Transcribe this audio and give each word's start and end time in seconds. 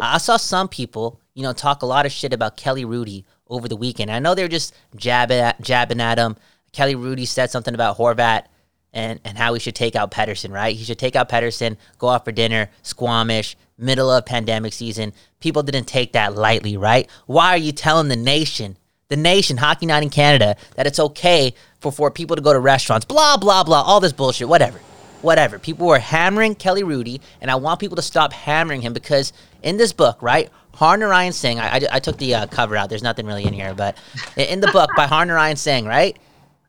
I 0.00 0.18
saw 0.18 0.36
some 0.36 0.68
people, 0.68 1.20
you 1.34 1.42
know, 1.42 1.52
talk 1.52 1.82
a 1.82 1.86
lot 1.86 2.06
of 2.06 2.12
shit 2.12 2.32
about 2.32 2.56
Kelly 2.56 2.84
Hrudey 2.84 3.24
over 3.48 3.68
the 3.68 3.76
weekend. 3.76 4.10
I 4.10 4.18
know 4.18 4.34
they 4.34 4.42
were 4.42 4.48
just 4.48 4.74
jabbing 4.96 5.38
at, 5.38 5.60
jabbing 5.60 6.00
at 6.00 6.18
him. 6.18 6.36
Kelly 6.72 6.94
Hrudey 6.94 7.26
said 7.26 7.50
something 7.50 7.74
about 7.74 7.98
Horvat 7.98 8.44
and, 8.92 9.20
and 9.24 9.36
how 9.36 9.54
he 9.54 9.60
should 9.60 9.74
take 9.74 9.96
out 9.96 10.10
Pettersson, 10.10 10.52
right? 10.52 10.74
He 10.74 10.84
should 10.84 10.98
take 10.98 11.16
out 11.16 11.28
Pettersson, 11.28 11.76
go 11.98 12.08
out 12.08 12.24
for 12.24 12.32
dinner, 12.32 12.70
Squamish, 12.82 13.56
middle 13.76 14.10
of 14.10 14.26
pandemic 14.26 14.72
season. 14.72 15.12
People 15.40 15.62
didn't 15.62 15.86
take 15.86 16.12
that 16.12 16.34
lightly, 16.34 16.76
right? 16.76 17.08
Why 17.26 17.48
are 17.48 17.58
you 17.58 17.72
telling 17.72 18.08
the 18.08 18.16
nation, 18.16 18.76
the 19.08 19.16
nation, 19.16 19.56
Hockey 19.56 19.86
Night 19.86 20.02
in 20.02 20.10
Canada, 20.10 20.56
that 20.76 20.86
it's 20.86 21.00
okay 21.00 21.54
for, 21.80 21.90
for 21.92 22.10
people 22.10 22.36
to 22.36 22.42
go 22.42 22.52
to 22.52 22.60
restaurants? 22.60 23.06
Blah, 23.06 23.36
blah, 23.36 23.64
blah, 23.64 23.82
all 23.82 24.00
this 24.00 24.12
bullshit, 24.12 24.48
whatever. 24.48 24.80
Whatever. 25.22 25.58
People 25.58 25.86
were 25.86 25.98
hammering 25.98 26.54
Kelly 26.54 26.82
Hrudey, 26.82 27.20
and 27.40 27.50
I 27.50 27.56
want 27.56 27.80
people 27.80 27.96
to 27.96 28.02
stop 28.02 28.32
hammering 28.32 28.80
him 28.80 28.92
because 28.92 29.32
in 29.62 29.76
this 29.76 29.92
book, 29.92 30.20
right, 30.22 30.50
Harnarayan 30.74 31.34
Singh, 31.34 31.58
I, 31.58 31.76
I, 31.76 31.80
I 31.92 32.00
took 32.00 32.16
the 32.18 32.34
uh, 32.34 32.46
cover 32.46 32.76
out. 32.76 32.88
There's 32.88 33.02
nothing 33.02 33.26
really 33.26 33.44
in 33.44 33.52
here, 33.52 33.74
but 33.74 33.96
in 34.36 34.60
the 34.60 34.70
book 34.72 34.90
by 34.96 35.06
Harnarayan 35.06 35.58
Singh, 35.58 35.84
right, 35.84 36.18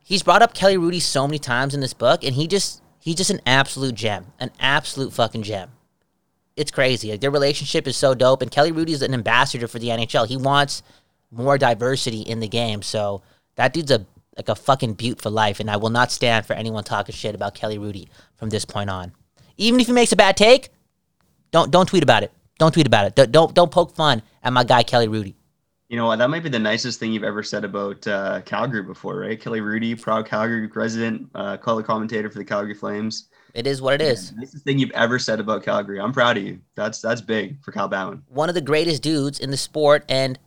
he's 0.04 0.24
brought 0.24 0.42
up 0.42 0.54
Kelly 0.54 0.76
Hrudey 0.76 1.02
so 1.02 1.28
many 1.28 1.40
times 1.40 1.74
in 1.74 1.80
this 1.80 1.94
book, 1.94 2.24
and 2.24 2.36
he 2.36 2.48
just 2.48 2.82
he's 3.00 3.16
just 3.16 3.30
an 3.30 3.42
absolute 3.46 3.96
gem, 3.96 4.28
an 4.40 4.52
absolute 4.60 5.14
fucking 5.14 5.44
gem. 5.44 5.70
It's 6.58 6.72
crazy. 6.72 7.12
Like 7.12 7.22
their 7.22 7.32
relationship 7.32 7.88
is 7.88 7.96
so 7.96 8.14
dope, 8.14 8.42
and 8.42 8.52
Kelly 8.52 8.72
Hrudey 8.72 8.90
is 8.90 9.02
an 9.02 9.14
ambassador 9.14 9.68
for 9.68 9.80
the 9.80 9.88
NHL. 9.88 10.28
He 10.28 10.38
wants 10.38 10.84
more 11.32 11.58
diversity 11.58 12.22
in 12.22 12.42
the 12.42 12.48
game, 12.48 12.82
so 12.82 13.22
that 13.56 13.74
dude's 13.74 13.92
a 13.92 14.06
like 14.38 14.50
a 14.50 14.56
fucking 14.56 14.94
butte 14.94 15.22
for 15.22 15.30
life, 15.30 15.60
and 15.60 15.70
I 15.70 15.78
will 15.78 15.90
not 15.90 16.12
stand 16.12 16.46
for 16.46 16.54
anyone 16.54 16.84
talking 16.84 17.14
shit 17.14 17.36
about 17.36 17.54
Kelly 17.54 17.78
Hrudey 17.78 18.08
from 18.42 18.50
this 18.50 18.66
point 18.66 18.90
on. 18.90 19.14
Even 19.58 19.80
if 19.80 19.86
he 19.86 19.94
makes 19.94 20.12
a 20.12 20.16
bad 20.16 20.36
take, 20.36 20.70
don't 21.52 21.70
don't 21.70 21.86
tweet 21.86 22.02
about 22.02 22.24
it. 22.24 22.32
Don't 22.58 22.74
tweet 22.74 22.88
about 22.88 23.06
it. 23.06 23.14
Don't 23.14 23.32
don't, 23.32 23.54
don't 23.54 23.72
poke 23.72 23.96
fun 23.96 24.24
at 24.42 24.52
my 24.52 24.64
guy 24.64 24.82
Kelly 24.82 25.08
Hrudey. 25.08 25.36
You 25.90 25.98
know 25.98 26.08
what? 26.08 26.18
That 26.18 26.30
might 26.32 26.42
be 26.42 26.50
the 26.50 26.58
nicest 26.58 27.00
thing 27.00 27.14
you've 27.14 27.24
ever 27.24 27.44
said 27.44 27.64
about 27.64 28.08
uh, 28.08 28.42
Calgary 28.42 28.82
before, 28.82 29.20
right? 29.20 29.40
Kelly 29.40 29.60
Hrudey, 29.60 30.02
proud 30.02 30.26
Calgary 30.26 30.66
resident, 30.66 31.30
uh, 31.36 31.58
color 31.58 31.84
commentator 31.84 32.32
for 32.32 32.40
the 32.40 32.46
Calgary 32.46 32.74
Flames. 32.74 33.28
It 33.54 33.68
is 33.68 33.80
what 33.80 33.94
it 33.94 34.02
is. 34.02 34.32
Yeah, 34.32 34.40
nicest 34.40 34.64
thing 34.64 34.80
you've 34.80 34.92
ever 34.92 35.20
said 35.20 35.40
about 35.40 35.64
Calgary. 35.64 36.00
I'm 36.00 36.14
proud 36.14 36.38
of 36.38 36.44
you. 36.44 36.62
That's 36.76 37.00
that's 37.00 37.22
big 37.22 37.64
for 37.64 37.72
Cal 37.72 37.88
Bowen. 37.88 38.24
One 38.28 38.50
of 38.50 38.56
the 38.56 38.62
greatest 38.62 39.04
dudes 39.04 39.40
in 39.40 39.52
the 39.52 39.58
sport, 39.58 40.04
and 40.10 40.40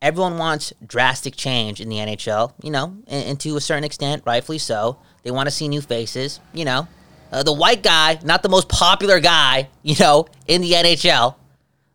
everyone 0.00 0.38
wants 0.38 0.72
drastic 0.86 1.36
change 1.36 1.82
in 1.82 1.90
the 1.90 1.96
NHL. 1.96 2.54
You 2.62 2.70
know, 2.70 2.96
and, 3.08 3.28
and 3.28 3.40
to 3.40 3.58
a 3.58 3.60
certain 3.60 3.84
extent, 3.84 4.22
rightfully 4.24 4.58
so. 4.58 4.96
They 5.22 5.32
want 5.32 5.48
to 5.48 5.50
see 5.50 5.68
new 5.68 5.82
faces. 5.82 6.40
You 6.54 6.64
know, 6.64 6.88
uh, 7.32 7.42
the 7.42 7.52
white 7.52 7.82
guy, 7.82 8.18
not 8.24 8.42
the 8.42 8.48
most 8.48 8.68
popular 8.68 9.20
guy, 9.20 9.68
you 9.82 9.94
know, 9.98 10.26
in 10.46 10.60
the 10.60 10.72
NHL. 10.72 11.34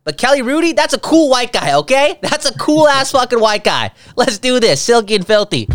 But 0.04 0.18
Kelly 0.18 0.42
Hrudey, 0.42 0.74
that's 0.74 0.94
a 0.94 0.98
cool 0.98 1.30
white 1.30 1.52
guy, 1.52 1.74
okay? 1.74 2.18
That's 2.22 2.44
a 2.44 2.58
cool 2.58 2.88
ass 2.88 3.12
fucking 3.12 3.38
white 3.38 3.62
guy. 3.62 3.92
Let's 4.16 4.38
do 4.38 4.58
this. 4.58 4.82
Silky 4.82 5.14
and 5.14 5.24
filthy. 5.24 5.68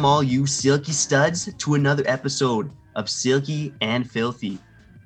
Welcome, 0.00 0.14
all 0.14 0.22
you 0.22 0.46
silky 0.46 0.92
studs, 0.92 1.52
to 1.52 1.74
another 1.74 2.02
episode 2.06 2.72
of 2.96 3.10
Silky 3.10 3.74
and 3.82 4.10
Filthy. 4.10 4.58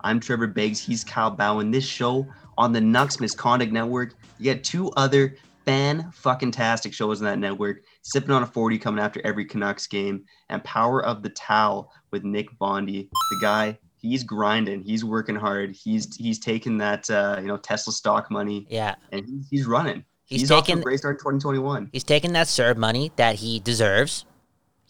I'm 0.03 0.21
Trevor 0.21 0.47
Beggs. 0.47 0.79
He's 0.79 1.03
Cal 1.03 1.33
Bowen. 1.33 1.73
This 1.73 1.85
show 1.85 2.25
on 2.57 2.73
the 2.73 2.79
Nucks 2.79 3.19
Misconduct 3.19 3.73
Network. 3.73 4.15
You 4.39 4.45
get 4.45 4.63
two 4.63 4.93
other 4.93 5.35
fan 5.65 6.13
fucking 6.13 6.53
tastic 6.53 6.95
shows 6.95 7.21
on 7.21 7.25
that 7.25 7.41
network. 7.41 7.83
Sipping 8.03 8.31
on 8.31 8.45
a 8.45 8.47
40 8.47 8.79
coming 8.79 9.03
after 9.03 9.21
every 9.25 9.45
Canucks 9.45 9.89
game, 9.89 10.27
and 10.49 10.63
Power 10.63 11.05
of 11.05 11.25
the 11.25 11.31
Towel 11.31 11.91
with 12.13 12.23
Nick 12.23 12.57
Bondy. 12.61 13.09
The 13.31 13.39
guy, 13.43 13.77
he's 14.01 14.23
grinding. 14.23 14.85
He's 14.85 15.05
working 15.05 15.35
hard. 15.35 15.75
He's 15.75 16.15
he's 16.15 16.39
taking 16.39 16.79
that 16.79 17.11
uh, 17.11 17.39
you 17.41 17.49
know 17.49 17.57
Tesla 17.57 17.93
stock 17.93 18.31
money. 18.31 18.65
Yeah, 18.71 18.95
and 19.11 19.27
he's, 19.27 19.49
he's 19.51 19.67
running. 19.67 20.05
He's, 20.27 20.43
he's 20.43 20.51
taking 20.51 20.59
off 20.61 20.67
to 20.67 20.73
a 20.75 20.83
great 20.83 20.99
start 21.01 21.19
2021. 21.19 21.91
He's 21.93 22.05
taking 22.05 22.33
that 22.35 22.47
serve 22.47 22.79
money 22.79 23.11
that 23.17 23.35
he 23.35 23.59
deserves. 23.59 24.25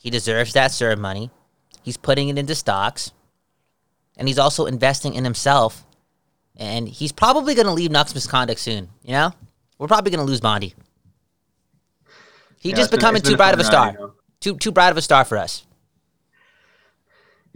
He 0.04 0.10
deserves 0.10 0.52
that 0.52 0.70
serve 0.70 0.98
money. 0.98 1.30
He's 1.82 1.96
putting 1.96 2.28
it 2.28 2.36
into 2.36 2.54
stocks. 2.54 3.10
And 4.18 4.28
he's 4.28 4.38
also 4.38 4.66
investing 4.66 5.14
in 5.14 5.24
himself. 5.24 5.86
And 6.56 6.86
he's 6.86 7.10
probably 7.10 7.54
going 7.54 7.66
to 7.66 7.72
leave 7.72 7.90
Nucks 7.90 8.14
Misconduct 8.14 8.60
soon. 8.60 8.90
You 9.02 9.12
know? 9.12 9.32
We're 9.78 9.86
probably 9.86 10.10
going 10.10 10.24
to 10.24 10.30
lose 10.30 10.42
Bondy. 10.42 10.74
He's 12.60 12.72
Yeah, 12.72 12.76
just 12.76 12.90
becoming 12.90 13.22
been 13.22 13.32
too 13.32 13.36
bright 13.38 13.54
of 13.54 13.60
a 13.60 13.64
star. 13.64 13.92
you 13.92 13.98
know. 13.98 14.12
Too 14.40 14.58
too 14.58 14.72
bright 14.72 14.90
of 14.90 14.98
a 14.98 15.02
star 15.02 15.24
for 15.24 15.38
us. 15.38 15.64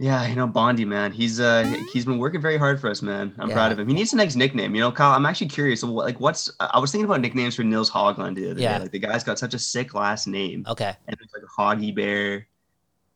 Yeah, 0.01 0.25
you 0.27 0.35
know 0.35 0.47
Bondy, 0.47 0.85
man. 0.85 1.11
He's 1.11 1.41
uh 1.41 1.63
he's 1.91 2.05
been 2.05 2.19
working 2.19 2.39
very 2.41 2.57
hard 2.57 2.79
for 2.79 2.89
us, 2.89 3.01
man. 3.01 3.35
I'm 3.37 3.49
Yeah. 3.49 3.55
proud 3.55 3.73
of 3.73 3.79
him. 3.79 3.87
He 3.89 3.93
needs 3.93 4.13
a 4.13 4.15
next 4.15 4.35
nickname. 4.35 4.73
You 4.73 4.79
know, 4.79 4.93
Kyle. 4.93 5.11
I'm 5.13 5.25
actually 5.25 5.49
curious. 5.49 5.83
Like, 5.83 6.21
what's 6.21 6.49
I 6.61 6.79
was 6.79 6.89
thinking 6.91 7.03
about 7.05 7.19
nicknames 7.19 7.55
for 7.55 7.63
Nils 7.65 7.91
Hogland 7.91 8.35
the 8.35 8.51
other 8.51 8.61
Yeah. 8.61 8.77
day. 8.77 8.83
Like, 8.83 8.91
the 8.91 8.99
guy's 8.99 9.25
got 9.25 9.37
such 9.37 9.53
a 9.53 9.59
sick 9.59 9.93
last 9.93 10.25
name, 10.25 10.63
Okay. 10.69 10.93
and 11.07 11.17
it's 11.19 11.33
like 11.33 11.43
Hoggy 11.57 11.93
Bear. 11.93 12.47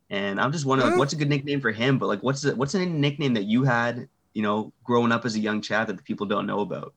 And 0.10 0.42
I'm 0.42 0.52
just 0.52 0.66
wondering, 0.66 0.92
like, 0.92 1.00
what's 1.00 1.14
a 1.14 1.16
good 1.16 1.30
nickname 1.30 1.62
for 1.62 1.72
him? 1.72 1.98
But 1.98 2.08
like, 2.08 2.22
what's 2.22 2.42
the, 2.42 2.54
what's 2.54 2.74
a 2.76 2.86
nickname 2.86 3.34
that 3.36 3.46
you 3.46 3.64
had, 3.64 4.10
you 4.34 4.42
know, 4.44 4.74
growing 4.84 5.14
up 5.14 5.24
as 5.24 5.36
a 5.36 5.40
young 5.40 5.62
chap 5.62 5.88
that 5.88 5.96
the 5.96 6.04
people 6.04 6.26
don't 6.26 6.46
know 6.46 6.60
about? 6.60 6.94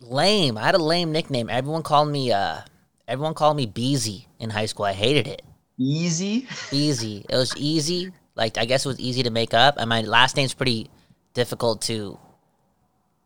Lame. 0.00 0.56
I 0.56 0.62
had 0.66 0.76
a 0.76 0.78
lame 0.82 1.10
nickname. 1.10 1.50
Everyone 1.50 1.82
called 1.82 2.08
me 2.08 2.30
uh 2.30 2.60
everyone 3.08 3.34
called 3.34 3.56
me 3.56 3.66
Beezy 3.66 4.28
in 4.38 4.50
high 4.50 4.66
school. 4.66 4.84
I 4.86 4.92
hated 4.92 5.26
it. 5.26 5.42
Easy. 5.78 6.46
easy. 6.70 7.24
It 7.28 7.36
was 7.36 7.54
easy. 7.56 8.12
Like 8.34 8.58
I 8.58 8.64
guess 8.64 8.84
it 8.84 8.88
was 8.88 9.00
easy 9.00 9.22
to 9.24 9.30
make 9.30 9.54
up, 9.54 9.76
and 9.78 9.88
my 9.88 10.02
last 10.02 10.36
name's 10.36 10.54
pretty 10.54 10.90
difficult 11.34 11.82
to, 11.82 12.18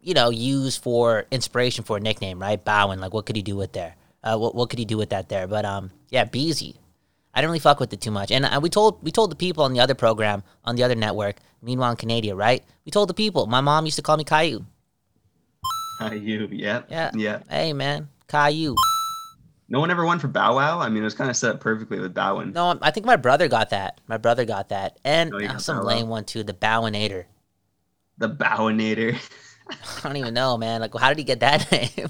you 0.00 0.14
know, 0.14 0.30
use 0.30 0.76
for 0.76 1.26
inspiration 1.30 1.84
for 1.84 1.96
a 1.96 2.00
nickname, 2.00 2.40
right? 2.40 2.62
Bowen. 2.62 3.00
Like, 3.00 3.14
what 3.14 3.26
could 3.26 3.36
he 3.36 3.42
do 3.42 3.56
with 3.56 3.72
there? 3.72 3.94
Uh, 4.22 4.36
what 4.36 4.54
what 4.54 4.70
could 4.70 4.78
he 4.78 4.84
do 4.84 4.96
with 4.96 5.10
that 5.10 5.28
there? 5.28 5.46
But 5.46 5.64
um, 5.64 5.90
yeah, 6.10 6.24
Beezy. 6.24 6.76
I 7.34 7.40
didn't 7.40 7.50
really 7.50 7.60
fuck 7.60 7.80
with 7.80 7.92
it 7.92 8.00
too 8.00 8.10
much, 8.10 8.30
and 8.30 8.46
uh, 8.46 8.58
we 8.62 8.70
told 8.70 9.02
we 9.02 9.10
told 9.12 9.30
the 9.30 9.36
people 9.36 9.62
on 9.62 9.72
the 9.72 9.80
other 9.80 9.94
program 9.94 10.42
on 10.64 10.74
the 10.74 10.82
other 10.82 10.94
network. 10.94 11.36
Meanwhile, 11.62 11.92
in 11.92 11.96
Canada, 11.96 12.34
right? 12.34 12.64
We 12.84 12.90
told 12.90 13.08
the 13.08 13.14
people. 13.14 13.46
My 13.46 13.60
mom 13.60 13.84
used 13.84 13.96
to 13.96 14.02
call 14.02 14.16
me 14.16 14.24
Caillou. 14.24 14.64
you. 16.12 16.48
Yeah. 16.50 16.82
Yeah. 16.88 17.10
Yeah. 17.14 17.42
Hey 17.48 17.72
man, 17.72 18.08
Caillou. 18.26 18.74
No 19.69 19.81
one 19.81 19.91
ever 19.91 20.04
won 20.04 20.19
for 20.19 20.28
Bow 20.28 20.54
Wow. 20.56 20.78
I 20.81 20.88
mean, 20.88 21.03
it 21.03 21.04
was 21.04 21.15
kind 21.15 21.28
of 21.31 21.37
set 21.37 21.54
up 21.56 21.60
perfectly 21.60 21.99
with 21.99 22.15
Bowen. 22.15 22.53
No, 22.53 22.78
I 22.82 22.91
think 22.91 23.04
my 23.04 23.16
brother 23.16 23.49
got 23.49 23.71
that. 23.71 24.00
My 24.06 24.16
brother 24.16 24.44
got 24.44 24.69
that, 24.69 24.99
and 25.04 25.34
Oh, 25.34 25.41
got 25.41 25.60
some 25.60 25.78
Bow 25.78 25.82
Wow. 25.82 25.88
lame 25.88 26.09
one 26.09 26.25
too. 26.25 26.43
The 26.44 26.54
Bowinator. 26.54 27.25
The 28.19 28.31
Bowinator. 28.31 29.19
I 29.71 29.77
don't 30.03 30.16
even 30.16 30.34
know, 30.34 30.56
man. 30.56 30.81
Like, 30.81 30.97
how 30.97 31.09
did 31.09 31.19
he 31.19 31.25
get 31.25 31.41
that 31.41 31.71
name? 31.99 32.09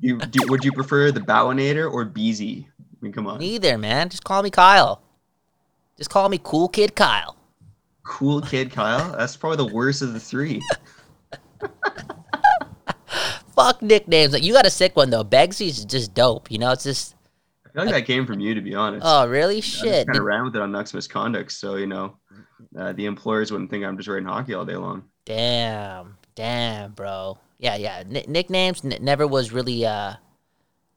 you, 0.00 0.18
do, 0.18 0.48
would 0.48 0.64
you 0.64 0.72
prefer 0.72 1.12
the 1.12 1.20
Bowinator 1.20 1.90
or 1.92 2.04
Beezy? 2.04 2.68
I 2.80 2.84
mean, 3.00 3.12
come 3.12 3.26
on. 3.26 3.38
Neither, 3.38 3.78
man. 3.78 4.08
Just 4.08 4.24
call 4.24 4.42
me 4.42 4.50
Kyle. 4.50 5.02
Just 5.96 6.10
call 6.10 6.28
me 6.28 6.40
Cool 6.42 6.68
Kid 6.68 6.94
Kyle. 6.96 7.36
Cool 8.02 8.40
kid 8.40 8.70
Kyle. 8.70 9.12
That's 9.16 9.36
probably 9.36 9.56
the 9.66 9.74
worst 9.74 10.00
of 10.00 10.12
the 10.12 10.20
three. 10.20 10.62
Fuck 13.56 13.82
nicknames. 13.82 14.32
Like, 14.34 14.44
you 14.44 14.52
got 14.52 14.66
a 14.66 14.70
sick 14.70 14.94
one 14.96 15.10
though. 15.10 15.24
Begsy's 15.24 15.84
just 15.84 16.14
dope. 16.14 16.50
You 16.50 16.58
know, 16.58 16.70
it's 16.72 16.84
just. 16.84 17.14
I 17.64 17.70
feel 17.70 17.84
like 17.86 17.94
that 17.94 18.06
came 18.06 18.26
from 18.26 18.40
you, 18.40 18.54
to 18.54 18.60
be 18.60 18.74
honest. 18.74 19.02
Oh, 19.06 19.26
really? 19.26 19.58
I 19.58 19.60
Shit. 19.60 20.06
kind 20.06 20.18
of 20.18 20.24
ran 20.24 20.44
with 20.44 20.56
it 20.56 20.62
on 20.62 20.70
Nucks 20.72 20.94
Misconduct, 20.94 21.52
so 21.52 21.76
you 21.76 21.86
know, 21.86 22.16
uh, 22.78 22.92
the 22.92 23.06
employers 23.06 23.50
wouldn't 23.52 23.70
think 23.70 23.84
I'm 23.84 23.96
just 23.96 24.08
writing 24.08 24.26
hockey 24.26 24.54
all 24.54 24.64
day 24.64 24.76
long. 24.76 25.04
Damn. 25.26 26.16
Damn, 26.34 26.92
bro. 26.92 27.38
Yeah, 27.58 27.76
yeah. 27.76 27.98
N- 28.08 28.24
nicknames 28.28 28.84
n- 28.84 28.96
never 29.00 29.26
was 29.26 29.52
really, 29.52 29.84
uh, 29.86 30.14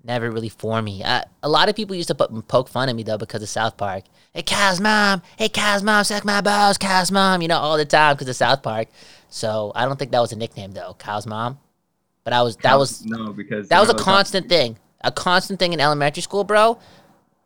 never 0.04 0.30
really 0.32 0.50
for 0.50 0.82
me. 0.82 1.04
Uh, 1.04 1.22
a 1.44 1.50
lot 1.50 1.70
of 1.70 1.76
people 1.76 1.96
used 1.96 2.10
to 2.10 2.16
put, 2.16 2.48
poke 2.48 2.68
fun 2.70 2.90
at 2.90 2.96
me 2.96 3.04
though 3.04 3.18
because 3.18 3.42
of 3.42 3.50
South 3.50 3.78
Park. 3.78 4.04
Hey, 4.34 4.42
Kyle's 4.44 4.80
mom. 4.82 5.22
Hey, 5.38 5.50
Kyle's 5.50 5.84
mom. 5.84 6.04
Suck 6.04 6.24
my 6.26 6.42
balls, 6.42 6.78
Kyle's 6.78 7.12
mom. 7.12 7.42
You 7.42 7.48
know, 7.48 7.58
all 7.58 7.78
the 7.78 7.86
time 7.86 8.16
because 8.16 8.28
of 8.30 8.36
South 8.36 8.62
Park. 8.64 8.90
So 9.30 9.72
I 9.76 9.86
don't 9.86 9.98
think 9.98 10.12
that 10.12 10.20
was 10.20 10.32
a 10.34 10.38
nickname 10.38 10.72
though, 10.74 10.96
Kyle's 11.00 11.26
mom. 11.28 11.60
But 12.30 12.36
I 12.36 12.44
was 12.44 12.58
that 12.58 12.78
was 12.78 13.04
no 13.08 13.34
because 13.34 13.70
That 13.70 13.80
was 13.80 13.90
a 13.90 13.96
constant 13.96 14.50
thing. 14.50 14.78
A 15.02 15.12
constant 15.12 15.58
thing 15.58 15.74
in 15.74 15.80
elementary 15.80 16.22
school, 16.22 16.44
bro. 16.44 16.78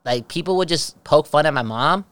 Like 0.03 0.27
people 0.27 0.57
would 0.57 0.68
just 0.68 1.01
poke 1.06 1.25
fun 1.25 1.45
at 1.45 1.53
my 1.53 1.62
mom 1.62 2.03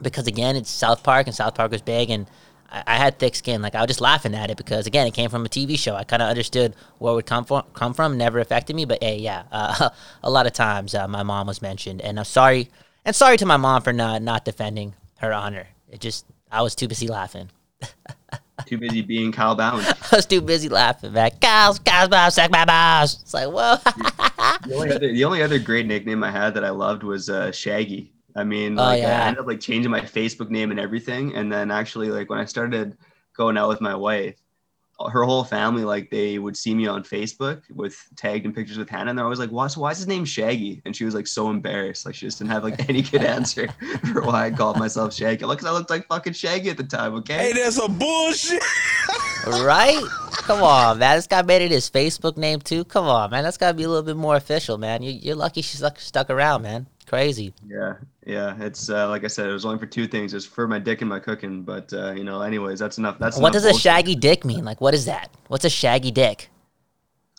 because 0.00 0.26
again, 0.26 0.56
it's 0.56 0.70
South 0.70 1.02
Park 1.02 1.26
and 1.26 1.36
South 1.36 1.54
Park 1.54 1.72
was 1.72 1.82
big 1.82 2.08
and 2.08 2.26
I, 2.70 2.82
I 2.86 2.96
had 2.96 3.18
thick 3.18 3.34
skin. 3.34 3.60
Like 3.60 3.74
I 3.74 3.82
was 3.82 3.88
just 3.88 4.00
laughing 4.00 4.34
at 4.34 4.50
it 4.50 4.56
because 4.56 4.86
again, 4.86 5.06
it 5.06 5.12
came 5.12 5.28
from 5.28 5.44
a 5.44 5.48
TV 5.50 5.78
show. 5.78 5.94
I 5.94 6.04
kind 6.04 6.22
of 6.22 6.30
understood 6.30 6.74
where 6.96 7.12
it 7.12 7.16
would 7.16 7.26
come 7.26 7.44
from. 7.44 7.64
Come 7.74 7.92
from 7.92 8.16
never 8.16 8.38
affected 8.38 8.74
me, 8.74 8.86
but 8.86 9.02
hey, 9.02 9.18
yeah, 9.18 9.42
uh, 9.52 9.90
a 10.22 10.30
lot 10.30 10.46
of 10.46 10.54
times 10.54 10.94
uh, 10.94 11.06
my 11.06 11.22
mom 11.22 11.48
was 11.48 11.60
mentioned, 11.60 12.00
and 12.00 12.18
I'm 12.18 12.24
sorry. 12.24 12.70
And 13.04 13.14
sorry 13.14 13.36
to 13.36 13.44
my 13.44 13.58
mom 13.58 13.82
for 13.82 13.92
not 13.92 14.22
not 14.22 14.46
defending 14.46 14.94
her 15.18 15.34
honor. 15.34 15.66
It 15.90 16.00
just 16.00 16.24
I 16.50 16.62
was 16.62 16.74
too 16.74 16.88
busy 16.88 17.08
laughing. 17.08 17.50
Too 18.66 18.78
busy 18.78 19.02
being 19.02 19.32
Kyle 19.32 19.54
Bowen. 19.54 19.84
I 20.12 20.16
was 20.16 20.26
too 20.26 20.40
busy 20.40 20.68
laughing 20.68 21.12
back. 21.12 21.40
Kyle's 21.40 21.78
cows, 21.78 22.08
bows, 22.08 22.34
sack 22.34 22.50
my 22.50 22.64
bows. 22.64 23.20
It's 23.22 23.34
like, 23.34 23.48
whoa. 23.48 23.76
The 24.66 24.74
only, 24.74 24.90
other, 24.92 25.12
the 25.12 25.24
only 25.24 25.42
other 25.42 25.58
great 25.58 25.86
nickname 25.86 26.22
I 26.24 26.30
had 26.30 26.54
that 26.54 26.64
I 26.64 26.70
loved 26.70 27.02
was 27.02 27.28
uh, 27.30 27.50
Shaggy. 27.52 28.12
I 28.36 28.44
mean, 28.44 28.78
Oh, 28.78 28.92
yeah. 28.92 29.24
I 29.24 29.26
ended 29.28 29.40
up 29.40 29.46
like 29.46 29.60
changing 29.60 29.90
my 29.90 30.00
Facebook 30.00 30.50
name 30.50 30.70
and 30.70 30.80
everything, 30.80 31.34
and 31.34 31.52
then 31.52 31.70
actually 31.70 32.08
like 32.10 32.28
when 32.30 32.38
I 32.38 32.44
started 32.46 32.96
going 33.36 33.56
out 33.58 33.68
with 33.68 33.80
my 33.80 33.94
wife, 33.94 34.36
her 35.08 35.24
whole 35.24 35.44
family 35.44 35.84
like 35.84 36.10
they 36.10 36.38
would 36.38 36.56
see 36.56 36.74
me 36.74 36.86
on 36.86 37.02
Facebook 37.02 37.62
with 37.70 37.96
tagged 38.16 38.44
in 38.44 38.52
pictures 38.52 38.76
with 38.78 38.88
Hannah, 38.88 39.10
and 39.10 39.18
they're 39.18 39.24
always 39.24 39.38
like, 39.38 39.50
"Why? 39.50 39.66
So 39.68 39.80
why 39.80 39.92
is 39.92 39.98
his 39.98 40.06
name 40.06 40.24
Shaggy?" 40.24 40.82
And 40.84 40.94
she 40.94 41.04
was 41.04 41.14
like 41.14 41.26
so 41.26 41.50
embarrassed, 41.50 42.04
like 42.06 42.14
she 42.14 42.26
just 42.26 42.38
didn't 42.38 42.50
have 42.50 42.64
like 42.64 42.88
any 42.88 43.02
good 43.02 43.22
answer 43.22 43.68
for 44.12 44.22
why 44.22 44.46
I 44.46 44.50
called 44.50 44.78
myself 44.78 45.14
Shaggy. 45.14 45.44
Like, 45.44 45.58
'cause 45.58 45.68
I 45.68 45.72
looked 45.72 45.90
like 45.90 46.06
fucking 46.08 46.34
Shaggy 46.34 46.70
at 46.70 46.76
the 46.76 46.84
time. 46.84 47.14
Okay. 47.14 47.38
Hey, 47.38 47.52
that's 47.52 47.76
some 47.76 47.98
bullshit. 47.98 48.62
right? 49.46 50.02
Come 50.32 50.62
on, 50.62 50.98
man. 50.98 51.16
This 51.16 51.26
guy 51.26 51.42
made 51.42 51.62
it 51.62 51.70
his 51.70 51.88
Facebook 51.88 52.36
name 52.36 52.60
too. 52.60 52.84
Come 52.84 53.06
on, 53.06 53.30
man. 53.30 53.44
That's 53.44 53.56
got 53.56 53.68
to 53.68 53.74
be 53.74 53.84
a 53.84 53.88
little 53.88 54.02
bit 54.02 54.16
more 54.16 54.36
official, 54.36 54.78
man. 54.78 55.02
You, 55.02 55.12
you're 55.12 55.36
lucky 55.36 55.62
she 55.62 55.76
stuck, 55.76 55.98
stuck 56.00 56.28
around, 56.30 56.62
man. 56.62 56.86
Crazy. 57.10 57.52
Yeah, 57.66 57.94
yeah. 58.24 58.54
It's 58.60 58.88
uh, 58.88 59.08
like 59.08 59.24
I 59.24 59.26
said, 59.26 59.48
it 59.48 59.52
was 59.52 59.64
only 59.64 59.80
for 59.80 59.86
two 59.86 60.06
things. 60.06 60.32
It's 60.32 60.46
for 60.46 60.68
my 60.68 60.78
dick 60.78 61.00
and 61.00 61.10
my 61.10 61.18
cooking. 61.18 61.64
But 61.64 61.92
uh, 61.92 62.12
you 62.12 62.22
know, 62.22 62.40
anyways, 62.40 62.78
that's 62.78 62.98
enough. 62.98 63.18
That's 63.18 63.36
what 63.36 63.52
enough 63.52 63.64
does 63.64 63.64
a 63.64 63.76
shaggy 63.76 64.14
dick 64.14 64.44
mean? 64.44 64.64
Like, 64.64 64.80
what 64.80 64.94
is 64.94 65.06
that? 65.06 65.28
What's 65.48 65.64
a 65.64 65.70
shaggy 65.70 66.12
dick? 66.12 66.50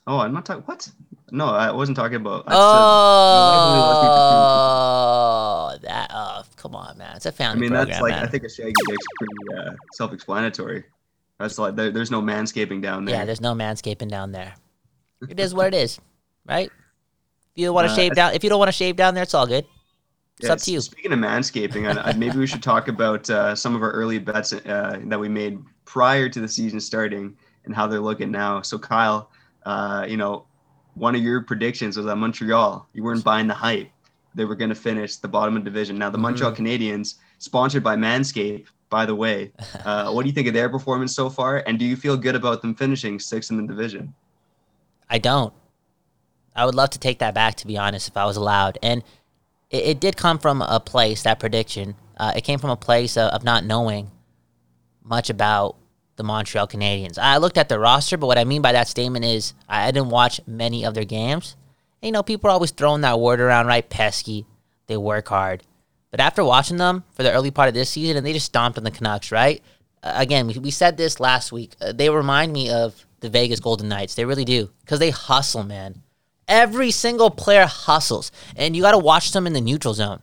Oh, 0.06 0.20
I'm 0.20 0.34
not 0.34 0.46
talking. 0.46 0.64
What? 0.64 0.92
No, 1.32 1.46
I 1.46 1.72
wasn't 1.72 1.96
talking 1.96 2.18
about. 2.18 2.44
I 2.48 2.54
Oh, 5.74 5.78
that. 5.84 6.12
Oh, 6.14 6.44
come 6.58 6.76
on, 6.76 6.98
man. 6.98 7.16
It's 7.16 7.26
a 7.26 7.32
said, 7.32 7.56
I 7.56 7.60
mean, 7.62 7.70
program, 7.70 7.88
that's 7.88 8.02
like 8.02 8.16
man. 8.16 8.26
I 8.26 8.28
think 8.28 8.44
a 8.44 8.50
shaggy 8.50 8.74
dick's 8.90 9.06
pretty 9.18 9.34
uh, 9.58 9.72
self-explanatory. 9.94 10.84
That's 11.40 11.58
like 11.58 11.78
there, 11.78 11.92
there's 11.92 12.12
no 12.12 12.22
manscaping 12.22 12.82
down 12.82 13.06
there. 13.06 13.16
yeah, 13.16 13.24
there's 13.24 13.40
no 13.40 13.54
manscaping 13.54 14.10
down 14.10 14.34
there. 14.34 14.54
It 15.30 15.40
is 15.40 15.54
what 15.54 15.68
it 15.68 15.76
is, 15.76 15.98
right? 16.46 16.70
You 17.62 17.68
don't 17.68 17.76
want 17.76 17.88
to 17.88 17.92
Uh, 17.92 17.96
shave 17.96 18.16
down, 18.16 18.34
if 18.34 18.44
you 18.44 18.50
don't 18.50 18.58
want 18.58 18.70
to 18.70 18.74
shave 18.74 18.96
down 18.96 19.14
there, 19.14 19.22
it's 19.22 19.36
all 19.36 19.46
good. 19.46 19.66
It's 20.40 20.48
Yeah, 20.48 20.54
up 20.54 20.60
to 20.62 20.72
you. 20.72 20.82
Speaking 20.82 21.14
of 21.14 21.20
manscaping, 21.20 21.86
I, 21.96 22.10
I, 22.10 22.14
maybe 22.14 22.40
we 22.40 22.48
should 22.48 22.64
talk 22.74 22.88
about 22.88 23.30
uh, 23.30 23.56
some 23.56 23.76
of 23.76 23.84
our 23.84 23.92
early 23.92 24.18
bets 24.18 24.52
uh, 24.52 25.00
that 25.06 25.20
we 25.20 25.30
made 25.30 25.60
prior 25.86 26.28
to 26.28 26.40
the 26.42 26.48
season 26.48 26.80
starting 26.80 27.38
and 27.66 27.76
how 27.76 27.86
they're 27.86 28.00
looking 28.00 28.32
now. 28.32 28.62
So, 28.64 28.80
Kyle, 28.80 29.30
uh, 29.68 30.08
you 30.10 30.18
know, 30.18 30.48
one 30.96 31.14
of 31.14 31.22
your 31.22 31.42
predictions 31.42 31.98
was 31.98 32.08
that 32.08 32.16
Montreal, 32.16 32.88
you 32.94 33.04
weren't 33.04 33.24
buying 33.24 33.46
the 33.46 33.54
hype. 33.54 33.90
They 34.34 34.46
were 34.46 34.56
going 34.56 34.70
to 34.70 34.76
finish 34.76 35.18
the 35.18 35.28
bottom 35.28 35.56
of 35.56 35.64
the 35.64 35.70
division. 35.70 36.00
Now, 36.00 36.10
the 36.10 36.18
Mm-hmm. 36.18 36.24
Montreal 36.24 36.54
Canadiens, 36.56 37.16
sponsored 37.38 37.84
by 37.84 37.96
Manscaped, 37.96 38.66
by 38.90 39.06
the 39.06 39.14
way, 39.14 39.52
uh, 39.86 40.12
what 40.12 40.24
do 40.24 40.30
you 40.30 40.34
think 40.34 40.48
of 40.48 40.56
their 40.56 40.70
performance 40.70 41.14
so 41.16 41.30
far? 41.30 41.58
And 41.68 41.78
do 41.78 41.86
you 41.86 41.96
feel 41.96 42.18
good 42.18 42.36
about 42.36 42.64
them 42.64 42.74
finishing 42.74 43.20
sixth 43.20 43.52
in 43.52 43.58
the 43.58 43.68
division? 43.68 44.14
I 45.10 45.20
don't. 45.20 45.54
I 46.56 46.66
would 46.66 46.76
love 46.76 46.90
to 46.92 47.00
take 47.00 47.20
that 47.20 47.34
back, 47.34 47.56
to 47.56 47.68
be 47.68 47.78
honest, 47.78 48.08
if 48.08 48.18
I 48.18 48.26
was 48.26 48.38
allowed. 48.38 48.78
And 48.84 49.04
it, 49.70 49.86
it 49.86 50.00
did 50.00 50.18
come 50.18 50.38
from 50.38 50.62
a 50.62 50.80
place, 50.80 51.24
that 51.24 51.40
prediction. 51.40 51.96
Uh, 52.18 52.34
it 52.36 52.44
came 52.44 52.60
from 52.60 52.70
a 52.70 52.76
place 52.76 53.18
of, 53.18 53.32
of 53.32 53.44
not 53.44 53.64
knowing 53.64 54.12
much 55.04 55.30
about 55.30 55.78
the 56.18 56.24
Montreal 56.24 56.68
Canadiens. 56.68 57.18
I 57.18 57.38
looked 57.38 57.58
at 57.58 57.70
the 57.70 57.80
roster, 57.80 58.18
but 58.18 58.28
what 58.28 58.38
I 58.38 58.44
mean 58.44 58.62
by 58.62 58.74
that 58.74 58.88
statement 58.88 59.26
is 59.26 59.54
I, 59.68 59.88
I 59.88 59.92
didn't 59.92 60.10
watch 60.10 60.40
many 60.46 60.86
of 60.86 60.94
their 60.94 61.06
games. 61.06 61.56
And, 62.02 62.08
you 62.08 62.12
know, 62.12 62.24
people 62.24 62.50
are 62.50 62.54
always 62.54 62.72
throwing 62.72 63.02
that 63.02 63.20
word 63.20 63.40
around, 63.40 63.68
right? 63.68 63.88
Pesky. 63.90 64.46
They 64.88 64.98
work 64.98 65.30
hard. 65.30 65.64
But 66.12 66.20
after 66.20 66.44
watching 66.44 66.78
them 66.78 67.06
for 67.14 67.24
the 67.24 67.32
early 67.32 67.52
part 67.52 67.70
of 67.70 67.74
this 67.74 67.90
season, 67.90 68.18
and 68.18 68.26
they 68.26 68.34
just 68.34 68.46
stomped 68.46 68.78
on 68.78 68.84
the 68.84 68.92
Canucks, 68.92 69.32
right? 69.32 69.64
Uh, 70.04 70.14
again, 70.16 70.48
we, 70.48 70.56
we 70.56 70.72
said 70.72 70.98
this 70.98 71.20
last 71.20 71.52
week. 71.52 71.76
Uh, 71.80 71.94
they 71.94 72.10
remind 72.10 72.52
me 72.52 72.70
of 72.70 73.06
the 73.22 73.30
Vegas 73.30 73.60
Golden 73.62 73.88
Knights. 73.88 74.16
They 74.16 74.26
really 74.26 74.46
do 74.46 74.70
because 74.82 75.00
they 75.00 75.12
hustle, 75.12 75.64
man. 75.64 76.02
Every 76.52 76.92
single 76.92 77.32
player 77.32 77.66
hustles, 77.66 78.30
and 78.58 78.76
you 78.76 78.82
got 78.82 78.92
to 78.92 78.98
watch 78.98 79.32
them 79.32 79.48
in 79.48 79.54
the 79.54 79.62
neutral 79.62 79.94
zone. 79.94 80.22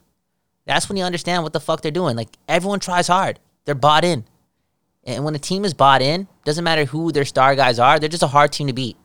That's 0.67 0.87
when 0.87 0.99
you 0.99 1.05
understand 1.05 1.43
what 1.43 1.55
the 1.55 1.61
fuck 1.61 1.81
they're 1.81 1.91
doing. 1.91 2.17
Like 2.17 2.29
everyone 2.47 2.81
tries 2.81 3.09
hard. 3.09 3.41
They're 3.65 3.75
bought 3.75 4.05
in. 4.05 4.27
And 5.05 5.25
when 5.25 5.35
a 5.35 5.39
team 5.39 5.65
is 5.65 5.73
bought 5.73 6.03
in, 6.03 6.29
doesn't 6.45 6.65
matter 6.65 6.85
who 6.85 7.13
their 7.13 7.25
star 7.25 7.57
guys 7.57 7.79
are, 7.79 7.99
they're 7.99 8.11
just 8.11 8.23
a 8.23 8.27
hard 8.27 8.53
team 8.53 8.67
to 8.67 8.75
beat. 8.75 8.97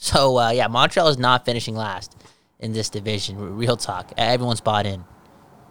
So 0.00 0.38
uh, 0.38 0.50
yeah, 0.50 0.68
Montreal 0.68 1.08
is 1.08 1.18
not 1.18 1.44
finishing 1.44 1.74
last 1.74 2.16
in 2.60 2.72
this 2.72 2.88
division. 2.88 3.56
Real 3.56 3.76
talk. 3.76 4.12
Everyone's 4.16 4.60
bought 4.60 4.86
in. 4.86 5.04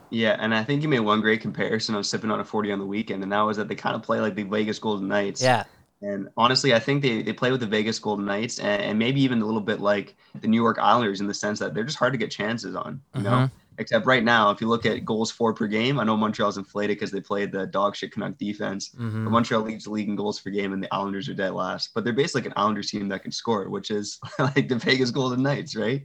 Yeah, 0.09 0.35
and 0.37 0.53
I 0.53 0.65
think 0.65 0.83
you 0.83 0.89
made 0.89 0.99
one 0.99 1.21
great 1.21 1.39
comparison. 1.39 1.95
I 1.95 1.99
was 1.99 2.09
sipping 2.09 2.29
on 2.29 2.41
a 2.41 2.43
40 2.43 2.73
on 2.73 2.79
the 2.79 2.85
weekend, 2.85 3.23
and 3.23 3.31
that 3.31 3.39
was 3.41 3.55
that 3.55 3.69
they 3.69 3.75
kind 3.75 3.95
of 3.95 4.03
play 4.03 4.19
like 4.19 4.35
the 4.35 4.43
Vegas 4.43 4.79
Golden 4.79 5.07
Knights. 5.07 5.41
Yeah. 5.41 5.63
And 6.01 6.29
honestly, 6.37 6.73
I 6.75 6.79
think 6.79 7.01
they, 7.01 7.23
they 7.23 7.33
play 7.33 7.51
with 7.51 7.59
the 7.59 7.65
Vegas 7.67 7.97
Golden 7.97 8.25
Knights 8.25 8.59
and, 8.59 8.81
and 8.81 8.99
maybe 8.99 9.19
even 9.21 9.41
a 9.41 9.45
little 9.45 9.61
bit 9.61 9.79
like 9.79 10.15
the 10.41 10.47
New 10.47 10.61
York 10.61 10.77
Islanders 10.79 11.21
in 11.21 11.27
the 11.27 11.33
sense 11.33 11.57
that 11.59 11.73
they're 11.73 11.83
just 11.83 11.97
hard 11.97 12.13
to 12.13 12.19
get 12.19 12.29
chances 12.29 12.75
on, 12.75 13.01
you 13.15 13.23
know? 13.23 13.29
Mhm. 13.31 13.51
Except 13.79 14.07
right 14.07 14.23
now, 14.23 14.49
if 14.49 14.59
you 14.59 14.67
look 14.67 14.87
at 14.87 15.05
goals 15.05 15.29
for 15.29 15.53
per 15.53 15.67
game, 15.67 15.99
I 15.99 16.03
know 16.03 16.17
Montreal's 16.17 16.57
inflated 16.57 16.97
because 16.97 17.11
they 17.11 17.21
played 17.21 17.51
the 17.51 17.67
dog 17.67 17.95
shit 17.95 18.11
Canuck 18.11 18.35
defense. 18.39 18.89
Mhm. 18.99 19.23
But 19.23 19.29
Montreal 19.29 19.61
leads 19.61 19.83
the 19.83 19.91
league 19.91 20.09
in 20.09 20.15
goals 20.15 20.39
per 20.39 20.49
game, 20.49 20.73
and 20.73 20.81
the 20.81 20.91
Islanders 20.91 21.29
are 21.29 21.35
dead 21.35 21.53
last. 21.53 21.91
But 21.93 22.03
they're 22.03 22.11
basically 22.11 22.41
like 22.41 22.47
an 22.47 22.53
Islanders 22.57 22.89
team 22.89 23.07
that 23.09 23.21
can 23.21 23.31
score, 23.31 23.69
which 23.69 23.91
is 23.91 24.19
like 24.39 24.67
the 24.67 24.77
Vegas 24.77 25.11
Golden 25.11 25.43
Knights, 25.43 25.75
right? 25.75 26.03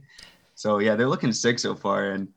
So 0.53 0.79
yeah, 0.79 0.95
they're 0.95 1.07
looking 1.07 1.31
sick 1.31 1.57
so 1.57 1.73
far. 1.73 2.11
And 2.11 2.27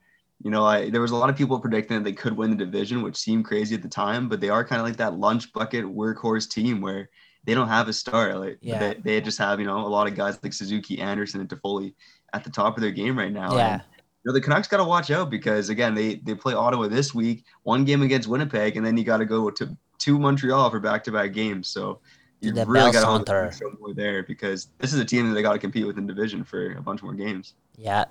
you 0.43 0.50
know, 0.50 0.64
I 0.64 0.88
there 0.88 1.03
was 1.03 1.11
a 1.11 1.17
lot 1.17 1.29
of 1.29 1.37
people 1.37 1.61
predicting 1.61 1.99
that 1.99 2.05
they 2.05 2.14
could 2.14 2.35
win 2.35 2.50
the 2.50 2.56
division, 2.56 3.03
which 3.03 3.17
seemed 3.17 3.44
crazy 3.44 3.75
at 3.75 3.82
the 3.82 3.88
time. 3.88 4.31
But 4.31 4.41
they 4.41 4.49
are 4.49 4.64
kind 4.64 4.81
of 4.81 4.87
like 4.87 4.97
that 4.97 5.19
lunch 5.19 5.53
bucket 5.53 5.85
workhorse 5.85 6.49
team 6.49 6.81
where 6.81 7.11
they 7.46 7.54
don't 7.54 7.69
have 7.69 7.88
a 7.88 7.93
star. 7.93 8.38
Like 8.38 8.58
Yeah. 8.60 8.78
they, 8.78 8.94
they 9.02 9.20
just 9.22 9.38
have 9.38 9.58
you 9.60 9.66
know 9.66 9.78
a 9.78 9.88
lot 9.88 10.06
of 10.06 10.14
guys 10.14 10.38
like 10.43 10.52
Suzuki, 10.52 11.00
Anderson, 11.00 11.40
and 11.40 11.48
Toffoli 11.48 11.94
at 12.34 12.44
the 12.44 12.50
top 12.50 12.76
of 12.76 12.82
their 12.82 12.90
game 12.90 13.16
right 13.19 13.32
now. 13.32 13.56
Yeah. 13.56 13.72
And, 13.75 13.82
you 14.25 14.32
know, 14.32 14.32
the 14.34 14.40
Canucks 14.40 14.66
got 14.69 14.78
to 14.78 14.84
watch 14.84 15.10
out 15.10 15.31
because 15.31 15.69
again, 15.70 15.94
they 15.94 16.16
they 16.16 16.34
play 16.34 16.52
Ottawa 16.54 16.88
this 16.88 17.14
week, 17.14 17.44
one 17.62 17.84
game 17.84 18.02
against 18.02 18.28
Winnipeg, 18.28 18.76
and 18.76 18.84
then 18.84 18.96
you 18.96 19.04
got 19.04 19.19
to 19.19 19.25
go 19.25 19.50
to 19.50 19.76
to 19.98 20.19
Montreal 20.19 20.69
for 20.70 20.78
back-to-back 20.81 21.32
games. 21.32 21.69
So 21.69 22.00
you 22.40 22.52
The 22.52 22.66
really 22.66 22.93
got 22.93 23.00
to 23.00 23.06
hold 23.06 23.26
Centre. 23.26 23.48
the 23.50 23.56
show 23.56 23.72
more 23.81 23.94
there 23.94 24.22
because 24.25 24.69
this 24.78 24.93
is 24.93 25.00
a 25.00 25.04
team 25.06 25.26
that 25.28 25.34
they 25.34 25.40
got 25.43 25.54
to 25.54 25.58
compete 25.58 25.87
with 25.87 25.96
in 25.96 26.06
division 26.06 26.44
for 26.44 26.72
a 26.76 26.82
bunch 26.82 27.02
more 27.02 27.14
games. 27.14 27.54
Yeah. 27.78 28.04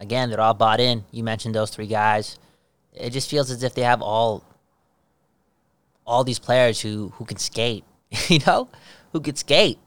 Again, 0.00 0.28
they're 0.28 0.40
all 0.40 0.54
bought 0.54 0.80
in. 0.80 1.04
You 1.12 1.22
mentioned 1.22 1.54
those 1.54 1.70
three 1.70 1.86
guys. 1.86 2.38
It 2.94 3.10
just 3.10 3.30
feels 3.30 3.50
as 3.52 3.62
if 3.62 3.74
they 3.74 3.82
have 3.82 4.02
all 4.02 4.42
all 6.06 6.24
these 6.24 6.38
players 6.38 6.80
who 6.80 7.10
who 7.16 7.24
can 7.24 7.36
skate, 7.38 7.84
you 8.28 8.40
know, 8.46 8.68
who 9.12 9.20
can 9.20 9.36
skate 9.36 9.78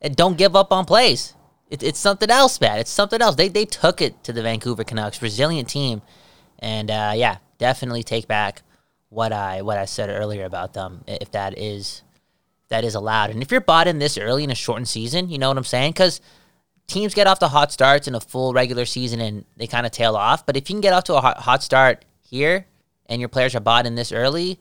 and 0.00 0.14
don't 0.14 0.36
give 0.36 0.54
up 0.54 0.72
on 0.72 0.84
plays. 0.84 1.34
It, 1.70 1.82
it's 1.82 1.98
something 1.98 2.30
else, 2.30 2.60
man. 2.60 2.78
It's 2.78 2.90
something 2.90 3.20
else. 3.20 3.36
They 3.36 3.48
they 3.48 3.64
took 3.64 4.00
it 4.00 4.22
to 4.24 4.32
the 4.32 4.42
Vancouver 4.42 4.84
Canucks, 4.84 5.22
resilient 5.22 5.68
team, 5.68 6.02
and 6.58 6.90
uh, 6.90 7.12
yeah, 7.16 7.38
definitely 7.58 8.02
take 8.02 8.28
back 8.28 8.62
what 9.08 9.32
I 9.32 9.62
what 9.62 9.78
I 9.78 9.86
said 9.86 10.10
earlier 10.10 10.44
about 10.44 10.74
them, 10.74 11.04
if 11.06 11.30
that 11.32 11.58
is 11.58 12.02
that 12.68 12.84
is 12.84 12.94
allowed. 12.94 13.30
And 13.30 13.42
if 13.42 13.50
you're 13.50 13.60
bought 13.60 13.86
in 13.86 13.98
this 13.98 14.18
early 14.18 14.44
in 14.44 14.50
a 14.50 14.54
shortened 14.54 14.88
season, 14.88 15.28
you 15.30 15.38
know 15.38 15.48
what 15.48 15.58
I'm 15.58 15.64
saying? 15.64 15.92
Because 15.92 16.20
teams 16.86 17.14
get 17.14 17.26
off 17.26 17.38
to 17.38 17.48
hot 17.48 17.72
starts 17.72 18.08
in 18.08 18.14
a 18.14 18.20
full 18.20 18.52
regular 18.52 18.84
season 18.84 19.20
and 19.20 19.44
they 19.56 19.66
kind 19.66 19.86
of 19.86 19.92
tail 19.92 20.16
off. 20.16 20.44
But 20.44 20.56
if 20.56 20.68
you 20.68 20.74
can 20.74 20.80
get 20.80 20.92
off 20.92 21.04
to 21.04 21.14
a 21.14 21.20
hot, 21.20 21.38
hot 21.38 21.62
start 21.62 22.04
here 22.22 22.66
and 23.06 23.20
your 23.20 23.28
players 23.28 23.54
are 23.54 23.60
bought 23.60 23.86
in 23.86 23.94
this 23.94 24.12
early, 24.12 24.58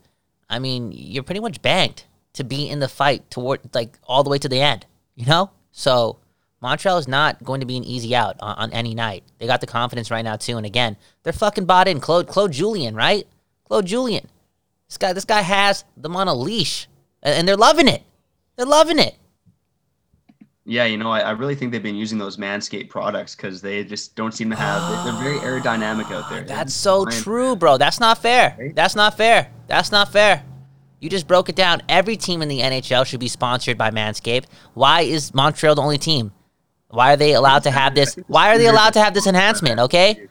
I 0.49 0.59
mean, 0.59 0.91
you're 0.93 1.23
pretty 1.23 1.41
much 1.41 1.61
banked 1.61 2.05
to 2.33 2.43
be 2.43 2.69
in 2.69 2.79
the 2.79 2.87
fight 2.87 3.29
toward 3.29 3.61
like 3.73 3.97
all 4.03 4.23
the 4.23 4.29
way 4.29 4.37
to 4.39 4.49
the 4.49 4.59
end, 4.59 4.85
you 5.15 5.25
know? 5.25 5.51
So 5.71 6.17
Montreal 6.61 6.97
is 6.97 7.07
not 7.07 7.43
going 7.43 7.59
to 7.59 7.65
be 7.65 7.77
an 7.77 7.83
easy 7.83 8.15
out 8.15 8.37
on, 8.39 8.55
on 8.55 8.71
any 8.71 8.95
night. 8.95 9.23
They 9.37 9.47
got 9.47 9.61
the 9.61 9.67
confidence 9.67 10.09
right 10.09 10.23
now 10.23 10.37
too. 10.37 10.57
And 10.57 10.65
again, 10.65 10.97
they're 11.23 11.33
fucking 11.33 11.65
bought 11.65 11.87
in. 11.87 11.99
Claude 11.99 12.27
Claude 12.27 12.51
Julien, 12.51 12.95
right? 12.95 13.27
Claude 13.65 13.85
Julien. 13.85 14.27
This 14.87 14.97
guy, 14.97 15.13
this 15.13 15.25
guy 15.25 15.41
has 15.41 15.83
them 15.97 16.15
on 16.15 16.27
a 16.27 16.33
leash, 16.33 16.87
and 17.21 17.47
they're 17.47 17.57
loving 17.57 17.87
it. 17.87 18.03
They're 18.55 18.65
loving 18.65 18.99
it. 18.99 19.15
Yeah, 20.65 20.85
you 20.85 20.97
know, 20.97 21.11
I, 21.11 21.19
I 21.19 21.31
really 21.31 21.55
think 21.55 21.71
they've 21.71 21.83
been 21.83 21.95
using 21.95 22.17
those 22.17 22.37
Manscaped 22.37 22.89
products 22.89 23.35
because 23.35 23.61
they 23.61 23.83
just 23.83 24.15
don't 24.15 24.33
seem 24.33 24.49
to 24.49 24.55
have. 24.55 25.03
they're, 25.03 25.13
they're 25.13 25.23
very 25.23 25.39
aerodynamic 25.61 26.11
out 26.11 26.29
there. 26.29 26.43
That's 26.43 26.73
so 26.73 27.05
true, 27.05 27.55
bro. 27.55 27.77
That's 27.77 27.99
not 27.99 28.19
fair. 28.19 28.71
That's 28.73 28.95
not 28.95 29.17
fair. 29.17 29.51
That's 29.67 29.91
not 29.91 30.11
fair. 30.11 30.43
You 31.03 31.09
just 31.09 31.27
broke 31.27 31.49
it 31.49 31.57
down. 31.57 31.81
Every 31.89 32.15
team 32.15 32.41
in 32.41 32.47
the 32.47 32.61
NHL 32.61 33.05
should 33.05 33.19
be 33.19 33.27
sponsored 33.27 33.77
by 33.77 33.91
Manscaped. 33.91 34.45
Why 34.73 35.01
is 35.01 35.33
Montreal 35.33 35.75
the 35.75 35.81
only 35.81 35.97
team? 35.97 36.31
Why 36.87 37.11
are 37.11 37.17
they 37.17 37.33
allowed 37.33 37.63
to 37.63 37.71
have 37.71 37.93
this? 37.93 38.15
Why 38.27 38.55
are 38.55 38.57
they 38.57 38.67
allowed 38.67 38.93
to 38.93 39.01
have 39.01 39.13
this 39.13 39.27
enhancement? 39.27 39.81
Okay, 39.81 40.29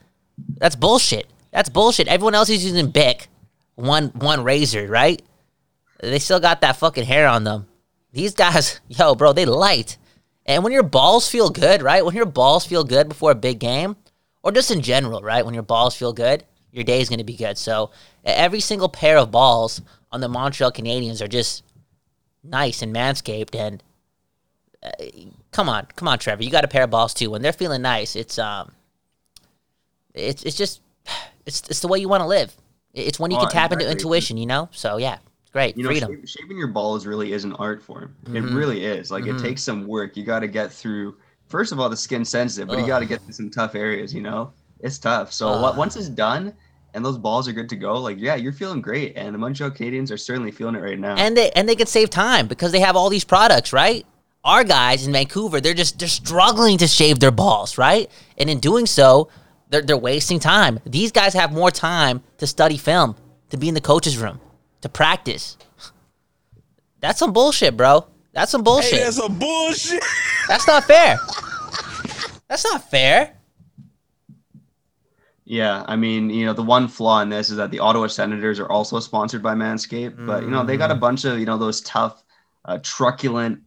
that's 0.57 0.75
bullshit. 0.75 1.27
That's 1.51 1.69
bullshit. 1.69 2.07
Everyone 2.07 2.33
else 2.33 2.49
is 2.49 2.65
using 2.65 2.89
Bic, 2.89 3.27
one 3.75 4.07
one 4.15 4.43
razor, 4.43 4.87
right? 4.87 5.21
They 6.01 6.17
still 6.17 6.39
got 6.39 6.61
that 6.61 6.77
fucking 6.77 7.05
hair 7.05 7.27
on 7.27 7.43
them. 7.43 7.67
These 8.11 8.33
guys, 8.33 8.81
yo, 8.87 9.13
bro, 9.13 9.31
they 9.31 9.45
light. 9.45 9.99
And 10.47 10.63
when 10.63 10.73
your 10.73 10.81
balls 10.81 11.29
feel 11.29 11.51
good, 11.51 11.83
right? 11.83 12.03
When 12.03 12.15
your 12.15 12.25
balls 12.25 12.65
feel 12.65 12.83
good 12.83 13.09
before 13.09 13.29
a 13.29 13.35
big 13.35 13.59
game, 13.59 13.95
or 14.41 14.51
just 14.51 14.71
in 14.71 14.81
general, 14.81 15.21
right? 15.21 15.45
When 15.45 15.53
your 15.53 15.61
balls 15.61 15.95
feel 15.95 16.13
good, 16.13 16.43
your 16.71 16.83
day 16.83 16.99
is 16.99 17.09
going 17.09 17.19
to 17.19 17.23
be 17.23 17.37
good. 17.37 17.59
So 17.59 17.91
every 18.25 18.59
single 18.59 18.89
pair 18.89 19.19
of 19.19 19.29
balls 19.29 19.79
on 20.13 20.21
the 20.21 20.29
Montreal 20.29 20.71
Canadiens 20.71 21.21
are 21.21 21.27
just 21.27 21.63
nice 22.43 22.81
and 22.83 22.95
manscaped. 22.95 23.55
And 23.55 23.83
uh, 24.81 24.89
come 25.51 25.67
on, 25.67 25.87
come 25.95 26.07
on, 26.07 26.19
Trevor, 26.19 26.43
you 26.43 26.51
got 26.51 26.63
a 26.63 26.67
pair 26.67 26.83
of 26.83 26.91
balls 26.91 27.13
too. 27.13 27.31
When 27.31 27.41
they're 27.41 27.51
feeling 27.51 27.81
nice, 27.81 28.15
it's 28.15 28.37
um, 28.37 28.71
it's 30.13 30.43
it's 30.43 30.55
just 30.55 30.81
it's 31.45 31.63
it's 31.67 31.79
the 31.79 31.87
way 31.87 31.97
you 31.99 32.07
want 32.07 32.21
to 32.21 32.27
live. 32.27 32.55
It's 32.93 33.19
when 33.19 33.31
you 33.31 33.37
Oh, 33.37 33.41
can 33.41 33.49
tap 33.49 33.71
exactly. 33.71 33.85
into 33.87 33.97
intuition, 33.97 34.37
you 34.37 34.45
know. 34.45 34.69
So 34.71 34.97
yeah, 34.97 35.17
great 35.51 35.75
You 35.75 35.83
know, 35.83 35.89
freedom. 35.89 36.11
shav- 36.11 36.29
shaving 36.29 36.57
your 36.59 36.67
balls 36.67 37.07
really 37.07 37.33
is 37.33 37.43
an 37.43 37.53
art 37.53 37.81
form. 37.81 38.15
It 38.27 38.43
Mhm. 38.43 38.53
really 38.55 38.85
is. 38.85 39.09
Like 39.09 39.23
Mhm. 39.23 39.39
it 39.39 39.41
takes 39.41 39.63
some 39.63 39.87
work. 39.87 40.15
You 40.15 40.23
got 40.23 40.39
to 40.41 40.47
get 40.47 40.71
through. 40.71 41.15
First 41.47 41.71
of 41.71 41.79
all, 41.79 41.89
the 41.89 41.97
skin 41.97 42.23
sensitive, 42.23 42.67
but 42.67 42.79
you 42.79 42.85
got 42.87 42.99
to 42.99 43.05
get 43.05 43.21
through 43.21 43.33
some 43.33 43.49
tough 43.49 43.73
areas. 43.75 44.13
You 44.13 44.21
know, 44.21 44.51
it's 44.79 44.99
tough. 44.99 45.33
So 45.33 45.59
what, 45.59 45.75
once 45.75 45.95
it's 45.95 46.07
done 46.09 46.53
and 46.93 47.03
those 47.03 47.17
balls 47.17 47.47
are 47.47 47.53
good 47.53 47.69
to 47.69 47.75
go, 47.75 47.99
like 47.99 48.17
yeah, 48.19 48.35
you're 48.35 48.53
feeling 48.53 48.81
great. 48.81 49.13
And 49.15 49.33
the 49.33 49.39
Montreal 49.39 49.71
Canadiens 49.71 50.11
are 50.11 50.17
certainly 50.17 50.51
feeling 50.51 50.75
it 50.75 50.79
right 50.79 50.99
now. 50.99 51.15
and 51.15 51.35
they 51.35 51.51
and 51.51 51.67
they 51.67 51.75
can 51.75 51.87
save 51.87 52.09
time 52.09 52.47
because 52.47 52.71
they 52.71 52.79
have 52.79 52.95
all 52.95 53.09
these 53.09 53.23
products, 53.23 53.73
right? 53.73 54.05
Our 54.43 54.63
guys 54.63 55.07
in 55.07 55.13
Vancouver, 55.13 55.61
they're 55.61 55.73
just 55.73 55.99
they're 55.99 56.07
struggling 56.07 56.77
to 56.79 56.87
shave 56.87 57.19
their 57.19 57.31
balls, 57.31 57.77
right? 57.77 58.11
And 58.37 58.49
in 58.49 58.59
doing 58.59 58.85
so, 58.85 59.29
they're 59.69 59.81
they're 59.81 59.97
wasting 59.97 60.39
time. 60.39 60.79
These 60.85 61.11
guys 61.11 61.33
have 61.33 61.51
more 61.51 61.71
time 61.71 62.21
to 62.39 62.47
study 62.47 62.77
film, 62.77 63.15
to 63.49 63.57
be 63.57 63.67
in 63.69 63.73
the 63.73 63.81
coach's 63.81 64.17
room, 64.17 64.39
to 64.81 64.89
practice. 64.89 65.57
That's 66.99 67.19
some 67.19 67.33
bullshit, 67.33 67.75
bro. 67.75 68.07
That's 68.33 68.51
some 68.51 68.63
bullshit. 68.63 68.93
Hey, 68.93 69.03
that's 69.03 69.17
some 69.17 69.37
bullshit. 69.37 70.03
That's 70.47 70.67
not 70.67 70.83
fair. 70.85 71.17
That's 72.47 72.63
not 72.65 72.89
fair. 72.89 73.33
Yeah, 75.45 75.83
I 75.87 75.95
mean, 75.97 76.29
you 76.29 76.45
know, 76.45 76.53
the 76.53 76.63
one 76.63 76.87
flaw 76.87 77.21
in 77.21 77.29
this 77.29 77.49
is 77.49 77.57
that 77.57 77.69
the 77.69 77.79
Ottawa 77.79 78.07
Senators 78.07 78.59
are 78.59 78.69
also 78.69 78.99
sponsored 78.99 79.43
by 79.43 79.53
Manscaped, 79.55 80.25
but 80.25 80.43
you 80.45 80.49
know, 80.51 80.63
they 80.63 80.77
got 80.77 80.89
Mm. 80.89 80.93
a 80.93 80.99
bunch 80.99 81.25
of, 81.25 81.37
you 81.37 81.45
know, 81.45 81.57
those 81.57 81.81
tough, 81.81 82.23
uh, 82.65 82.79
truculent 82.81 83.59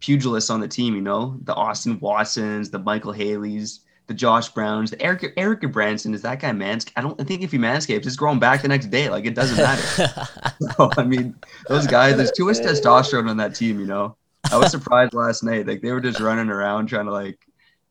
pugilists 0.00 0.50
on 0.50 0.60
the 0.60 0.68
team, 0.68 0.94
you 0.94 1.02
know, 1.02 1.38
the 1.44 1.54
Austin 1.54 2.00
Watsons, 2.00 2.70
the 2.70 2.78
Michael 2.78 3.12
Haleys, 3.12 3.80
the 4.06 4.14
Josh 4.14 4.48
Browns, 4.48 4.90
the 4.90 5.00
Eric 5.02 5.34
Erik 5.36 5.60
Gudbranson. 5.60 6.14
Is 6.14 6.22
that 6.22 6.40
guy 6.40 6.50
Manscaped? 6.52 6.92
I 6.96 7.02
don't 7.02 7.20
I 7.20 7.24
think 7.24 7.42
if 7.42 7.52
he 7.52 7.58
manscapes, 7.58 8.06
it's 8.06 8.16
growing 8.16 8.38
back 8.38 8.62
the 8.62 8.68
next 8.68 8.86
day. 8.86 9.10
Like 9.10 9.26
it 9.26 9.34
doesn't 9.34 9.58
matter. 9.58 9.82
so, 10.76 10.90
I 10.96 11.04
mean, 11.04 11.36
those 11.68 11.86
guys, 11.86 12.16
there's 12.16 12.32
too 12.32 12.46
much 12.46 12.56
testosterone 12.58 13.28
on 13.28 13.36
that 13.36 13.54
team, 13.54 13.78
you 13.78 13.86
know. 13.86 14.16
I 14.50 14.56
was 14.56 14.70
surprised 14.70 15.12
last 15.14 15.44
night. 15.44 15.66
Like 15.66 15.82
they 15.82 15.92
were 15.92 16.00
just 16.00 16.18
running 16.18 16.48
around 16.48 16.86
trying 16.86 17.04
to 17.06 17.12
like, 17.12 17.38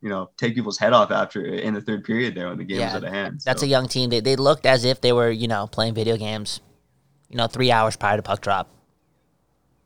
you 0.01 0.09
know, 0.09 0.29
take 0.37 0.55
people's 0.55 0.77
head 0.77 0.93
off 0.93 1.11
after 1.11 1.43
in 1.45 1.73
the 1.73 1.81
third 1.81 2.03
period 2.03 2.35
there 2.35 2.47
when 2.49 2.57
the 2.57 2.63
game 2.63 2.79
Yeah, 2.79 2.85
was 2.87 2.95
out 2.95 3.03
of 3.03 3.13
hand. 3.13 3.41
That's 3.45 3.63
a 3.63 3.67
young 3.67 3.87
team. 3.87 4.09
They, 4.09 4.19
they 4.21 4.35
looked 4.35 4.65
as 4.65 4.85
if 4.85 5.01
they 5.01 5.11
were, 5.13 5.29
you 5.29 5.47
know, 5.47 5.67
playing 5.67 5.93
video 5.93 6.17
games, 6.17 6.61
you 7.29 7.37
know, 7.37 7.47
three 7.47 7.71
hours 7.71 7.95
prior 7.95 8.17
to 8.17 8.23
puck 8.23 8.41
drop. 8.41 8.69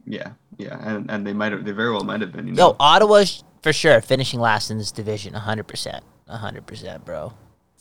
yeah, 0.05 0.33
yeah, 0.57 0.77
and 0.87 1.09
and 1.09 1.25
they 1.25 1.33
might 1.33 1.51
have, 1.51 1.65
they 1.65 1.71
very 1.71 1.91
well 1.91 2.03
might 2.03 2.21
have 2.21 2.31
been. 2.31 2.47
You 2.47 2.53
know, 2.53 2.69
Yo, 2.71 2.75
Ottawa's 2.79 3.43
for 3.61 3.73
sure 3.73 4.01
finishing 4.01 4.39
last 4.39 4.69
in 4.71 4.77
this 4.77 4.91
division, 4.91 5.33
hundred 5.33 5.67
percent, 5.67 6.03
hundred 6.27 6.65
percent, 6.67 7.05
bro. 7.05 7.33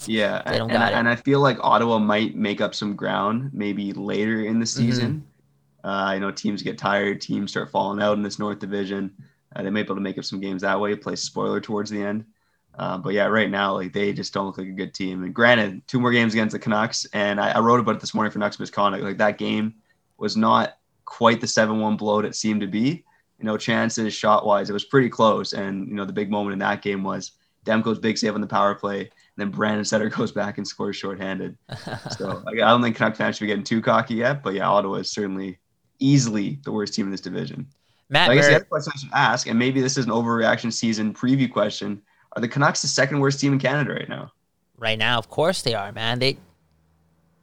yeah, 0.06 0.42
they 0.46 0.58
don't 0.58 0.70
and, 0.70 0.72
got 0.72 0.82
I, 0.82 0.90
it. 0.92 0.94
and 0.98 1.08
I 1.08 1.16
feel 1.16 1.40
like 1.40 1.58
Ottawa 1.60 1.98
might 1.98 2.34
make 2.36 2.60
up 2.60 2.74
some 2.74 2.96
ground 2.96 3.50
maybe 3.52 3.92
later 3.92 4.42
in 4.44 4.58
the 4.58 4.64
Mm-hmm. 4.76 4.86
season. 4.86 5.26
Uh, 5.84 5.88
I 6.14 6.18
know 6.18 6.30
teams 6.30 6.62
get 6.62 6.78
tired, 6.78 7.20
teams 7.20 7.50
start 7.50 7.70
falling 7.70 8.00
out 8.00 8.16
in 8.16 8.22
this 8.22 8.38
North 8.38 8.60
Division. 8.60 9.12
Uh, 9.54 9.62
they 9.62 9.70
may 9.70 9.82
be 9.82 9.86
able 9.86 9.96
to 9.96 10.00
make 10.00 10.18
up 10.18 10.24
some 10.24 10.40
games 10.40 10.62
that 10.62 10.80
way. 10.80 10.94
Play 10.96 11.16
spoiler 11.16 11.60
towards 11.60 11.90
the 11.90 12.02
end. 12.02 12.24
Uh, 12.78 12.96
but 12.98 13.12
yeah, 13.12 13.26
right 13.26 13.50
now, 13.50 13.74
like 13.74 13.92
they 13.92 14.12
just 14.12 14.32
don't 14.32 14.46
look 14.46 14.58
like 14.58 14.68
a 14.68 14.72
good 14.72 14.94
team. 14.94 15.24
And 15.24 15.34
granted, 15.34 15.86
two 15.86 16.00
more 16.00 16.10
games 16.10 16.32
against 16.32 16.52
the 16.52 16.58
Canucks, 16.58 17.04
and 17.12 17.38
I, 17.38 17.50
I 17.50 17.60
wrote 17.60 17.80
about 17.80 17.96
it 17.96 18.00
this 18.00 18.14
morning 18.14 18.30
for 18.30 18.38
Nucks 18.38 18.58
Misconduct. 18.58 19.04
Like 19.04 19.18
that 19.18 19.38
game 19.38 19.74
was 20.16 20.36
not 20.36 20.78
quite 21.04 21.40
the 21.40 21.46
seven-one 21.46 21.96
blowout 21.96 22.24
it 22.24 22.34
seemed 22.34 22.62
to 22.62 22.66
be. 22.66 23.04
You 23.38 23.44
know, 23.44 23.58
chances, 23.58 24.14
shot-wise, 24.14 24.70
it 24.70 24.72
was 24.72 24.84
pretty 24.84 25.08
close. 25.08 25.52
And 25.52 25.88
you 25.88 25.94
know, 25.94 26.04
the 26.04 26.12
big 26.12 26.30
moment 26.30 26.54
in 26.54 26.58
that 26.60 26.80
game 26.80 27.02
was 27.02 27.32
Demko's 27.66 27.98
big 27.98 28.16
save 28.16 28.34
on 28.34 28.40
the 28.40 28.46
power 28.46 28.74
play, 28.74 29.00
and 29.00 29.10
then 29.36 29.50
Brandon 29.50 29.84
Sutter 29.84 30.08
goes 30.16 30.32
back 30.32 30.56
and 30.56 30.66
scores 30.66 30.96
shorthanded. 30.96 31.58
So 32.16 32.42
like, 32.46 32.54
I 32.60 32.70
don't 32.70 32.82
think 32.82 32.96
Canuck 32.96 33.16
fans 33.16 33.36
should 33.36 33.44
be 33.44 33.48
getting 33.48 33.64
too 33.64 33.82
cocky 33.82 34.14
yet. 34.14 34.42
But 34.42 34.54
yeah, 34.54 34.68
Ottawa 34.68 34.96
is 34.96 35.10
certainly 35.10 35.58
easily 35.98 36.58
the 36.64 36.72
worst 36.72 36.94
team 36.94 37.06
in 37.06 37.10
this 37.10 37.20
division. 37.20 37.66
Matt, 38.12 38.30
I 38.30 38.34
guess 38.36 38.46
the 38.46 38.56
other 38.56 38.64
question 38.66 38.92
I 38.94 38.98
should 38.98 39.10
ask, 39.12 39.46
and 39.48 39.58
maybe 39.58 39.80
this 39.80 39.96
is 39.96 40.04
an 40.04 40.10
overreaction 40.12 40.72
season 40.72 41.12
preview 41.14 41.50
question: 41.50 42.00
Are 42.36 42.40
the 42.40 42.48
Canucks 42.48 42.82
the 42.82 42.88
second 42.88 43.18
worst 43.20 43.40
team 43.40 43.52
in 43.54 43.58
Canada 43.58 43.94
right 43.94 44.08
now? 44.08 44.30
right 44.78 44.98
now, 44.98 45.16
of 45.18 45.28
course 45.30 45.62
they 45.62 45.74
are, 45.74 45.92
man. 45.92 46.18
They, 46.18 46.36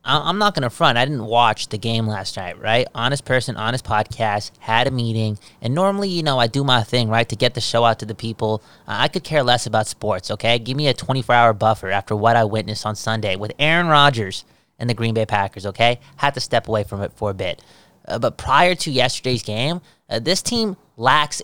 I- 0.04 0.30
I'm 0.30 0.38
not 0.38 0.56
gonna 0.56 0.70
front. 0.70 0.98
I 0.98 1.06
didn't 1.06 1.26
watch 1.26 1.70
the 1.70 1.78
game 1.78 2.06
last 2.06 2.36
night, 2.38 2.60
right? 2.62 2.86
Honest 2.94 3.26
person, 3.26 3.56
honest 3.58 3.84
podcast. 3.86 4.52
Had 4.60 4.88
a 4.88 4.92
meeting, 4.92 5.40
and 5.62 5.74
normally, 5.74 6.10
you 6.10 6.22
know, 6.24 6.38
I 6.38 6.48
do 6.48 6.64
my 6.64 6.84
thing, 6.84 7.10
right, 7.10 7.28
to 7.30 7.36
get 7.36 7.54
the 7.56 7.62
show 7.62 7.84
out 7.86 8.00
to 8.00 8.06
the 8.06 8.16
people. 8.16 8.62
Uh, 8.88 8.96
I 9.00 9.08
could 9.08 9.24
care 9.24 9.42
less 9.44 9.66
about 9.66 9.88
sports. 9.88 10.30
Okay, 10.32 10.60
give 10.60 10.78
me 10.78 10.88
a 10.88 10.94
24 10.94 11.34
hour 11.36 11.54
buffer 11.54 11.90
after 11.90 12.16
what 12.16 12.36
I 12.36 12.44
witnessed 12.44 12.86
on 12.86 12.96
Sunday 12.96 13.36
with 13.36 13.54
Aaron 13.58 13.88
Rodgers 13.88 14.46
and 14.78 14.90
the 14.90 14.94
Green 14.94 15.14
Bay 15.14 15.26
Packers. 15.26 15.66
Okay, 15.66 16.00
had 16.18 16.34
to 16.36 16.40
step 16.40 16.68
away 16.68 16.84
from 16.84 17.02
it 17.02 17.12
for 17.16 17.30
a 17.32 17.34
bit. 17.34 17.62
Uh, 18.10 18.20
but 18.20 18.38
prior 18.38 18.76
to 18.76 18.92
yesterday's 18.92 19.44
game, 19.44 19.82
uh, 20.10 20.20
this 20.20 20.42
team 20.42 20.78
lacks 20.98 21.42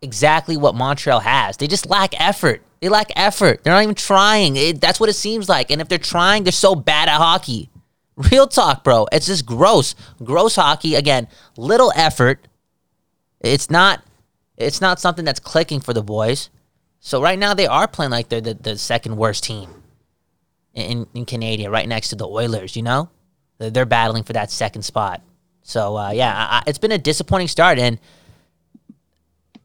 exactly 0.00 0.56
what 0.56 0.74
Montreal 0.74 1.20
has. 1.20 1.56
They 1.56 1.66
just 1.66 1.88
lack 1.88 2.18
effort. 2.20 2.62
They 2.80 2.88
lack 2.88 3.10
effort. 3.14 3.62
They're 3.62 3.72
not 3.72 3.82
even 3.82 3.94
trying. 3.94 4.56
It, 4.56 4.80
that's 4.80 4.98
what 4.98 5.08
it 5.08 5.14
seems 5.14 5.48
like. 5.48 5.70
And 5.70 5.80
if 5.80 5.88
they're 5.88 5.98
trying, 5.98 6.44
they're 6.44 6.52
so 6.52 6.74
bad 6.74 7.08
at 7.08 7.18
hockey. 7.18 7.70
Real 8.16 8.46
talk, 8.46 8.84
bro. 8.84 9.06
It's 9.12 9.26
just 9.26 9.46
gross. 9.46 9.94
Gross 10.22 10.56
hockey. 10.56 10.96
Again, 10.96 11.28
little 11.56 11.92
effort. 11.96 12.46
It's 13.40 13.70
not 13.70 14.02
it's 14.56 14.80
not 14.80 15.00
something 15.00 15.24
that's 15.24 15.40
clicking 15.40 15.80
for 15.80 15.92
the 15.92 16.02
boys. 16.02 16.50
So 17.00 17.20
right 17.20 17.38
now 17.38 17.54
they 17.54 17.66
are 17.66 17.88
playing 17.88 18.12
like 18.12 18.28
they're 18.28 18.40
the, 18.40 18.54
the 18.54 18.78
second 18.78 19.16
worst 19.16 19.44
team 19.44 19.82
in, 20.74 21.06
in 21.14 21.24
Canada, 21.24 21.70
right 21.70 21.88
next 21.88 22.10
to 22.10 22.16
the 22.16 22.28
Oilers, 22.28 22.76
you 22.76 22.82
know? 22.82 23.10
They're, 23.58 23.70
they're 23.70 23.86
battling 23.86 24.22
for 24.22 24.32
that 24.34 24.50
second 24.50 24.82
spot. 24.82 25.22
So 25.62 25.96
uh, 25.96 26.10
yeah, 26.10 26.34
I, 26.34 26.62
it's 26.66 26.78
been 26.78 26.92
a 26.92 26.98
disappointing 26.98 27.48
start 27.48 27.78
and 27.78 27.98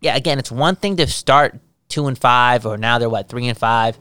yeah, 0.02 0.16
again, 0.16 0.38
it's 0.40 0.52
one 0.52 0.76
thing 0.76 0.98
to 0.98 1.08
start 1.08 1.60
two 1.90 2.08
and 2.08 2.18
five, 2.18 2.66
or 2.66 2.78
now 2.78 3.00
they're 3.00 3.10
what 3.10 3.30
three 3.30 3.48
and 3.48 3.58
five. 3.58 3.98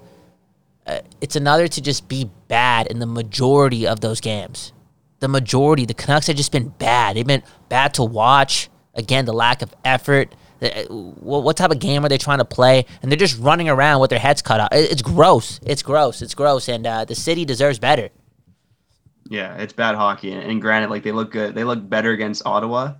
Uh, 0.86 1.00
it's 1.20 1.36
another 1.36 1.66
to 1.68 1.80
just 1.80 2.06
be 2.08 2.30
bad 2.48 2.86
in 2.88 2.98
the 2.98 3.06
majority 3.06 3.86
of 3.86 4.00
those 4.00 4.20
games. 4.20 4.72
The 5.20 5.28
majority, 5.28 5.86
the 5.86 5.94
Canucks 5.94 6.26
have 6.26 6.36
just 6.36 6.52
been 6.52 6.68
bad. 6.68 7.16
They've 7.16 7.26
been 7.26 7.42
bad 7.68 7.94
to 7.94 8.04
watch. 8.04 8.68
Again, 8.94 9.24
the 9.24 9.32
lack 9.32 9.62
of 9.62 9.74
effort. 9.84 10.34
Uh, 10.60 10.84
What 10.88 11.56
type 11.56 11.70
of 11.70 11.78
game 11.80 12.04
are 12.04 12.08
they 12.08 12.18
trying 12.18 12.38
to 12.38 12.44
play? 12.44 12.84
And 13.02 13.10
they're 13.10 13.16
just 13.18 13.38
running 13.38 13.68
around 13.68 14.00
with 14.00 14.10
their 14.10 14.18
heads 14.18 14.42
cut 14.42 14.60
off. 14.60 14.68
It- 14.72 14.92
It's 14.92 15.02
gross. 15.02 15.58
It's 15.64 15.82
gross. 15.82 16.20
It's 16.22 16.34
gross. 16.34 16.68
And 16.68 16.86
uh, 16.86 17.04
the 17.06 17.14
city 17.14 17.44
deserves 17.46 17.78
better. 17.78 18.10
Yeah, 19.30 19.56
it's 19.56 19.72
bad 19.72 19.94
hockey. 19.94 20.32
And, 20.32 20.60
granted, 20.60 20.90
like 20.90 21.02
they 21.02 21.12
look 21.12 21.30
good, 21.32 21.54
they 21.54 21.64
look 21.64 21.88
better 21.88 22.12
against 22.12 22.44
Ottawa. 22.46 22.94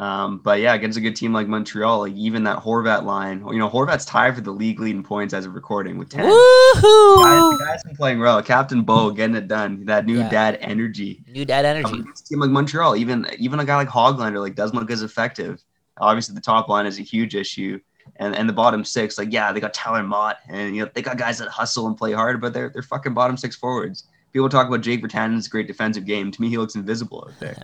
Um, 0.00 0.38
but 0.38 0.58
yeah, 0.60 0.74
against 0.74 0.98
a 0.98 1.00
good 1.00 1.14
team 1.14 1.32
like 1.32 1.46
Montreal, 1.46 2.00
like 2.00 2.14
even 2.14 2.42
that 2.44 2.58
Horvat 2.58 3.04
line, 3.04 3.44
you 3.52 3.58
know, 3.58 3.70
Horvat's 3.70 4.04
tied 4.04 4.34
for 4.34 4.40
the 4.40 4.50
league 4.50 4.80
leading 4.80 5.04
points 5.04 5.32
as 5.32 5.46
of 5.46 5.54
recording 5.54 5.98
with 5.98 6.08
10. 6.10 6.24
Guys, 6.24 6.32
Woohoo! 6.32 7.58
the 7.58 7.64
guy's 7.64 7.82
been 7.84 7.94
playing 7.94 8.18
well. 8.18 8.42
Captain 8.42 8.82
Bo 8.82 9.12
getting 9.12 9.36
it 9.36 9.46
done. 9.46 9.84
That 9.84 10.04
new 10.04 10.18
Yeah. 10.18 10.28
dad 10.28 10.58
energy. 10.60 11.22
New 11.32 11.44
dad 11.44 11.64
Um, 11.64 11.76
energy. 11.76 12.00
a 12.10 12.28
team 12.28 12.40
like 12.40 12.50
Montreal, 12.50 12.96
even 12.96 13.26
even 13.38 13.60
a 13.60 13.64
guy 13.64 13.76
like 13.76 13.88
Hoglander 13.88 14.40
like 14.40 14.56
doesn't 14.56 14.76
look 14.76 14.90
as 14.90 15.02
effective. 15.02 15.62
Obviously, 16.00 16.34
the 16.34 16.40
top 16.40 16.68
line 16.68 16.86
is 16.86 16.98
a 16.98 17.02
huge 17.02 17.36
issue, 17.36 17.78
and 18.16 18.34
and 18.34 18.48
the 18.48 18.52
bottom 18.52 18.84
six, 18.84 19.16
like 19.16 19.32
yeah, 19.32 19.52
they 19.52 19.60
got 19.60 19.72
Tyler 19.74 20.02
Motte, 20.02 20.38
and 20.48 20.74
you 20.74 20.82
know 20.84 20.90
they 20.92 21.02
got 21.02 21.18
guys 21.18 21.38
that 21.38 21.46
hustle 21.48 21.86
and 21.86 21.96
play 21.96 22.10
hard, 22.12 22.40
but 22.40 22.52
they're 22.52 22.70
they're 22.70 22.82
fucking 22.82 23.14
bottom 23.14 23.36
six 23.36 23.54
forwards. 23.54 24.08
People 24.34 24.48
talk 24.48 24.66
about 24.66 24.80
Jake 24.80 25.00
Virtanen's 25.00 25.46
great 25.46 25.68
defensive 25.68 26.04
game. 26.04 26.32
To 26.32 26.42
me, 26.42 26.48
he 26.48 26.58
looks 26.58 26.74
invisible 26.74 27.24
out 27.28 27.38
there. 27.38 27.56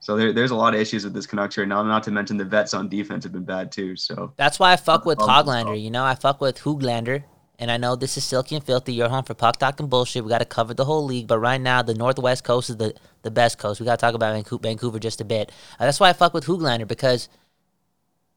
So 0.00 0.16
there, 0.16 0.32
there's 0.32 0.50
a 0.52 0.54
lot 0.56 0.74
of 0.74 0.80
issues 0.80 1.04
with 1.04 1.12
this 1.12 1.26
Canucks 1.26 1.58
right 1.58 1.68
now. 1.68 1.82
Not 1.82 2.02
to 2.04 2.10
mention 2.10 2.38
the 2.38 2.46
vets 2.46 2.72
on 2.72 2.88
defense 2.88 3.24
have 3.24 3.32
been 3.32 3.44
bad 3.44 3.70
too. 3.70 3.94
So 3.94 4.32
That's 4.36 4.58
why 4.58 4.72
I 4.72 4.76
fuck 4.76 5.04
with 5.04 5.20
Um, 5.20 5.28
Hoglander. 5.28 5.80
You 5.80 5.90
know, 5.90 6.02
I 6.02 6.14
fuck 6.14 6.40
with 6.40 6.58
Hoglander. 6.58 7.24
And 7.58 7.70
I 7.70 7.76
know 7.76 7.94
this 7.94 8.16
is 8.16 8.24
silky 8.24 8.56
and 8.56 8.64
filthy. 8.64 8.94
You're 8.94 9.10
home 9.10 9.24
for 9.24 9.34
puck 9.34 9.58
talk 9.58 9.78
and 9.80 9.88
bullshit. 9.88 10.24
We 10.24 10.30
got 10.30 10.38
to 10.38 10.44
cover 10.46 10.72
the 10.74 10.86
whole 10.86 11.04
league. 11.04 11.26
But 11.28 11.38
right 11.38 11.60
now, 11.60 11.82
the 11.82 11.94
Northwest 11.94 12.42
Coast 12.42 12.70
is 12.70 12.78
the, 12.78 12.94
the 13.22 13.30
best 13.30 13.58
coast. 13.58 13.78
We 13.78 13.84
got 13.86 13.98
to 13.98 14.00
talk 14.00 14.14
about 14.14 14.32
Vancouver, 14.32 14.62
Vancouver 14.62 14.98
just 14.98 15.20
a 15.20 15.24
bit. 15.24 15.52
Uh, 15.78 15.84
that's 15.84 16.00
why 16.00 16.08
I 16.08 16.14
fuck 16.14 16.32
with 16.32 16.46
Hoglander 16.46 16.88
because 16.88 17.28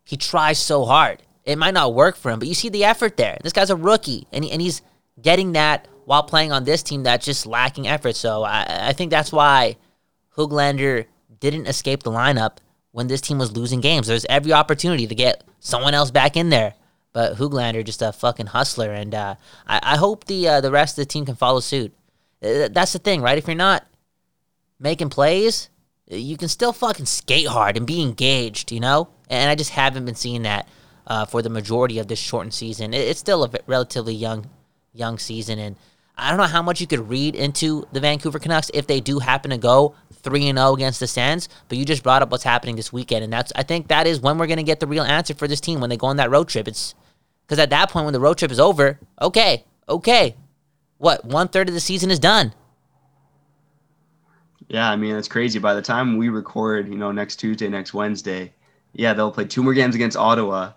he 0.04 0.18
tries 0.18 0.60
so 0.60 0.84
hard. 0.86 1.24
It 1.46 1.58
might 1.58 1.74
not 1.74 1.94
work 1.94 2.18
for 2.18 2.32
him, 2.32 2.40
but 2.40 2.48
you 2.50 2.54
see 2.54 2.70
the 2.70 2.84
effort 2.84 3.16
there. 3.18 3.38
This 3.44 3.54
guy's 3.54 3.70
a 3.70 3.76
rookie, 3.76 4.28
and, 4.34 4.44
he, 4.44 4.52
and 4.52 4.62
he's 4.62 4.82
getting 5.22 5.54
that 5.54 5.88
while 6.08 6.24
playing 6.24 6.54
on 6.54 6.64
this 6.64 6.84
team 6.84 7.04
that's 7.04 7.26
just 7.26 7.46
lacking 7.46 7.86
effort. 7.86 8.16
So 8.16 8.44
I, 8.44 8.88
I 8.88 8.94
think 8.94 9.12
that's 9.12 9.30
why 9.30 9.76
Hoglander 10.38 11.06
didn't 11.42 11.66
escape 11.66 12.04
the 12.04 12.12
lineup 12.12 12.60
when 12.94 13.08
this 13.08 13.20
team 13.20 13.40
was 13.40 13.58
losing 13.58 13.82
games. 13.82 14.08
There's 14.08 14.26
every 14.30 14.54
opportunity 14.54 15.06
to 15.06 15.14
get 15.14 15.44
someone 15.60 15.94
else 15.94 16.10
back 16.10 16.38
in 16.38 16.48
there. 16.48 16.76
But 17.12 17.36
Hoglander 17.36 17.84
just 17.84 18.02
a 18.02 18.14
fucking 18.14 18.46
hustler, 18.48 18.94
and 18.94 19.14
uh, 19.14 19.36
I, 19.68 19.80
I 19.84 19.98
hope 19.98 20.24
the 20.26 20.48
uh, 20.48 20.62
the 20.62 20.72
rest 20.72 20.98
of 20.98 21.02
the 21.02 21.12
team 21.12 21.26
can 21.26 21.36
follow 21.36 21.60
suit. 21.60 21.94
Uh, 22.42 22.70
That's 22.72 22.94
the 22.94 23.00
thing, 23.00 23.22
right? 23.22 23.38
If 23.38 23.48
you're 23.48 23.56
not 23.56 23.86
making 24.80 25.10
plays, 25.10 25.70
you 26.10 26.38
can 26.38 26.48
still 26.48 26.72
fucking 26.72 27.06
skate 27.06 27.48
hard 27.48 27.76
and 27.76 27.86
be 27.86 28.02
engaged, 28.02 28.72
you 28.72 28.80
know? 28.80 29.10
And 29.30 29.50
I 29.50 29.56
just 29.56 29.72
haven't 29.72 30.06
been 30.06 30.16
seeing 30.16 30.44
that 30.44 30.70
uh, 31.06 31.26
for 31.26 31.42
the 31.42 31.50
majority 31.50 32.00
of 32.00 32.08
this 32.08 32.20
shortened 32.20 32.54
season. 32.54 32.94
It's 32.94 33.20
still 33.20 33.44
a 33.44 33.50
relatively 33.66 34.16
young, 34.16 34.50
young 34.94 35.18
season, 35.18 35.60
and 35.60 35.76
I 36.18 36.30
don't 36.30 36.38
know 36.38 36.46
how 36.46 36.64
much 36.64 36.82
you 36.82 36.88
could 36.88 37.08
read 37.08 37.36
into 37.36 37.86
the 37.92 38.00
Vancouver 38.00 38.40
Canucks 38.40 38.72
if 38.74 38.88
they 38.88 39.00
do 39.00 39.20
happen 39.20 39.52
to 39.52 39.58
go 39.58 39.96
three 40.12 40.48
and 40.48 40.58
zero 40.58 40.74
against 40.74 41.00
the 41.00 41.08
Sens. 41.08 41.48
But 41.70 41.78
you 41.78 41.86
just 41.86 42.02
brought 42.02 42.22
up 42.22 42.32
what's 42.32 42.44
happening 42.44 42.76
this 42.76 42.92
weekend, 42.92 43.24
and 43.24 43.32
that's 43.32 43.52
I 43.56 43.64
think 43.64 43.88
that 43.90 44.08
is 44.08 44.20
when 44.20 44.38
we're 44.38 44.48
gonna 44.48 44.64
get 44.64 44.80
the 44.80 44.88
real 44.88 45.04
answer 45.04 45.34
for 45.34 45.48
this 45.48 45.62
team 45.62 45.80
when 45.80 45.90
they 45.90 45.98
go 45.98 46.08
on 46.08 46.18
that 46.18 46.32
road 46.32 46.48
trip. 46.48 46.68
It's 46.68 46.96
because 47.46 47.60
at 47.60 47.70
that 47.70 47.92
point 47.92 48.06
when 48.06 48.14
the 48.14 48.20
road 48.20 48.38
trip 48.38 48.52
is 48.52 48.60
over, 48.60 49.00
okay, 49.22 49.66
okay, 49.88 50.36
what 50.98 51.24
one 51.24 51.48
third 51.48 51.70
of 51.70 51.76
the 51.76 51.80
season 51.80 52.10
is 52.10 52.20
done. 52.20 52.54
Yeah, 54.68 54.90
I 54.90 54.96
mean 54.96 55.16
it's 55.16 55.28
crazy. 55.28 55.60
By 55.60 55.76
the 55.76 55.82
time 55.82 56.18
we 56.18 56.30
record, 56.30 56.90
you 56.90 56.98
know, 56.98 57.12
next 57.12 57.38
Tuesday, 57.38 57.70
next 57.70 57.94
Wednesday, 57.94 58.54
yeah, 58.94 59.14
they'll 59.14 59.32
play 59.32 59.46
two 59.46 59.64
more 59.64 59.74
games 59.74 59.94
against 59.94 60.18
Ottawa. 60.18 60.74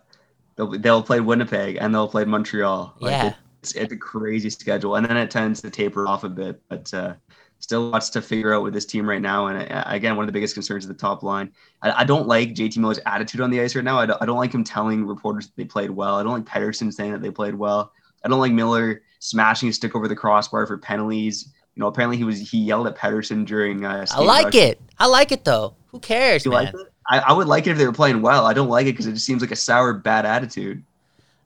They'll 0.56 0.78
they'll 0.78 1.02
play 1.02 1.20
Winnipeg 1.20 1.78
and 1.80 1.94
they'll 1.94 2.08
play 2.08 2.24
Montreal. 2.24 2.94
Like, 3.00 3.10
Yeah. 3.12 3.34
It's, 3.62 3.72
it's 3.72 3.92
a 3.92 3.96
crazy 3.96 4.50
schedule, 4.50 4.96
and 4.96 5.06
then 5.06 5.16
it 5.16 5.30
tends 5.30 5.60
to 5.62 5.70
taper 5.70 6.06
off 6.06 6.24
a 6.24 6.28
bit. 6.28 6.60
But 6.68 6.92
uh, 6.94 7.14
still 7.60 7.82
lots 7.82 8.08
to 8.10 8.22
figure 8.22 8.54
out 8.54 8.62
with 8.62 8.74
this 8.74 8.86
team 8.86 9.08
right 9.08 9.20
now. 9.20 9.46
And 9.46 9.70
uh, 9.70 9.84
again, 9.86 10.16
one 10.16 10.24
of 10.24 10.28
the 10.28 10.32
biggest 10.32 10.54
concerns 10.54 10.84
is 10.84 10.88
the 10.88 10.94
top 10.94 11.22
line. 11.22 11.52
I, 11.82 11.92
I 11.92 12.04
don't 12.04 12.26
like 12.26 12.54
JT 12.54 12.78
Miller's 12.78 13.00
attitude 13.06 13.40
on 13.40 13.50
the 13.50 13.60
ice 13.60 13.74
right 13.76 13.84
now. 13.84 13.98
I 13.98 14.06
don't, 14.06 14.22
I 14.22 14.26
don't 14.26 14.38
like 14.38 14.52
him 14.52 14.64
telling 14.64 15.06
reporters 15.06 15.46
that 15.46 15.56
they 15.56 15.64
played 15.64 15.90
well. 15.90 16.16
I 16.16 16.22
don't 16.22 16.32
like 16.32 16.44
Pettersson 16.44 16.92
saying 16.92 17.12
that 17.12 17.22
they 17.22 17.30
played 17.30 17.54
well. 17.54 17.92
I 18.24 18.28
don't 18.28 18.40
like 18.40 18.52
Miller 18.52 19.02
smashing 19.18 19.68
his 19.68 19.76
stick 19.76 19.94
over 19.94 20.08
the 20.08 20.16
crossbar 20.16 20.66
for 20.66 20.78
penalties. 20.78 21.52
You 21.74 21.80
know, 21.80 21.86
apparently 21.86 22.16
he 22.16 22.24
was 22.24 22.50
he 22.50 22.58
yelled 22.58 22.86
at 22.86 22.96
Pettersson 22.96 23.46
during. 23.46 23.84
Uh, 23.84 24.06
I 24.10 24.22
like 24.22 24.46
rush. 24.46 24.54
it. 24.54 24.80
I 24.98 25.06
like 25.06 25.32
it 25.32 25.44
though. 25.44 25.74
Who 25.88 26.00
cares, 26.00 26.44
You 26.44 26.50
man? 26.50 26.64
like 26.64 26.74
it? 26.74 26.92
I, 27.08 27.18
I 27.18 27.32
would 27.32 27.48
like 27.48 27.66
it 27.66 27.70
if 27.70 27.78
they 27.78 27.86
were 27.86 27.92
playing 27.92 28.22
well. 28.22 28.46
I 28.46 28.52
don't 28.52 28.68
like 28.68 28.86
it 28.86 28.92
because 28.92 29.06
it 29.06 29.12
just 29.12 29.26
seems 29.26 29.40
like 29.42 29.50
a 29.50 29.56
sour, 29.56 29.92
bad 29.94 30.26
attitude. 30.26 30.84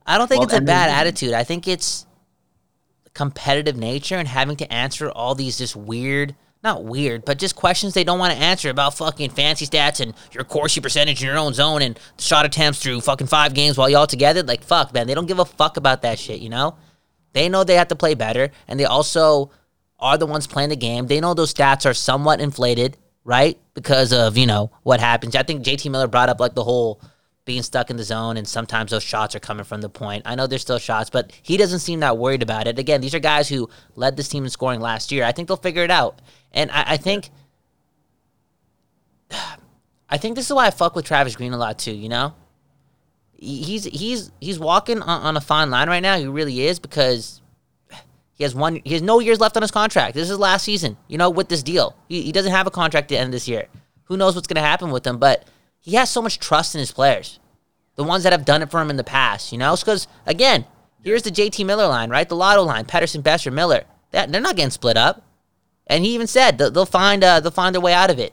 I 0.06 0.18
don't 0.18 0.28
think 0.28 0.40
Well, 0.40 0.49
it's 0.49 0.58
a 0.58 0.61
bad 0.61 0.88
then- 0.90 0.96
attitude. 0.99 1.32
I 1.34 1.44
think 1.44 1.66
it's 1.68 2.06
competitive 3.14 3.76
nature 3.76 4.16
and 4.16 4.26
having 4.26 4.56
to 4.56 4.73
answer 4.73 5.11
all 5.11 5.34
these 5.34 5.58
just 5.58 5.76
weird, 5.76 6.34
not 6.62 6.84
weird, 6.84 7.25
but 7.25 7.38
just 7.38 7.54
questions 7.54 7.94
they 7.94 8.04
don't 8.04 8.18
want 8.18 8.32
to 8.32 8.38
answer 8.38 8.70
about 8.70 8.94
fucking 8.94 9.30
fancy 9.30 9.66
stats 9.66 10.00
and 10.00 10.14
your 10.32 10.44
Corsi 10.44 10.80
percentage 10.80 11.23
in 11.23 11.28
your 11.28 11.38
own 11.38 11.54
zone 11.54 11.80
and 11.82 11.99
shot 12.18 12.44
attempts 12.44 12.80
through 12.82 13.00
fucking 13.00 13.28
five 13.28 13.54
games 13.54 13.78
while 13.78 13.88
y'all 13.88 14.06
together. 14.06 14.42
Like 14.42 14.62
fuck, 14.64 14.92
man, 14.92 15.06
they 15.06 15.14
don't 15.14 15.26
give 15.26 15.38
a 15.38 15.44
fuck 15.44 15.76
about 15.76 16.02
that 16.02 16.18
shit. 16.18 16.40
You 16.40 16.49
know, 16.49 16.76
they 17.32 17.49
know 17.49 17.62
they 17.64 17.76
have 17.76 17.88
to 17.88 17.96
play 17.96 18.14
better, 18.14 18.50
and 18.66 18.78
they 18.80 18.84
also 18.84 19.50
are 20.00 20.18
the 20.18 20.26
ones 20.26 20.46
playing 20.46 20.70
the 20.70 20.76
game. 20.76 21.06
They 21.06 21.20
know 21.20 21.34
those 21.34 21.54
stats 21.54 21.87
are 21.88 21.94
somewhat 21.94 22.40
inflated, 22.40 22.96
right? 23.23 23.56
Because 23.75 24.12
of, 24.12 24.37
you 24.37 24.46
know, 24.46 24.70
what 24.82 24.99
happens. 25.00 25.37
I 25.37 25.44
think 25.44 25.62
JT 25.64 25.88
Miller 25.90 26.08
brought 26.08 26.28
up 26.28 26.40
like 26.40 26.54
the 26.54 26.64
whole 26.64 27.00
being 27.44 27.62
stuck 27.62 27.90
in 27.90 27.96
the 27.96 28.04
zone 28.04 28.36
and 28.36 28.48
sometimes 28.48 28.90
those 28.90 29.02
shots 29.02 29.34
are 29.34 29.40
coming 29.40 29.64
from 29.64 29.80
the 29.80 29.88
point. 29.88 30.22
I 30.24 30.34
know 30.34 30.46
there's 30.46 30.62
still 30.62 30.78
shots, 30.78 31.10
but 31.10 31.30
he 31.42 31.56
doesn't 31.56 31.80
seem 31.80 32.00
that 32.00 32.16
worried 32.16 32.42
about 32.42 32.66
it. 32.66 32.78
Again, 32.78 33.00
these 33.00 33.14
are 33.14 33.20
guys 33.20 33.48
who 33.48 33.68
led 33.96 34.16
this 34.16 34.28
team 34.28 34.44
in 34.44 34.50
scoring 34.50 34.80
last 34.80 35.12
year. 35.12 35.24
I 35.24 35.32
think 35.32 35.48
they'll 35.48 35.56
figure 35.56 35.84
it 35.84 35.90
out. 35.90 36.20
And 36.52 36.70
I, 36.70 36.84
I 36.92 36.96
think 36.96 37.30
I 40.10 40.18
think 40.18 40.36
this 40.36 40.46
is 40.46 40.52
why 40.52 40.66
I 40.66 40.70
fuck 40.70 40.94
with 40.94 41.04
Travis 41.04 41.36
Green 41.36 41.52
a 41.52 41.58
lot 41.58 41.78
too, 41.78 41.94
you 41.94 42.08
know? 42.08 42.34
He's 43.36 43.84
he's 43.84 44.30
he's 44.40 44.58
walking 44.58 45.02
on, 45.02 45.22
on 45.22 45.36
a 45.36 45.40
fine 45.40 45.70
line 45.70 45.88
right 45.88 46.00
now. 46.00 46.16
He 46.16 46.26
really 46.26 46.66
is 46.66 46.78
because 46.78 47.42
he 48.34 48.44
has 48.44 48.54
one. 48.54 48.80
He 48.84 48.94
has 48.94 49.02
no 49.02 49.20
years 49.20 49.38
left 49.38 49.56
on 49.56 49.62
his 49.62 49.70
contract. 49.70 50.14
This 50.14 50.30
is 50.30 50.38
last 50.38 50.64
season. 50.64 50.96
You 51.08 51.18
know, 51.18 51.30
with 51.30 51.48
this 51.48 51.62
deal, 51.62 51.96
he, 52.08 52.22
he 52.22 52.32
doesn't 52.32 52.52
have 52.52 52.66
a 52.66 52.70
contract 52.70 53.08
to 53.08 53.16
end 53.16 53.34
this 53.34 53.46
year. 53.46 53.66
Who 54.04 54.16
knows 54.16 54.34
what's 54.34 54.46
going 54.46 54.62
to 54.62 54.66
happen 54.66 54.90
with 54.90 55.06
him? 55.06 55.18
But 55.18 55.46
he 55.84 55.96
has 55.96 56.10
so 56.10 56.22
much 56.22 56.38
trust 56.38 56.74
in 56.74 56.78
his 56.78 56.92
players, 56.92 57.38
the 57.97 58.04
ones 58.04 58.23
that 58.25 58.32
have 58.32 58.47
done 58.47 58.62
it 58.62 58.70
for 58.70 58.80
him 58.80 58.88
in 58.88 58.97
the 58.97 59.04
past. 59.04 59.52
You 59.52 59.58
know, 59.58 59.76
because 59.76 60.08
again, 60.25 60.64
here's 61.02 61.23
the 61.23 61.30
JT 61.30 61.66
Miller 61.66 61.86
line, 61.86 62.08
right? 62.08 62.26
The 62.26 62.36
Lotto 62.36 62.62
line: 62.62 62.86
Pettersson, 62.86 63.23
Boeser, 63.23 63.52
Miller. 63.52 63.84
That 64.10 64.32
they're 64.32 64.40
not 64.40 64.56
getting 64.56 64.70
split 64.70 64.97
up. 64.97 65.23
And 65.86 66.02
he 66.02 66.14
even 66.14 66.26
said 66.26 66.56
they'll, 66.56 66.70
they'll 66.70 66.86
find 66.86 67.23
uh, 67.23 67.40
they'll 67.40 67.50
find 67.50 67.75
their 67.75 67.82
way 67.82 67.92
out 67.92 68.10
of 68.10 68.18
it. 68.18 68.32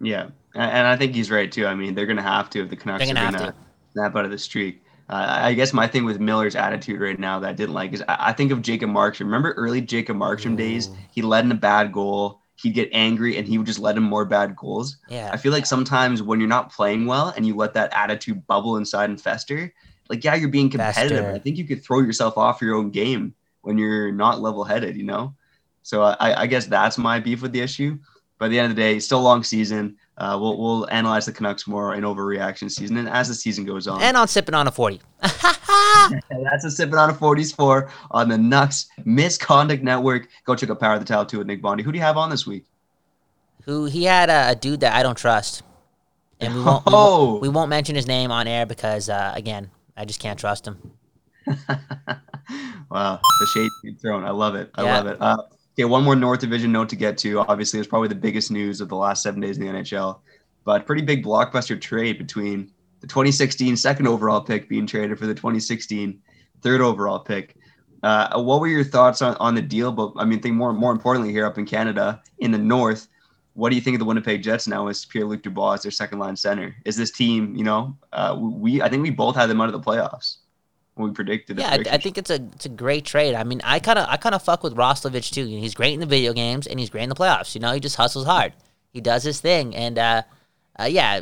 Yeah, 0.00 0.30
and, 0.54 0.86
I 0.86 0.96
think 0.96 1.14
he's 1.14 1.30
right 1.30 1.50
too. 1.50 1.66
I 1.66 1.76
mean, 1.76 1.94
they're 1.94 2.06
gonna 2.06 2.22
have 2.22 2.50
to 2.50 2.62
if 2.62 2.70
the 2.70 2.76
Canucks 2.76 3.04
They're 3.04 3.14
gonna 3.14 3.24
have 3.24 3.38
gonna 3.38 3.54
snap 3.92 4.16
out 4.16 4.24
of 4.24 4.32
the 4.32 4.38
streak. 4.38 4.82
Uh, 5.08 5.26
I 5.26 5.54
guess 5.54 5.72
my 5.72 5.86
thing 5.86 6.04
with 6.04 6.18
Miller's 6.18 6.56
attitude 6.56 7.00
right 7.00 7.18
now 7.18 7.38
that 7.38 7.48
I 7.48 7.52
didn't 7.52 7.74
like 7.74 7.92
is 7.92 8.02
I, 8.08 8.30
I 8.30 8.32
think 8.32 8.50
of 8.50 8.62
Jacob 8.62 8.90
Markstrom. 8.90 9.20
Remember 9.20 9.52
early 9.52 9.80
Jacob 9.80 10.16
Markstrom 10.16 10.56
days? 10.56 10.90
He 11.12 11.22
led 11.22 11.44
in 11.44 11.52
a 11.52 11.56
bad 11.56 11.92
goal. 11.92 12.42
He'd 12.60 12.74
get 12.74 12.88
angry 12.92 13.38
and 13.38 13.46
he 13.46 13.56
would 13.56 13.66
just 13.66 13.78
let 13.78 13.96
him 13.96 14.02
more 14.02 14.24
bad 14.24 14.56
goals. 14.56 14.96
Yeah. 15.08 15.30
I 15.32 15.36
feel 15.36 15.52
like 15.52 15.64
sometimes 15.64 16.22
when 16.22 16.40
you're 16.40 16.48
not 16.48 16.72
playing 16.72 17.06
well 17.06 17.32
and 17.36 17.46
you 17.46 17.54
let 17.54 17.74
that 17.74 17.92
attitude 17.94 18.46
bubble 18.48 18.76
inside 18.76 19.10
and 19.10 19.20
fester, 19.20 19.72
like 20.08 20.24
yeah, 20.24 20.34
you're 20.34 20.48
being 20.48 20.68
competitive. 20.68 21.24
I 21.24 21.38
think 21.38 21.56
you 21.56 21.64
could 21.64 21.84
throw 21.84 22.00
yourself 22.00 22.36
off 22.36 22.60
your 22.60 22.74
own 22.74 22.90
game 22.90 23.34
when 23.62 23.78
you're 23.78 24.10
not 24.10 24.40
level 24.40 24.64
headed, 24.64 24.96
you 24.96 25.04
know? 25.04 25.34
So 25.82 26.02
I, 26.02 26.42
I 26.42 26.46
guess 26.46 26.66
that's 26.66 26.98
my 26.98 27.20
beef 27.20 27.42
with 27.42 27.52
the 27.52 27.60
issue. 27.60 27.98
But 28.38 28.46
at 28.46 28.48
the 28.48 28.58
end 28.58 28.70
of 28.70 28.76
the 28.76 28.82
day, 28.82 28.96
it's 28.96 29.06
still 29.06 29.20
a 29.20 29.22
long 29.22 29.42
season. 29.42 29.96
Uh, 30.18 30.36
we'll, 30.40 30.58
we'll 30.58 30.90
analyze 30.90 31.26
the 31.26 31.32
Canucks 31.32 31.66
more 31.68 31.94
in 31.94 32.02
overreaction 32.02 32.68
season 32.70 32.96
and 32.96 33.08
as 33.08 33.28
the 33.28 33.34
season 33.34 33.64
goes 33.64 33.86
on. 33.86 34.02
And 34.02 34.16
on 34.16 34.26
sipping 34.28 34.54
on 34.54 34.66
a 34.66 34.70
forty. 34.72 35.00
That's 35.22 36.64
a 36.64 36.70
sipping 36.70 36.96
on 36.96 37.10
a 37.10 37.12
40s 37.12 37.54
for 37.54 37.90
on 38.10 38.28
the 38.28 38.36
Nucks 38.36 38.86
Misconduct 39.04 39.82
Network. 39.82 40.28
Go 40.44 40.54
check 40.56 40.70
out 40.70 40.80
Power 40.80 40.94
of 40.94 41.00
the 41.00 41.06
Towel 41.06 41.24
too 41.26 41.38
with 41.38 41.46
Nick 41.46 41.62
Bondi. 41.62 41.82
Who 41.84 41.92
do 41.92 41.98
you 41.98 42.04
have 42.04 42.16
on 42.16 42.30
this 42.30 42.46
week? 42.46 42.64
Who 43.64 43.84
he 43.86 44.04
had 44.04 44.28
a, 44.30 44.50
a 44.50 44.54
dude 44.54 44.80
that 44.80 44.94
I 44.94 45.02
don't 45.02 45.16
trust, 45.16 45.62
and 46.40 46.54
we 46.54 46.62
won't 46.62 46.84
we, 46.86 46.92
Oh. 46.94 47.26
won't 47.26 47.42
we 47.42 47.48
won't 47.48 47.70
mention 47.70 47.94
his 47.94 48.06
name 48.06 48.30
on 48.32 48.48
air 48.48 48.66
because 48.66 49.08
uh, 49.08 49.32
again 49.36 49.70
I 49.96 50.04
just 50.04 50.20
can't 50.20 50.38
trust 50.38 50.66
him. 50.66 50.92
wow, 52.90 53.20
the 53.40 53.46
shade 53.54 53.70
being 53.82 53.96
thrown. 53.96 54.24
I 54.24 54.30
love 54.30 54.54
it. 54.54 54.70
I 54.74 54.82
Yeah. 54.84 54.96
love 54.96 55.06
it. 55.06 55.16
Uh, 55.20 55.36
okay, 55.78 55.84
one 55.84 56.02
more 56.02 56.16
North 56.16 56.40
Division 56.40 56.72
note 56.72 56.88
to 56.88 56.96
get 56.96 57.16
to. 57.18 57.38
Obviously, 57.40 57.78
it's 57.78 57.88
probably 57.88 58.08
the 58.08 58.14
biggest 58.14 58.50
news 58.50 58.80
of 58.80 58.88
the 58.88 58.96
last 58.96 59.22
seven 59.22 59.40
days 59.40 59.58
in 59.58 59.64
the 59.64 59.72
NHL, 59.72 60.18
but 60.64 60.86
pretty 60.86 61.02
big 61.02 61.24
blockbuster 61.24 61.80
trade 61.80 62.18
between 62.18 62.72
the 63.00 63.06
2016 63.06 63.76
second 63.76 64.08
overall 64.08 64.40
pick 64.40 64.68
being 64.68 64.86
traded 64.86 65.18
for 65.18 65.26
the 65.26 65.34
2016 65.34 66.20
third 66.62 66.80
overall 66.80 67.20
pick. 67.20 67.54
Uh, 68.02 68.42
what 68.42 68.60
were 68.60 68.66
your 68.66 68.82
thoughts 68.82 69.22
on, 69.22 69.36
on 69.36 69.54
the 69.54 69.62
deal? 69.62 69.92
But 69.92 70.12
I 70.16 70.24
mean, 70.24 70.40
think 70.40 70.56
more 70.56 70.72
more 70.72 70.90
importantly 70.90 71.32
here 71.32 71.46
up 71.46 71.58
in 71.58 71.64
Canada 71.66 72.22
in 72.38 72.50
the 72.50 72.58
North, 72.58 73.06
what 73.54 73.70
do 73.70 73.76
you 73.76 73.80
think 73.80 73.94
of 73.94 74.00
the 74.00 74.04
Winnipeg 74.04 74.42
Jets 74.42 74.66
now 74.66 74.88
as 74.88 75.04
Pierre 75.04 75.26
Luc 75.26 75.42
Dubois 75.42 75.74
as 75.74 75.82
their 75.82 75.92
second 75.92 76.18
line 76.18 76.34
center? 76.34 76.74
Is 76.84 76.96
this 76.96 77.12
team, 77.12 77.54
you 77.54 77.62
know, 77.62 77.96
uh, 78.12 78.36
we 78.36 78.82
I 78.82 78.88
think 78.88 79.04
we 79.04 79.10
both 79.10 79.36
had 79.36 79.48
them 79.48 79.60
out 79.60 79.72
of 79.72 79.72
the 79.72 79.80
playoffs 79.80 80.38
we 80.98 81.10
predicted. 81.10 81.58
Yeah, 81.58 81.70
I, 81.70 81.94
I 81.94 81.98
think 81.98 82.18
it's 82.18 82.30
a 82.30 82.42
it's 82.54 82.66
a 82.66 82.70
great 82.70 83.04
trade. 83.04 83.34
I 83.34 83.44
mean, 83.44 83.60
I 83.64 83.78
kind 83.78 83.98
of 83.98 84.06
I 84.08 84.16
kind 84.16 84.34
of 84.34 84.42
fuck 84.42 84.62
with 84.62 84.76
Roslovic 84.76 85.30
too. 85.30 85.46
He's 85.46 85.74
great 85.74 85.94
in 85.94 86.00
the 86.00 86.06
video 86.06 86.32
games 86.32 86.66
and 86.66 86.78
he's 86.78 86.90
great 86.90 87.02
in 87.02 87.08
the 87.08 87.14
playoffs. 87.14 87.54
You 87.54 87.60
know, 87.60 87.72
he 87.72 87.80
just 87.80 87.96
hustles 87.96 88.26
hard. 88.26 88.52
He 88.90 89.00
does 89.00 89.22
his 89.22 89.40
thing, 89.40 89.74
and 89.76 89.98
uh, 89.98 90.22
uh, 90.78 90.84
yeah, 90.84 91.20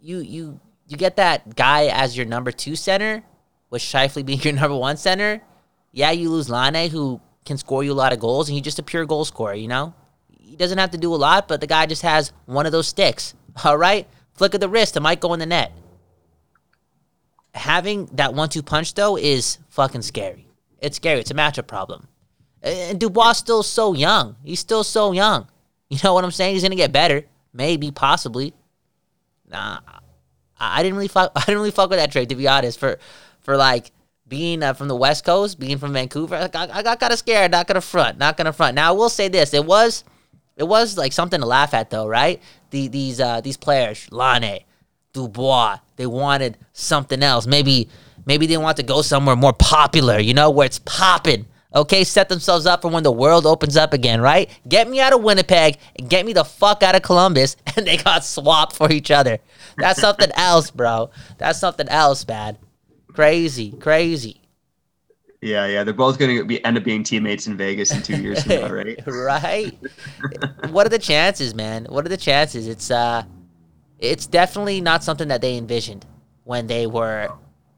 you 0.00 0.18
you 0.18 0.60
you 0.88 0.96
get 0.96 1.16
that 1.16 1.56
guy 1.56 1.86
as 1.86 2.16
your 2.16 2.26
number 2.26 2.52
two 2.52 2.76
center, 2.76 3.22
with 3.70 3.82
Scheifele 3.82 4.24
being 4.24 4.40
your 4.40 4.52
number 4.60 4.76
one 4.76 4.96
center. 4.96 5.40
Yeah, 5.92 6.10
you 6.10 6.30
lose 6.30 6.48
Laine, 6.48 6.90
who 6.90 7.20
can 7.44 7.58
score 7.58 7.84
you 7.84 7.92
a 7.92 7.94
lot 7.94 8.12
of 8.12 8.20
goals, 8.20 8.48
and 8.48 8.54
he's 8.54 8.64
just 8.64 8.78
a 8.78 8.82
pure 8.82 9.04
goal 9.04 9.24
scorer. 9.24 9.54
You 9.54 9.68
know, 9.68 9.94
he 10.38 10.56
doesn't 10.56 10.78
have 10.78 10.92
to 10.92 10.98
do 10.98 11.14
a 11.14 11.16
lot, 11.16 11.48
but 11.48 11.60
the 11.60 11.66
guy 11.66 11.86
just 11.86 12.02
has 12.02 12.32
one 12.46 12.66
of 12.66 12.72
those 12.72 12.88
sticks. 12.88 13.34
All 13.64 13.76
right, 13.76 14.08
flick 14.32 14.54
of 14.54 14.60
the 14.60 14.68
wrist, 14.68 14.96
it 14.96 15.00
might 15.00 15.20
go 15.20 15.34
in 15.34 15.40
the 15.40 15.46
net 15.46 15.72
having 17.54 18.06
that 18.12 18.34
one-two 18.34 18.62
punch 18.62 18.94
though 18.94 19.16
is 19.16 19.58
fucking 19.68 20.02
scary. 20.02 20.48
It's 20.78 20.96
scary. 20.96 21.20
It's 21.20 21.30
a 21.30 21.34
matchup 21.34 21.66
problem. 21.66 22.08
And 22.62 22.98
Dubois 23.00 23.32
still 23.32 23.62
so 23.62 23.92
young. 23.92 24.36
He's 24.44 24.60
still 24.60 24.84
so 24.84 25.12
young. 25.12 25.48
You 25.92 25.98
know 26.02 26.14
what 26.14 26.24
I'm 26.24 26.30
saying? 26.30 26.54
He's 26.54 26.62
gonna 26.62 26.74
get 26.74 26.90
better, 26.90 27.26
maybe, 27.52 27.90
possibly. 27.90 28.54
Nah, 29.46 29.80
I 30.58 30.82
didn't 30.82 30.96
really 30.96 31.08
fuck. 31.08 31.32
I 31.36 31.40
didn't 31.40 31.58
really 31.58 31.70
fuck 31.70 31.90
with 31.90 31.98
that 31.98 32.10
trade 32.10 32.30
to 32.30 32.34
be 32.34 32.48
honest. 32.48 32.78
For 32.78 32.98
for 33.40 33.58
like 33.58 33.90
being 34.26 34.62
uh, 34.62 34.72
from 34.72 34.88
the 34.88 34.96
West 34.96 35.26
Coast, 35.26 35.58
being 35.58 35.76
from 35.76 35.92
Vancouver, 35.92 36.34
I 36.36 36.48
got, 36.48 36.70
I 36.70 36.82
got 36.82 36.98
kind 36.98 37.12
of 37.12 37.18
scared. 37.18 37.50
Not 37.50 37.66
gonna 37.66 37.82
front. 37.82 38.16
Not 38.16 38.38
gonna 38.38 38.54
front. 38.54 38.74
Now 38.74 38.88
I 38.88 38.92
will 38.92 39.10
say 39.10 39.28
this: 39.28 39.52
it 39.52 39.66
was 39.66 40.04
it 40.56 40.64
was 40.64 40.96
like 40.96 41.12
something 41.12 41.40
to 41.40 41.46
laugh 41.46 41.74
at 41.74 41.90
though, 41.90 42.06
right? 42.06 42.40
The, 42.70 42.88
these 42.88 43.20
uh, 43.20 43.42
these 43.42 43.58
players, 43.58 44.10
Laine, 44.10 44.60
Dubois, 45.12 45.78
they 45.96 46.06
wanted 46.06 46.58
something 46.72 47.22
else. 47.22 47.46
Maybe 47.46 47.88
maybe 48.26 48.46
they 48.46 48.56
want 48.56 48.76
to 48.78 48.82
go 48.82 49.02
somewhere 49.02 49.36
more 49.36 49.52
popular, 49.52 50.18
you 50.18 50.34
know, 50.34 50.50
where 50.50 50.66
it's 50.66 50.78
popping. 50.80 51.46
Okay, 51.74 52.04
set 52.04 52.28
themselves 52.28 52.66
up 52.66 52.82
for 52.82 52.88
when 52.88 53.02
the 53.02 53.12
world 53.12 53.46
opens 53.46 53.78
up 53.78 53.94
again, 53.94 54.20
right? 54.20 54.50
Get 54.68 54.90
me 54.90 55.00
out 55.00 55.14
of 55.14 55.22
Winnipeg 55.22 55.78
and 55.98 56.08
get 56.08 56.26
me 56.26 56.34
the 56.34 56.44
fuck 56.44 56.82
out 56.82 56.94
of 56.94 57.00
Columbus, 57.02 57.56
and 57.76 57.86
they 57.86 57.96
got 57.96 58.24
swapped 58.24 58.76
for 58.76 58.92
each 58.92 59.10
other. 59.10 59.38
That's 59.78 60.00
something 60.00 60.30
else, 60.36 60.70
bro. 60.70 61.10
That's 61.38 61.58
something 61.58 61.88
else, 61.88 62.26
man. 62.26 62.58
Crazy, 63.14 63.72
crazy. 63.72 64.42
Yeah, 65.40 65.66
yeah, 65.66 65.82
they're 65.82 65.92
both 65.92 66.18
going 66.18 66.36
to 66.36 66.44
be 66.44 66.64
end 66.64 66.76
up 66.78 66.84
being 66.84 67.02
teammates 67.02 67.48
in 67.48 67.56
Vegas 67.56 67.90
in 67.92 68.00
two 68.02 68.20
years 68.22 68.44
from 68.44 68.60
now, 68.60 68.68
right? 68.72 68.98
right? 69.06 69.76
what 70.70 70.86
are 70.86 70.90
the 70.90 71.00
chances, 71.00 71.52
man? 71.52 71.86
What 71.88 72.06
are 72.06 72.10
the 72.10 72.16
chances? 72.16 72.68
It's 72.68 72.92
uh, 72.92 73.24
it's 74.02 74.26
definitely 74.26 74.80
not 74.80 75.04
something 75.04 75.28
that 75.28 75.40
they 75.40 75.56
envisioned 75.56 76.04
when 76.44 76.66
they 76.66 76.86
were 76.86 77.30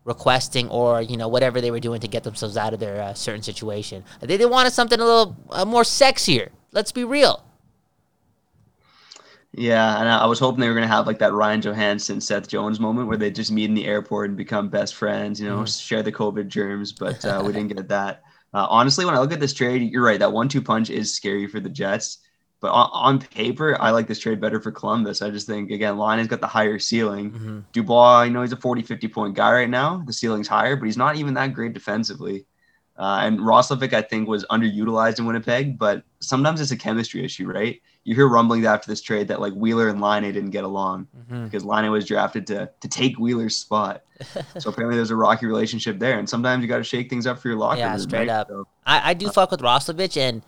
requesting 0.05 0.69
or 0.69 1.01
you 1.01 1.17
know 1.17 1.29
whatever 1.29 1.61
they 1.61 1.71
were 1.71 1.81
doing 1.81 2.01
to 2.01 2.09
get 2.09 2.25
themselves 2.25 2.57
out 2.57 2.75
of 2.75 2.81
their 2.81 3.01
uh, 3.01 3.15
certain 3.15 3.43
situation. 3.43 4.03
They, 4.21 4.37
they 4.37 4.47
wanted 4.47 4.73
something 4.73 4.99
a 4.99 5.05
little 5.05 5.37
uh, 5.51 5.65
more 5.65 5.83
sexier. 5.83 6.49
Let's 6.73 6.93
be 6.93 7.05
real. 7.05 7.45
Yeah, 9.57 10.01
and 10.01 10.09
I 10.09 10.27
was 10.27 10.41
hoping 10.41 10.61
they 10.61 10.69
were 10.69 10.75
gonna 10.75 10.89
have 10.89 11.07
like 11.07 11.19
that 11.21 11.33
Ryan 11.33 11.61
Johansen, 11.61 12.21
Seth 12.21 12.49
Jones 12.49 12.81
moment 12.81 13.07
where 13.07 13.17
they 13.17 13.31
just 13.31 13.53
meet 13.53 13.67
in 13.67 13.75
the 13.75 13.87
airport 13.87 14.31
and 14.31 14.37
become 14.37 14.69
best 14.69 14.97
friends. 14.97 15.41
You 15.41 15.49
know, 15.49 15.59
mm. 15.59 15.87
share 15.87 16.03
the 16.03 16.11
COVID 16.11 16.49
germs, 16.49 16.93
but 16.93 17.25
uh, 17.25 17.43
we 17.45 17.53
didn't 17.53 17.75
get 17.75 17.89
that. 17.89 18.23
Uh, 18.53 18.67
honestly, 18.71 19.05
when 19.05 19.15
I 19.15 19.19
look 19.19 19.33
at 19.33 19.41
this 19.41 19.53
trade, 19.53 19.83
you're 19.93 20.05
right. 20.05 20.19
That 20.19 20.33
one-two 20.33 20.63
punch 20.63 20.89
is 20.89 21.13
scary 21.13 21.49
for 21.49 21.61
the 21.61 21.69
Jets, 21.69 22.19
but 22.65 22.71
on, 22.71 22.89
on, 22.95 23.19
paper, 23.19 23.77
I 23.79 23.91
like 23.91 24.07
this 24.07 24.19
trade 24.19 24.41
better 24.41 24.59
for 24.59 24.73
Columbus. 24.73 25.21
I 25.21 25.29
just 25.29 25.47
think 25.47 25.71
again, 25.71 25.99
Laine 25.99 26.17
has 26.17 26.29
got 26.29 26.41
the 26.41 26.47
higher 26.47 26.79
ceiling. 26.79 27.31
Mm-hmm. 27.31 27.61
Dubois, 27.75 28.21
I 28.23 28.31
know 28.31 28.41
he's 28.41 28.53
a 28.53 28.57
40, 28.57 28.81
50 28.81 29.07
point 29.09 29.35
guy 29.35 29.53
right 29.53 29.69
now. 29.69 30.03
The 30.07 30.15
ceiling's 30.15 30.49
higher, 30.49 30.75
but 30.75 30.87
he's 30.87 30.97
not 30.97 31.17
even 31.17 31.35
that 31.35 31.53
great 31.53 31.75
defensively. 31.75 32.47
Uh, 32.97 33.19
and 33.21 33.39
Roslovic, 33.39 33.93
I 33.93 34.01
think, 34.01 34.29
was 34.29 34.47
underutilized 34.47 35.19
in 35.19 35.27
Winnipeg, 35.27 35.79
but 35.79 36.05
sometimes 36.21 36.59
it's 36.63 36.71
a 36.71 36.77
chemistry 36.77 37.23
issue, 37.23 37.47
right? 37.47 37.83
You 38.05 38.15
hear 38.15 38.29
rumblings 38.29 38.65
after 38.65 38.91
this 38.91 39.03
trade 39.03 39.29
that 39.29 39.43
like 39.43 39.53
Wheeler 39.53 39.91
and 39.91 40.01
Laine 40.01 40.23
didn't 40.23 40.51
get 40.51 40.65
along 40.65 41.09
mm-hmm. 41.15 41.45
because 41.45 41.67
Laine 41.67 41.91
was 41.91 42.07
drafted 42.07 42.47
to 42.47 42.71
to 42.81 42.89
take 42.89 43.19
Wheeler's 43.19 43.57
spot. 43.57 44.05
so 44.59 44.71
apparently 44.71 44.97
there's 44.97 45.11
a 45.11 45.17
rocky 45.17 45.45
relationship 45.45 45.99
there, 45.99 46.19
and 46.19 46.27
sometimes 46.27 46.63
you 46.63 46.69
got 46.69 46.79
to 46.79 46.85
shake 46.85 47.11
things 47.11 47.27
up 47.27 47.39
for 47.39 47.49
your 47.49 47.59
locker 47.59 47.81
yeah, 47.81 47.91
room. 47.91 48.01
straight 48.01 48.21
right? 48.21 48.29
up. 48.31 48.49
So, 48.49 48.67
I, 48.87 49.11
I 49.11 49.15
do 49.15 49.27
uh, 49.27 49.33
fuck 49.33 49.51
with 49.51 49.61
Roslovic, 49.61 50.17
and 50.17 50.43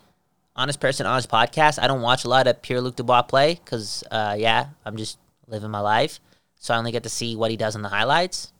honest 0.57 0.79
person, 0.79 1.05
honest 1.05 1.29
podcast. 1.29 1.81
I 1.81 1.87
don't 1.87 2.01
watch 2.01 2.25
a 2.25 2.29
lot 2.29 2.47
of 2.47 2.61
Pierre 2.61 2.81
Luc 2.81 2.95
Dubois 2.95 3.21
play 3.23 3.59
because, 3.63 4.03
uh, 4.11 4.35
yeah, 4.37 4.67
I'm 4.85 4.97
just 4.97 5.17
living 5.47 5.71
my 5.71 5.79
life, 5.79 6.19
so 6.59 6.73
I 6.73 6.77
only 6.77 6.91
get 6.91 7.03
to 7.03 7.09
see 7.09 7.35
what 7.35 7.51
he 7.51 7.57
does 7.57 7.75
in 7.75 7.81
the 7.81 7.89
highlights. 7.89 8.51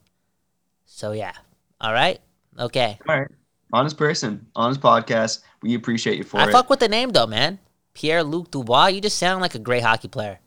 So 0.85 1.11
yeah, 1.11 1.33
all 1.81 1.93
right, 1.93 2.19
okay, 2.59 2.97
all 3.07 3.19
right 3.19 3.31
honest 3.73 3.97
person, 3.97 4.45
honest 4.55 4.81
podcast. 4.81 5.41
We 5.61 5.75
appreciate 5.75 6.17
you 6.17 6.23
for 6.23 6.39
I 6.39 6.43
it. 6.43 6.49
I 6.49 6.51
fuck 6.51 6.69
with 6.69 6.79
the 6.79 6.87
name 6.87 7.09
though, 7.09 7.27
man. 7.27 7.59
Pierre 7.93 8.23
Luc 8.23 8.51
Dubois. 8.51 8.87
You 8.87 9.01
just 9.01 9.17
sound 9.17 9.41
like 9.41 9.55
a 9.55 9.59
great 9.59 9.83
hockey 9.83 10.07
player. 10.07 10.39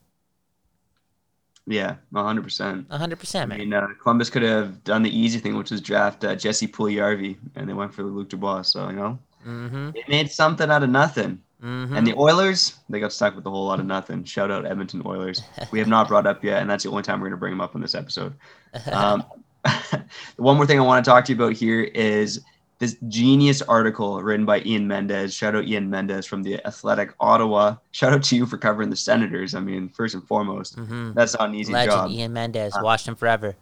Yeah, 1.67 1.97
hundred 2.15 2.43
percent. 2.43 2.87
hundred 2.91 3.19
percent, 3.19 3.49
man. 3.49 3.61
I 3.61 3.65
mean, 3.65 3.75
uh, 3.75 3.87
Columbus 4.03 4.31
could 4.31 4.43
have 4.43 4.83
done 4.83 5.03
the 5.03 5.17
easy 5.17 5.39
thing, 5.39 5.57
which 5.57 5.71
was 5.71 5.81
draft 5.81 6.25
uh, 6.25 6.35
Jesse 6.35 6.67
Puljujarvi, 6.67 7.37
and 7.55 7.69
they 7.69 7.75
went 7.75 7.95
for 7.95 8.03
Luc 8.03 8.29
Dubois. 8.29 8.63
So 8.63 8.89
you 8.89 8.97
know, 8.97 9.19
mm-hmm. 9.47 9.91
they 9.91 10.05
made 10.09 10.31
something 10.31 10.71
out 10.71 10.83
of 10.83 10.91
nothing. 10.91 11.41
Mm-hmm. 11.63 11.95
And 11.95 12.07
the 12.07 12.15
Oilers, 12.17 12.79
they 12.89 13.01
got 13.01 13.13
stuck 13.13 13.37
with 13.37 13.45
a 13.45 13.51
whole 13.51 13.67
lot 13.67 13.81
of 13.81 13.87
nothing. 13.87 14.25
Shout 14.25 14.51
out 14.51 14.65
Edmonton 14.65 15.03
Oilers. 15.05 15.43
We 15.71 15.79
have 15.79 15.89
not 15.89 16.09
brought 16.09 16.27
up 16.27 16.43
yet, 16.43 16.63
and 16.63 16.71
that's 16.71 16.85
the 16.85 16.91
only 16.91 17.03
time 17.03 17.21
we're 17.21 17.27
going 17.27 17.37
to 17.37 17.41
bring 17.41 17.53
them 17.53 17.61
up 17.61 17.75
on 17.75 17.81
this 17.81 17.95
episode. 17.95 18.35
Um, 18.93 19.25
one 20.37 20.57
more 20.57 20.65
thing 20.65 20.79
I 20.79 20.83
want 20.83 21.05
to 21.05 21.11
talk 21.11 21.25
to 21.27 21.33
you 21.33 21.37
about 21.37 21.55
here 21.55 21.83
is 21.83 22.41
this 22.79 22.97
genius 23.09 23.61
article 23.63 24.23
written 24.23 24.47
by 24.47 24.61
Ian 24.61 24.89
Mendes. 24.89 25.35
Shout 25.35 25.55
out 25.55 25.65
Ian 25.67 25.91
Mendes 25.91 26.25
from 26.25 26.43
the 26.43 26.65
Athletic 26.67 27.15
Ottawa. 27.21 27.77
Shout 27.91 28.13
out 28.13 28.23
to 28.25 28.37
you 28.37 28.47
for 28.47 28.57
covering 28.57 28.89
the 28.89 28.97
Senators. 28.97 29.55
I 29.55 29.61
mean, 29.61 29.89
first 29.91 30.15
and 30.15 30.27
foremost, 30.27 30.77
mm-hmm. 30.77 31.13
that's 31.13 31.39
not 31.39 31.51
an 31.51 31.55
easy 31.55 31.73
Legend, 31.73 31.93
job. 31.93 32.11
Ian 32.11 32.33
Mendes, 32.33 32.75
uh, 32.75 32.81
watched 32.83 33.07
him 33.07 33.15
forever. 33.15 33.55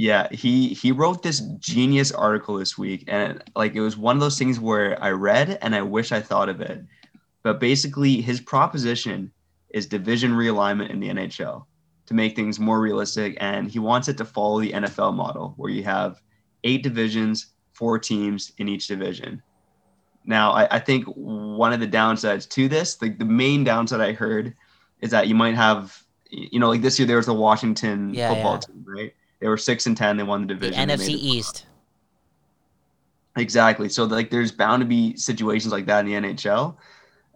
Yeah, 0.00 0.28
he 0.32 0.68
he 0.68 0.92
wrote 0.92 1.22
this 1.22 1.40
genius 1.58 2.10
article 2.10 2.56
this 2.56 2.78
week, 2.78 3.04
and 3.06 3.44
like 3.54 3.74
it 3.74 3.82
was 3.82 3.98
one 3.98 4.16
of 4.16 4.20
those 4.20 4.38
things 4.38 4.58
where 4.58 4.96
I 5.04 5.10
read 5.10 5.58
and 5.60 5.74
I 5.74 5.82
wish 5.82 6.10
I 6.10 6.22
thought 6.22 6.48
of 6.48 6.62
it. 6.62 6.82
But 7.42 7.60
basically, 7.60 8.22
his 8.22 8.40
proposition 8.40 9.30
is 9.68 9.84
division 9.84 10.32
realignment 10.32 10.88
in 10.88 11.00
the 11.00 11.10
NHL 11.10 11.66
to 12.06 12.14
make 12.14 12.34
things 12.34 12.58
more 12.58 12.80
realistic, 12.80 13.36
and 13.42 13.70
he 13.70 13.78
wants 13.78 14.08
it 14.08 14.16
to 14.16 14.24
follow 14.24 14.58
the 14.58 14.72
NFL 14.72 15.12
model, 15.12 15.52
where 15.58 15.70
you 15.70 15.82
have 15.82 16.22
eight 16.64 16.82
divisions 16.82 17.52
four 17.74 17.98
teams 17.98 18.52
in 18.56 18.70
each 18.70 18.86
division. 18.86 19.42
Now, 20.24 20.52
I, 20.52 20.76
I 20.76 20.78
think 20.78 21.04
one 21.08 21.74
of 21.74 21.80
the 21.80 21.86
downsides 21.86 22.48
to 22.52 22.68
this, 22.68 22.94
the, 22.94 23.10
the 23.10 23.26
main 23.26 23.64
downside 23.64 24.00
I 24.00 24.12
heard 24.14 24.54
is 25.02 25.10
that 25.10 25.28
you 25.28 25.34
might 25.34 25.56
have, 25.56 26.02
you 26.30 26.58
know, 26.58 26.70
like 26.70 26.80
this 26.80 26.98
year 26.98 27.06
there 27.06 27.18
was 27.18 27.26
the 27.26 27.34
Washington 27.34 28.14
yeah, 28.14 28.32
football 28.32 28.54
yeah. 28.54 28.60
team, 28.60 28.84
right? 28.86 29.14
They 29.40 29.48
were 29.48 29.56
six 29.56 29.86
and 29.86 29.96
ten. 29.96 30.16
They 30.16 30.22
won 30.22 30.42
the 30.42 30.54
division. 30.54 30.88
The 30.88 30.94
NFC 30.94 31.08
East. 31.10 31.66
Exactly. 33.36 33.88
So 33.88 34.04
like, 34.04 34.30
there's 34.30 34.52
bound 34.52 34.80
to 34.80 34.86
be 34.86 35.16
situations 35.16 35.72
like 35.72 35.86
that 35.86 36.04
in 36.04 36.06
the 36.06 36.28
NHL. 36.28 36.76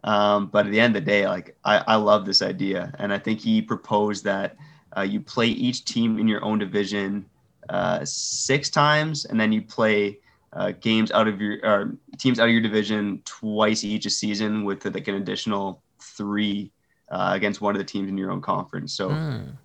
Um, 0.02 0.46
but 0.48 0.66
at 0.66 0.72
the 0.72 0.80
end 0.80 0.94
of 0.94 1.02
the 1.02 1.10
day, 1.10 1.26
like 1.26 1.56
I, 1.64 1.78
I 1.86 1.94
love 1.96 2.26
this 2.26 2.42
idea, 2.42 2.94
and 2.98 3.12
I 3.12 3.18
think 3.18 3.40
he 3.40 3.62
proposed 3.62 4.22
that 4.24 4.56
uh, 4.96 5.00
you 5.00 5.18
play 5.20 5.46
each 5.46 5.86
team 5.86 6.18
in 6.18 6.28
your 6.28 6.44
own 6.44 6.58
division 6.58 7.24
uh, 7.70 8.04
six 8.04 8.68
times, 8.68 9.24
and 9.24 9.40
then 9.40 9.50
you 9.50 9.62
play 9.62 10.18
uh, 10.52 10.72
games 10.80 11.10
out 11.10 11.26
of 11.26 11.40
your 11.40 11.96
teams 12.18 12.38
out 12.38 12.48
of 12.48 12.52
your 12.52 12.60
division 12.60 13.22
twice 13.24 13.82
each 13.82 14.04
a 14.04 14.10
season 14.10 14.64
with 14.64 14.84
like 14.84 15.08
an 15.08 15.14
additional 15.14 15.82
three 15.98 16.70
uh, 17.10 17.30
against 17.32 17.62
one 17.62 17.74
of 17.74 17.78
the 17.78 17.84
teams 17.84 18.08
in 18.08 18.18
your 18.18 18.30
own 18.30 18.42
conference. 18.42 18.92
So 18.92 19.08
mm. 19.08 19.56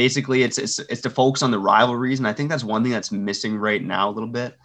Basically, 0.00 0.42
it's, 0.42 0.56
it's 0.56 0.78
it's 0.78 1.02
to 1.02 1.10
focus 1.10 1.42
on 1.42 1.50
the 1.50 1.58
rivalries, 1.58 2.20
and 2.20 2.26
I 2.26 2.32
think 2.32 2.48
that's 2.48 2.64
one 2.64 2.82
thing 2.82 2.90
that's 2.90 3.12
missing 3.12 3.58
right 3.58 3.84
now 3.84 4.08
a 4.08 4.12
little 4.16 4.30
bit 4.30 4.56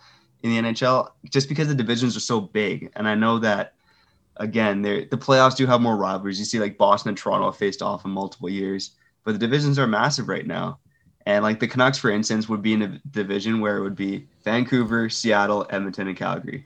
in 0.43 0.50
the 0.50 0.71
NHL, 0.71 1.10
just 1.30 1.50
because 1.50 1.67
the 1.67 1.76
divisions 1.76 2.15
are 2.15 2.21
so 2.21 2.39
big. 2.39 2.89
And 2.95 3.06
I 3.06 3.15
know 3.15 3.38
that 3.39 3.74
again, 4.38 4.82
the 4.82 5.08
playoffs 5.12 5.58
do 5.58 5.65
have 5.67 5.82
more 5.82 5.98
rivalries. 5.98 6.39
You 6.39 6.45
see, 6.45 6.58
like 6.58 6.78
Boston 6.78 7.10
and 7.10 7.17
Toronto 7.17 7.48
have 7.48 7.58
faced 7.58 7.82
off 7.82 8.06
in 8.06 8.12
multiple 8.12 8.48
years, 8.48 8.91
but 9.26 9.34
the 9.34 9.38
divisions 9.38 9.78
are 9.78 9.88
massive 9.88 10.30
right 10.30 10.48
now. 10.48 10.80
And 11.26 11.43
like 11.43 11.60
the 11.60 11.67
Canucks, 11.67 11.98
for 11.98 12.12
instance, 12.12 12.48
would 12.48 12.62
be 12.62 12.71
in 12.71 12.82
a 12.84 13.02
division 13.12 13.60
where 13.60 13.76
it 13.76 13.82
would 13.82 13.95
be 13.98 14.28
Vancouver, 14.45 15.10
Seattle, 15.10 15.67
Edmonton, 15.69 16.08
and 16.08 16.15
Calgary. 16.15 16.65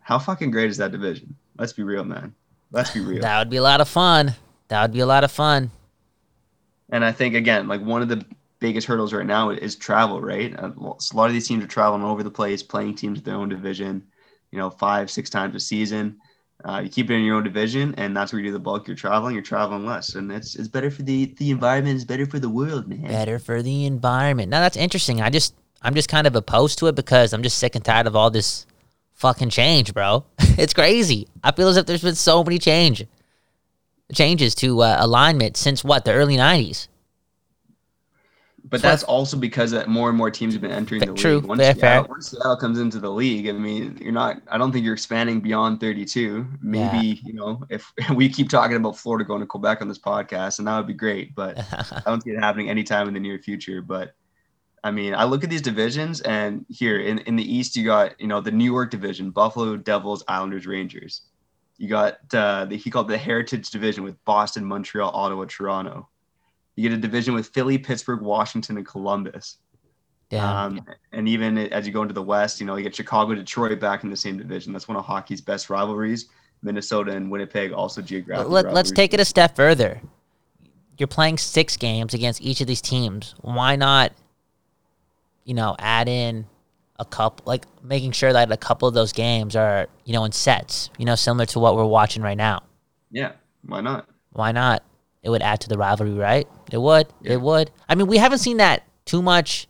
How 0.00 0.18
fucking 0.18 0.50
great 0.50 0.70
is 0.70 0.78
that 0.78 0.90
division? 0.90 1.36
Let's 1.56 1.72
be 1.72 1.84
real, 1.84 2.02
man. 2.02 2.34
Let's 2.72 2.90
be 2.90 3.00
real. 3.00 3.22
that 3.22 3.38
would 3.38 3.50
be 3.50 3.58
a 3.58 3.62
lot 3.62 3.80
of 3.80 3.88
fun. 3.88 4.34
That 4.68 4.82
would 4.82 4.92
be 4.92 5.00
a 5.00 5.06
lot 5.06 5.22
of 5.22 5.30
fun. 5.30 5.70
And 6.90 7.04
I 7.04 7.12
think 7.12 7.34
again, 7.34 7.68
like 7.68 7.80
one 7.80 8.02
of 8.02 8.08
the 8.08 8.24
biggest 8.58 8.86
hurdles 8.86 9.12
right 9.12 9.26
now 9.26 9.50
is 9.50 9.74
travel, 9.76 10.20
right? 10.20 10.54
Uh, 10.58 10.70
a 10.78 11.16
lot 11.16 11.26
of 11.26 11.32
these 11.32 11.48
teams 11.48 11.64
are 11.64 11.68
traveling 11.68 12.02
over 12.02 12.22
the 12.22 12.30
place, 12.30 12.62
playing 12.62 12.94
teams 12.94 13.18
in 13.18 13.24
their 13.24 13.36
own 13.36 13.48
division, 13.48 14.02
you 14.50 14.58
know, 14.58 14.70
five, 14.70 15.10
six 15.10 15.30
times 15.30 15.54
a 15.54 15.60
season. 15.60 16.18
Uh, 16.62 16.82
you 16.84 16.90
keep 16.90 17.10
it 17.10 17.14
in 17.14 17.22
your 17.22 17.36
own 17.36 17.42
division, 17.42 17.94
and 17.96 18.14
that's 18.14 18.32
where 18.32 18.40
you 18.40 18.48
do 18.48 18.52
the 18.52 18.58
bulk. 18.58 18.86
You're 18.86 18.96
traveling, 18.96 19.34
you're 19.34 19.42
traveling 19.42 19.86
less, 19.86 20.14
and 20.14 20.30
it's 20.30 20.56
it's 20.56 20.68
better 20.68 20.90
for 20.90 21.02
the 21.02 21.34
the 21.38 21.50
environment. 21.50 21.96
It's 21.96 22.04
better 22.04 22.26
for 22.26 22.38
the 22.38 22.50
world, 22.50 22.86
man. 22.86 23.00
Better 23.00 23.38
for 23.38 23.62
the 23.62 23.86
environment. 23.86 24.50
Now 24.50 24.60
that's 24.60 24.76
interesting. 24.76 25.22
I 25.22 25.30
just 25.30 25.54
I'm 25.80 25.94
just 25.94 26.10
kind 26.10 26.26
of 26.26 26.36
opposed 26.36 26.78
to 26.80 26.88
it 26.88 26.94
because 26.94 27.32
I'm 27.32 27.42
just 27.42 27.56
sick 27.56 27.74
and 27.76 27.84
tired 27.84 28.06
of 28.06 28.14
all 28.14 28.30
this 28.30 28.66
fucking 29.14 29.48
change, 29.48 29.94
bro. 29.94 30.26
it's 30.38 30.74
crazy. 30.74 31.28
I 31.42 31.52
feel 31.52 31.68
as 31.68 31.78
if 31.78 31.86
there's 31.86 32.02
been 32.02 32.14
so 32.14 32.44
many 32.44 32.58
change 32.58 33.06
changes 34.12 34.54
to 34.56 34.82
uh, 34.82 34.96
alignment 34.98 35.56
since 35.56 35.84
what 35.84 36.04
the 36.04 36.12
early 36.12 36.36
'90s. 36.36 36.88
But 38.70 38.82
that's 38.82 39.02
also 39.02 39.36
because 39.36 39.72
that 39.72 39.88
more 39.88 40.08
and 40.08 40.16
more 40.16 40.30
teams 40.30 40.54
have 40.54 40.62
been 40.62 40.70
entering 40.70 41.00
the 41.00 41.12
True. 41.14 41.36
league. 41.36 41.46
Once 41.46 41.60
Seattle, 41.60 41.80
fair. 41.80 42.02
once 42.04 42.30
Seattle 42.30 42.56
comes 42.56 42.78
into 42.78 43.00
the 43.00 43.10
league, 43.10 43.48
I 43.48 43.52
mean, 43.52 43.98
you're 44.00 44.12
not. 44.12 44.40
I 44.48 44.58
don't 44.58 44.70
think 44.70 44.84
you're 44.84 44.94
expanding 44.94 45.40
beyond 45.40 45.80
32. 45.80 46.46
Maybe 46.62 47.06
yeah. 47.06 47.14
you 47.24 47.32
know, 47.32 47.64
if 47.68 47.92
we 48.14 48.28
keep 48.28 48.48
talking 48.48 48.76
about 48.76 48.96
Florida 48.96 49.24
going 49.24 49.40
to 49.40 49.46
Quebec 49.46 49.82
on 49.82 49.88
this 49.88 49.98
podcast, 49.98 50.60
and 50.60 50.68
that 50.68 50.76
would 50.76 50.86
be 50.86 50.94
great. 50.94 51.34
But 51.34 51.58
I 51.72 52.02
don't 52.06 52.22
see 52.22 52.30
it 52.30 52.38
happening 52.38 52.70
anytime 52.70 53.08
in 53.08 53.14
the 53.14 53.20
near 53.20 53.38
future. 53.38 53.82
But 53.82 54.14
I 54.84 54.92
mean, 54.92 55.14
I 55.14 55.24
look 55.24 55.42
at 55.42 55.50
these 55.50 55.62
divisions, 55.62 56.20
and 56.20 56.64
here 56.68 57.00
in 57.00 57.18
in 57.20 57.34
the 57.34 57.54
East, 57.54 57.76
you 57.76 57.84
got 57.84 58.20
you 58.20 58.28
know 58.28 58.40
the 58.40 58.52
New 58.52 58.70
York 58.70 58.90
division: 58.90 59.30
Buffalo, 59.30 59.76
Devils, 59.76 60.22
Islanders, 60.28 60.66
Rangers. 60.66 61.22
You 61.80 61.88
got 61.88 62.18
uh, 62.34 62.66
the, 62.66 62.76
he 62.76 62.90
called 62.90 63.08
the 63.08 63.16
Heritage 63.16 63.70
Division 63.70 64.04
with 64.04 64.22
Boston, 64.26 64.66
Montreal, 64.66 65.10
Ottawa, 65.14 65.46
Toronto. 65.46 66.06
You 66.76 66.86
get 66.86 66.96
a 66.96 67.00
division 67.00 67.32
with 67.32 67.46
Philly, 67.48 67.78
Pittsburgh, 67.78 68.20
Washington, 68.20 68.76
and 68.76 68.84
Columbus. 68.84 69.56
Yeah. 70.28 70.64
Um, 70.64 70.84
and 71.12 71.26
even 71.26 71.56
as 71.56 71.86
you 71.86 71.92
go 71.94 72.02
into 72.02 72.12
the 72.12 72.22
West, 72.22 72.60
you 72.60 72.66
know, 72.66 72.76
you 72.76 72.82
get 72.82 72.94
Chicago, 72.94 73.34
Detroit 73.34 73.80
back 73.80 74.04
in 74.04 74.10
the 74.10 74.16
same 74.16 74.36
division. 74.36 74.74
That's 74.74 74.88
one 74.88 74.98
of 74.98 75.06
hockey's 75.06 75.40
best 75.40 75.70
rivalries. 75.70 76.28
Minnesota 76.60 77.12
and 77.12 77.30
Winnipeg 77.30 77.72
also 77.72 78.02
geographically. 78.02 78.52
Let, 78.52 78.74
let's 78.74 78.90
take 78.90 79.14
it 79.14 79.20
a 79.20 79.24
step 79.24 79.56
further. 79.56 80.02
You're 80.98 81.06
playing 81.06 81.38
six 81.38 81.78
games 81.78 82.12
against 82.12 82.42
each 82.42 82.60
of 82.60 82.66
these 82.66 82.82
teams. 82.82 83.34
Why 83.40 83.76
not, 83.76 84.12
you 85.44 85.54
know, 85.54 85.76
add 85.78 86.10
in 86.10 86.44
a 87.00 87.04
couple, 87.04 87.44
like 87.46 87.64
making 87.82 88.12
sure 88.12 88.32
that 88.32 88.52
a 88.52 88.56
couple 88.56 88.86
of 88.86 88.94
those 88.94 89.12
games 89.12 89.56
are, 89.56 89.88
you 90.04 90.12
know, 90.12 90.24
in 90.24 90.30
sets, 90.30 90.90
you 90.98 91.04
know, 91.04 91.16
similar 91.16 91.46
to 91.46 91.58
what 91.58 91.74
we're 91.74 91.84
watching 91.84 92.22
right 92.22 92.36
now? 92.36 92.62
Yeah. 93.10 93.32
Why 93.66 93.80
not? 93.80 94.08
Why 94.32 94.52
not? 94.52 94.84
it 95.22 95.30
would 95.30 95.42
add 95.42 95.60
to 95.60 95.68
the 95.68 95.76
rivalry, 95.76 96.12
right? 96.12 96.48
It 96.70 96.78
would. 96.78 97.08
Yeah. 97.20 97.34
It 97.34 97.40
would. 97.40 97.70
I 97.88 97.94
mean, 97.94 98.06
we 98.06 98.18
haven't 98.18 98.38
seen 98.38 98.56
that 98.58 98.84
too 99.04 99.22
much 99.22 99.68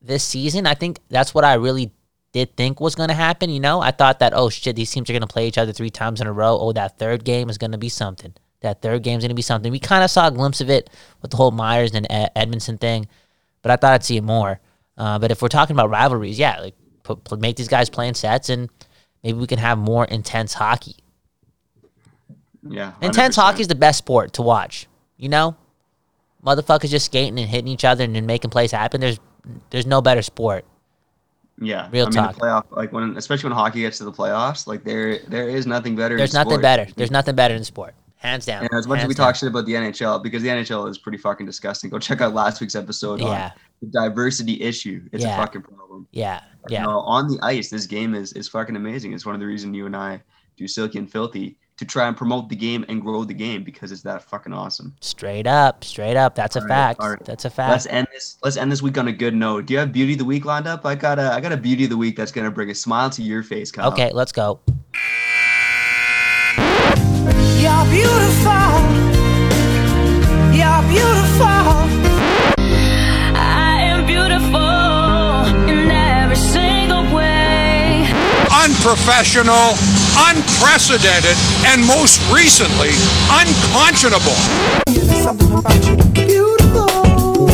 this 0.00 0.24
season. 0.24 0.66
I 0.66 0.74
think 0.74 1.00
that's 1.08 1.34
what 1.34 1.44
I 1.44 1.54
really 1.54 1.92
did 2.32 2.56
think 2.56 2.80
was 2.80 2.94
going 2.94 3.08
to 3.08 3.14
happen. 3.14 3.50
You 3.50 3.60
know, 3.60 3.80
I 3.80 3.90
thought 3.90 4.20
that 4.20 4.32
oh 4.34 4.48
shit, 4.48 4.76
these 4.76 4.90
teams 4.90 5.10
are 5.10 5.12
going 5.12 5.22
to 5.22 5.26
play 5.26 5.48
each 5.48 5.58
other 5.58 5.72
three 5.72 5.90
times 5.90 6.20
in 6.20 6.26
a 6.26 6.32
row. 6.32 6.56
Oh, 6.58 6.72
that 6.72 6.98
third 6.98 7.24
game 7.24 7.50
is 7.50 7.58
going 7.58 7.72
to 7.72 7.78
be 7.78 7.88
something. 7.88 8.34
That 8.60 8.80
third 8.80 9.02
game's 9.02 9.24
going 9.24 9.30
to 9.30 9.34
be 9.34 9.42
something. 9.42 9.72
We 9.72 9.80
kind 9.80 10.04
of 10.04 10.10
saw 10.10 10.28
a 10.28 10.30
glimpse 10.30 10.60
of 10.60 10.70
it 10.70 10.88
with 11.20 11.32
the 11.32 11.36
whole 11.36 11.50
Myers 11.50 11.94
and 11.94 12.06
Edmundson 12.08 12.80
thing, 12.80 13.08
but 13.60 13.72
I 13.72 13.76
thought 13.76 13.92
I'd 13.92 14.04
see 14.04 14.16
it 14.16 14.22
more. 14.22 14.60
Uh, 15.02 15.18
but 15.18 15.32
if 15.32 15.42
we're 15.42 15.48
talking 15.48 15.74
about 15.74 15.90
rivalries, 15.90 16.38
yeah, 16.38 16.60
like 16.60 16.76
put, 17.02 17.24
put, 17.24 17.40
make 17.40 17.56
these 17.56 17.66
guys 17.66 17.90
playing 17.90 18.14
sets 18.14 18.48
and 18.48 18.70
maybe 19.24 19.36
we 19.36 19.48
can 19.48 19.58
have 19.58 19.76
more 19.76 20.04
intense 20.04 20.54
hockey. 20.54 20.94
Yeah. 22.62 22.92
Intense 23.00 23.36
100%. 23.36 23.40
hockey 23.42 23.60
is 23.62 23.66
the 23.66 23.74
best 23.74 23.98
sport 23.98 24.32
to 24.34 24.42
watch. 24.42 24.86
You 25.16 25.28
know, 25.28 25.56
motherfuckers 26.46 26.90
just 26.90 27.06
skating 27.06 27.36
and 27.40 27.48
hitting 27.48 27.66
each 27.66 27.84
other 27.84 28.04
and 28.04 28.14
then 28.14 28.26
making 28.26 28.50
plays 28.50 28.70
happen. 28.70 29.00
There's 29.00 29.18
there's 29.70 29.86
no 29.86 30.00
better 30.00 30.22
sport. 30.22 30.64
Yeah, 31.60 31.88
Real 31.90 32.06
I 32.06 32.10
mean, 32.10 32.14
talk. 32.14 32.34
The 32.36 32.40
playoff, 32.40 32.64
like 32.70 32.92
when, 32.92 33.16
especially 33.16 33.50
when 33.50 33.58
hockey 33.58 33.80
gets 33.80 33.98
to 33.98 34.04
the 34.04 34.12
playoffs, 34.12 34.68
like 34.68 34.84
there, 34.84 35.18
there 35.26 35.48
is 35.48 35.66
nothing 35.66 35.96
better. 35.96 36.14
in 36.14 36.18
There's 36.18 36.32
nothing 36.32 36.52
sport. 36.52 36.62
better. 36.62 36.86
There's 36.94 37.10
nothing 37.10 37.34
better 37.34 37.56
in 37.56 37.64
sport, 37.64 37.96
hands 38.22 38.46
down. 38.46 38.62
And 38.62 38.70
as 38.74 38.86
much 38.86 39.00
as 39.00 39.08
we 39.08 39.14
down. 39.14 39.26
talk 39.26 39.36
shit 39.36 39.48
about 39.48 39.66
the 39.66 39.74
NHL, 39.74 40.22
because 40.22 40.42
the 40.42 40.48
NHL 40.48 40.88
is 40.88 40.96
pretty 40.98 41.18
fucking 41.18 41.44
disgusting. 41.46 41.90
Go 41.90 41.98
check 41.98 42.20
out 42.20 42.34
last 42.34 42.60
week's 42.60 42.74
episode 42.74 43.20
Yeah. 43.20 43.46
on 43.46 43.50
the 43.82 43.86
diversity 43.88 44.60
issue. 44.62 45.02
It's 45.12 45.24
Yeah. 45.24 45.34
a 45.34 45.36
fucking 45.36 45.62
problem. 45.62 46.06
yeah, 46.12 46.40
yeah, 46.68 46.86
on 46.86 47.28
the 47.28 47.38
ice, 47.42 47.68
this 47.70 47.86
game 47.86 48.14
is 48.14 48.32
is 48.34 48.48
fucking 48.48 48.76
amazing. 48.76 49.12
It's 49.12 49.26
one 49.26 49.34
of 49.34 49.40
the 49.40 49.46
reasons 49.46 49.74
you 49.76 49.86
and 49.86 49.96
I 49.96 50.22
do 50.56 50.66
Silky 50.68 50.98
and 50.98 51.10
Filthy 51.10 51.56
to 51.78 51.84
try 51.86 52.06
and 52.06 52.16
promote 52.16 52.48
the 52.48 52.54
game 52.54 52.84
and 52.88 53.00
grow 53.00 53.24
the 53.24 53.34
game 53.34 53.64
because 53.64 53.90
it's 53.90 54.02
that 54.02 54.22
fucking 54.22 54.52
awesome. 54.52 54.94
straight 55.00 55.46
up, 55.46 55.82
straight 55.82 56.16
up. 56.16 56.34
That's 56.34 56.54
a 56.54 56.60
All 56.60 56.66
right, 56.66 56.68
fact. 56.96 57.00
right. 57.02 57.24
That's 57.24 57.44
a 57.46 57.50
fact. 57.50 57.70
Let's 57.72 57.86
end 57.86 58.06
this. 58.12 58.36
Let's 58.44 58.56
end 58.58 58.70
this 58.70 58.82
week 58.82 58.98
on 58.98 59.08
a 59.08 59.12
good 59.12 59.34
note. 59.34 59.66
Do 59.66 59.72
you 59.72 59.80
have 59.80 59.90
beauty 59.92 60.12
of 60.12 60.18
the 60.20 60.24
week 60.24 60.44
lined 60.44 60.66
up? 60.68 60.84
I 60.86 60.94
got 60.94 61.18
a 61.18 61.32
I 61.32 61.40
got 61.40 61.50
a 61.52 61.56
beauty 61.56 61.84
of 61.84 61.90
the 61.90 61.96
week 61.96 62.16
that's 62.16 62.30
gonna 62.30 62.50
bring 62.50 62.70
a 62.70 62.74
smile 62.74 63.10
to 63.10 63.22
your 63.22 63.42
face, 63.42 63.72
Kyle. 63.72 63.90
Okay, 63.90 64.10
let's 64.12 64.32
go. 64.32 64.60
You're 67.62 67.86
beautiful. 67.94 68.74
You're 70.50 70.82
beautiful. 70.90 71.70
I 73.38 73.86
am 73.86 74.04
beautiful 74.04 75.46
in 75.70 75.88
every 75.88 76.34
single 76.34 77.04
way. 77.14 78.10
unprofessional, 78.50 79.78
unprecedented, 80.30 81.36
and 81.66 81.86
most 81.86 82.18
recently, 82.32 82.90
unconscionable. 83.30 84.34
Something 85.22 85.52
about 85.52 85.86
you 85.86 85.96
beautiful. 86.10 87.48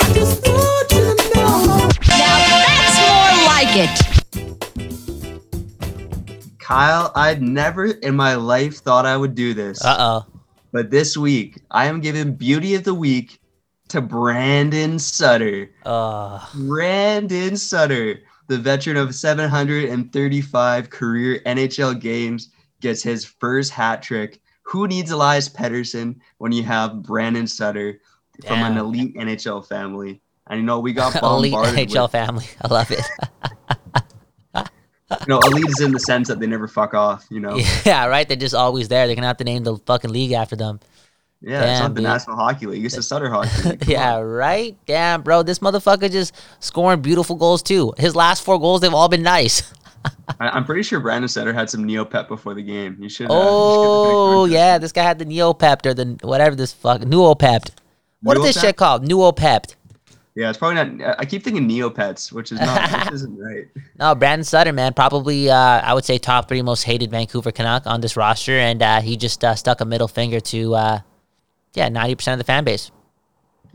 I 0.00 0.12
just 0.14 0.42
want 0.48 0.90
you 0.90 1.14
to 1.14 1.38
know. 1.38 1.88
Now 2.10 2.36
that's 2.50 2.98
more 3.06 3.46
like 3.46 3.76
it. 3.76 4.03
Kyle, 6.64 7.12
I'd 7.14 7.42
never 7.42 7.84
in 7.84 8.16
my 8.16 8.36
life 8.36 8.78
thought 8.78 9.04
I 9.04 9.18
would 9.18 9.34
do 9.34 9.52
this. 9.52 9.84
Uh 9.84 9.96
oh. 9.98 10.40
But 10.72 10.90
this 10.90 11.14
week, 11.14 11.60
I 11.70 11.86
am 11.86 12.00
giving 12.00 12.34
beauty 12.34 12.74
of 12.74 12.84
the 12.84 12.94
week 12.94 13.38
to 13.88 14.00
Brandon 14.00 14.98
Sutter. 14.98 15.70
Uh, 15.84 16.42
Brandon 16.54 17.58
Sutter, 17.58 18.20
the 18.48 18.56
veteran 18.56 18.96
of 18.96 19.14
735 19.14 20.88
career 20.88 21.42
NHL 21.44 22.00
games, 22.00 22.48
gets 22.80 23.02
his 23.02 23.26
first 23.26 23.70
hat 23.70 24.02
trick. 24.02 24.40
Who 24.62 24.88
needs 24.88 25.10
Elias 25.10 25.50
Pettersson 25.50 26.16
when 26.38 26.52
you 26.52 26.62
have 26.62 27.02
Brandon 27.02 27.46
Sutter 27.46 28.00
from 28.46 28.60
an 28.60 28.78
elite 28.78 29.14
NHL 29.16 29.66
family? 29.66 30.22
And 30.48 30.60
you 30.60 30.64
know, 30.64 30.80
we 30.80 30.94
got 30.94 31.14
elite 31.22 31.52
NHL 31.52 32.04
with, 32.04 32.10
family. 32.10 32.46
I 32.62 32.68
love 32.72 32.90
it. 32.90 33.04
you 35.26 35.34
know, 35.34 35.40
elite 35.40 35.68
is 35.68 35.80
in 35.80 35.92
the 35.92 36.00
sense 36.00 36.28
that 36.28 36.40
they 36.40 36.46
never 36.46 36.66
fuck 36.68 36.94
off, 36.94 37.26
you 37.30 37.40
know? 37.40 37.56
yeah, 37.84 38.06
right. 38.06 38.26
They're 38.26 38.36
just 38.36 38.54
always 38.54 38.88
there. 38.88 39.06
They're 39.06 39.16
gonna 39.16 39.26
have 39.26 39.38
to 39.38 39.44
name 39.44 39.64
the 39.64 39.76
fucking 39.78 40.10
league 40.10 40.32
after 40.32 40.56
them. 40.56 40.80
Yeah, 41.40 41.72
it's 41.72 41.80
not 41.80 41.94
the 41.94 42.00
dude. 42.00 42.04
National 42.04 42.36
Hockey 42.36 42.66
League, 42.66 42.84
it's 42.86 42.96
the 42.96 43.02
Sutter 43.02 43.28
Hockey 43.28 43.68
League. 43.68 43.84
Yeah, 43.88 44.16
on. 44.16 44.24
right. 44.24 44.76
Damn, 44.86 45.20
bro. 45.22 45.42
This 45.42 45.58
motherfucker 45.58 46.10
just 46.10 46.34
scoring 46.60 47.02
beautiful 47.02 47.36
goals 47.36 47.62
too. 47.62 47.92
His 47.98 48.16
last 48.16 48.42
four 48.42 48.58
goals, 48.58 48.80
they've 48.80 48.94
all 48.94 49.08
been 49.08 49.22
nice. 49.22 49.72
I, 50.40 50.48
I'm 50.50 50.64
pretty 50.64 50.82
sure 50.82 51.00
Brandon 51.00 51.28
Sutter 51.28 51.52
had 51.52 51.68
some 51.68 51.84
Neopet 51.86 52.28
before 52.28 52.54
the 52.54 52.62
game. 52.62 52.96
You 52.98 53.08
should. 53.10 53.26
uh, 53.30 53.34
Oh 53.34 54.44
you 54.44 54.50
should 54.50 54.54
yeah, 54.54 54.78
this 54.78 54.92
guy 54.92 55.02
had 55.02 55.18
the 55.18 55.24
Neopept 55.26 55.86
or 55.86 55.92
the 55.94 56.18
whatever 56.22 56.56
this 56.56 56.72
fuck 56.72 57.02
Noopept. 57.02 57.70
What 58.22 58.38
is 58.38 58.42
this 58.44 58.60
shit 58.60 58.76
called? 58.76 59.06
Noopept. 59.06 59.74
Yeah, 60.34 60.48
it's 60.48 60.58
probably 60.58 60.84
not. 60.98 61.16
I 61.18 61.24
keep 61.24 61.44
thinking 61.44 61.68
Neopets, 61.68 62.32
which 62.32 62.50
is 62.50 62.58
not. 62.58 63.04
which 63.04 63.12
isn't 63.12 63.38
right. 63.38 63.66
No, 64.00 64.16
Brandon 64.16 64.44
Sutter, 64.44 64.72
man, 64.72 64.92
probably 64.92 65.48
uh, 65.48 65.54
I 65.56 65.94
would 65.94 66.04
say 66.04 66.18
top 66.18 66.48
three 66.48 66.60
most 66.60 66.82
hated 66.82 67.10
Vancouver 67.10 67.52
Canuck 67.52 67.86
on 67.86 68.00
this 68.00 68.16
roster, 68.16 68.58
and 68.58 68.82
uh, 68.82 69.00
he 69.00 69.16
just 69.16 69.44
uh, 69.44 69.54
stuck 69.54 69.80
a 69.80 69.84
middle 69.84 70.08
finger 70.08 70.40
to, 70.40 70.74
uh, 70.74 71.00
yeah, 71.74 71.88
ninety 71.88 72.16
percent 72.16 72.32
of 72.32 72.38
the 72.38 72.44
fan 72.44 72.64
base. 72.64 72.90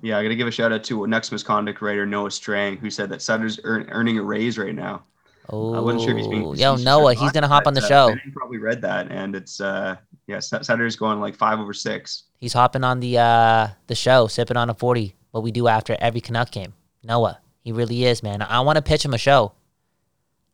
Yeah, 0.01 0.17
I 0.17 0.23
got 0.23 0.29
to 0.29 0.35
give 0.35 0.47
a 0.47 0.51
shout 0.51 0.73
out 0.73 0.83
to 0.85 0.99
Nucks 0.99 1.31
Misconduct 1.31 1.81
writer 1.81 2.05
Noah 2.05 2.31
Strang, 2.31 2.77
who 2.77 2.89
said 2.89 3.09
that 3.09 3.21
Sutter's 3.21 3.59
earn, 3.63 3.87
earning 3.89 4.17
a 4.17 4.23
raise 4.23 4.57
right 4.57 4.75
now. 4.75 5.03
Oh, 5.49 5.73
I 5.73 5.79
wasn't 5.79 6.03
sure 6.03 6.11
if 6.11 6.17
he's 6.17 6.27
being. 6.27 6.55
yo, 6.55 6.75
Noah, 6.75 7.15
he's 7.15 7.31
gonna 7.31 7.47
hop 7.47 7.67
on 7.67 7.73
the 7.73 7.81
uh, 7.81 7.87
show. 7.87 8.07
Ben 8.09 8.33
probably 8.35 8.57
read 8.57 8.81
that, 8.81 9.09
and 9.09 9.33
it's 9.33 9.61
uh, 9.61 9.95
yeah, 10.27 10.39
Sut- 10.39 10.65
Sutter's 10.65 10.97
going 10.97 11.21
like 11.21 11.35
five 11.35 11.59
over 11.59 11.73
six. 11.73 12.23
He's 12.37 12.53
hopping 12.53 12.83
on 12.83 12.99
the 12.99 13.17
uh, 13.17 13.67
the 13.87 13.95
show, 13.95 14.27
sipping 14.27 14.57
on 14.57 14.69
a 14.69 14.73
forty. 14.73 15.15
What 15.31 15.43
we 15.43 15.51
do 15.51 15.67
after 15.67 15.95
every 15.99 16.21
Canuck 16.21 16.51
game. 16.51 16.73
Noah, 17.03 17.39
he 17.61 17.71
really 17.71 18.05
is, 18.05 18.23
man. 18.23 18.41
I 18.41 18.61
want 18.61 18.77
to 18.77 18.81
pitch 18.81 19.05
him 19.05 19.13
a 19.13 19.17
show. 19.17 19.53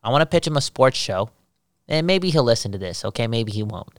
I 0.02 0.10
want 0.10 0.22
to 0.22 0.26
pitch 0.26 0.46
him 0.46 0.56
a 0.56 0.60
sports 0.60 0.96
show, 0.98 1.30
and 1.88 2.06
maybe 2.06 2.30
he'll 2.30 2.44
listen 2.44 2.72
to 2.72 2.78
this. 2.78 3.04
Okay, 3.04 3.26
maybe 3.26 3.52
he 3.52 3.62
won't. 3.62 3.98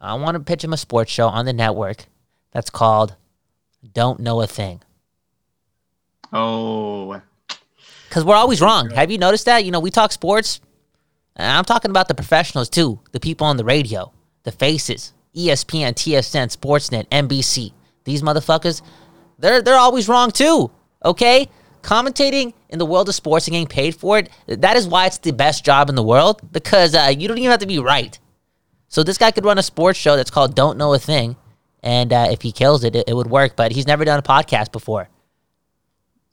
I 0.00 0.14
want 0.14 0.34
to 0.34 0.40
pitch 0.40 0.64
him 0.64 0.72
a 0.72 0.76
sports 0.76 1.12
show 1.12 1.28
on 1.28 1.44
the 1.44 1.52
network 1.52 2.06
that's 2.50 2.70
called 2.70 3.14
"Don't 3.92 4.18
Know 4.18 4.40
a 4.40 4.46
Thing." 4.46 4.82
Oh, 6.32 7.20
Because 8.08 8.24
we're 8.24 8.34
always 8.34 8.60
wrong. 8.60 8.90
Have 8.90 9.10
you 9.10 9.18
noticed 9.18 9.44
that? 9.46 9.64
You 9.64 9.70
know, 9.70 9.80
we 9.80 9.90
talk 9.90 10.12
sports, 10.12 10.60
and 11.36 11.46
I'm 11.46 11.64
talking 11.64 11.90
about 11.90 12.08
the 12.08 12.14
professionals 12.14 12.68
too, 12.68 13.00
the 13.12 13.20
people 13.20 13.46
on 13.46 13.58
the 13.58 13.64
radio, 13.64 14.12
the 14.42 14.52
faces, 14.52 15.12
ESPN, 15.36 15.92
TSN, 15.92 16.56
Sportsnet, 16.56 17.06
NBC. 17.08 17.72
These 18.04 18.22
motherfuckers, 18.22 18.82
they're 19.42 19.60
they're 19.60 19.76
always 19.76 20.08
wrong 20.08 20.30
too. 20.30 20.70
Okay, 21.04 21.48
commentating 21.82 22.54
in 22.70 22.78
the 22.78 22.86
world 22.86 23.08
of 23.08 23.14
sports 23.14 23.46
and 23.46 23.52
getting 23.52 23.66
paid 23.66 23.94
for 23.94 24.18
it. 24.18 24.30
That 24.46 24.76
is 24.76 24.88
why 24.88 25.06
it's 25.06 25.18
the 25.18 25.32
best 25.32 25.64
job 25.64 25.90
in 25.90 25.94
the 25.94 26.02
world 26.02 26.40
because 26.52 26.94
uh, 26.94 27.12
you 27.16 27.28
don't 27.28 27.36
even 27.36 27.50
have 27.50 27.60
to 27.60 27.66
be 27.66 27.78
right. 27.78 28.18
So 28.88 29.02
this 29.02 29.18
guy 29.18 29.30
could 29.30 29.44
run 29.44 29.58
a 29.58 29.62
sports 29.62 29.98
show 29.98 30.16
that's 30.16 30.30
called 30.30 30.54
"Don't 30.54 30.78
Know 30.78 30.94
a 30.94 30.98
Thing," 30.98 31.36
and 31.82 32.12
uh, 32.12 32.28
if 32.30 32.40
he 32.42 32.52
kills 32.52 32.84
it, 32.84 32.94
it, 32.96 33.08
it 33.08 33.14
would 33.14 33.28
work. 33.28 33.56
But 33.56 33.72
he's 33.72 33.86
never 33.86 34.04
done 34.04 34.18
a 34.18 34.22
podcast 34.22 34.72
before. 34.72 35.08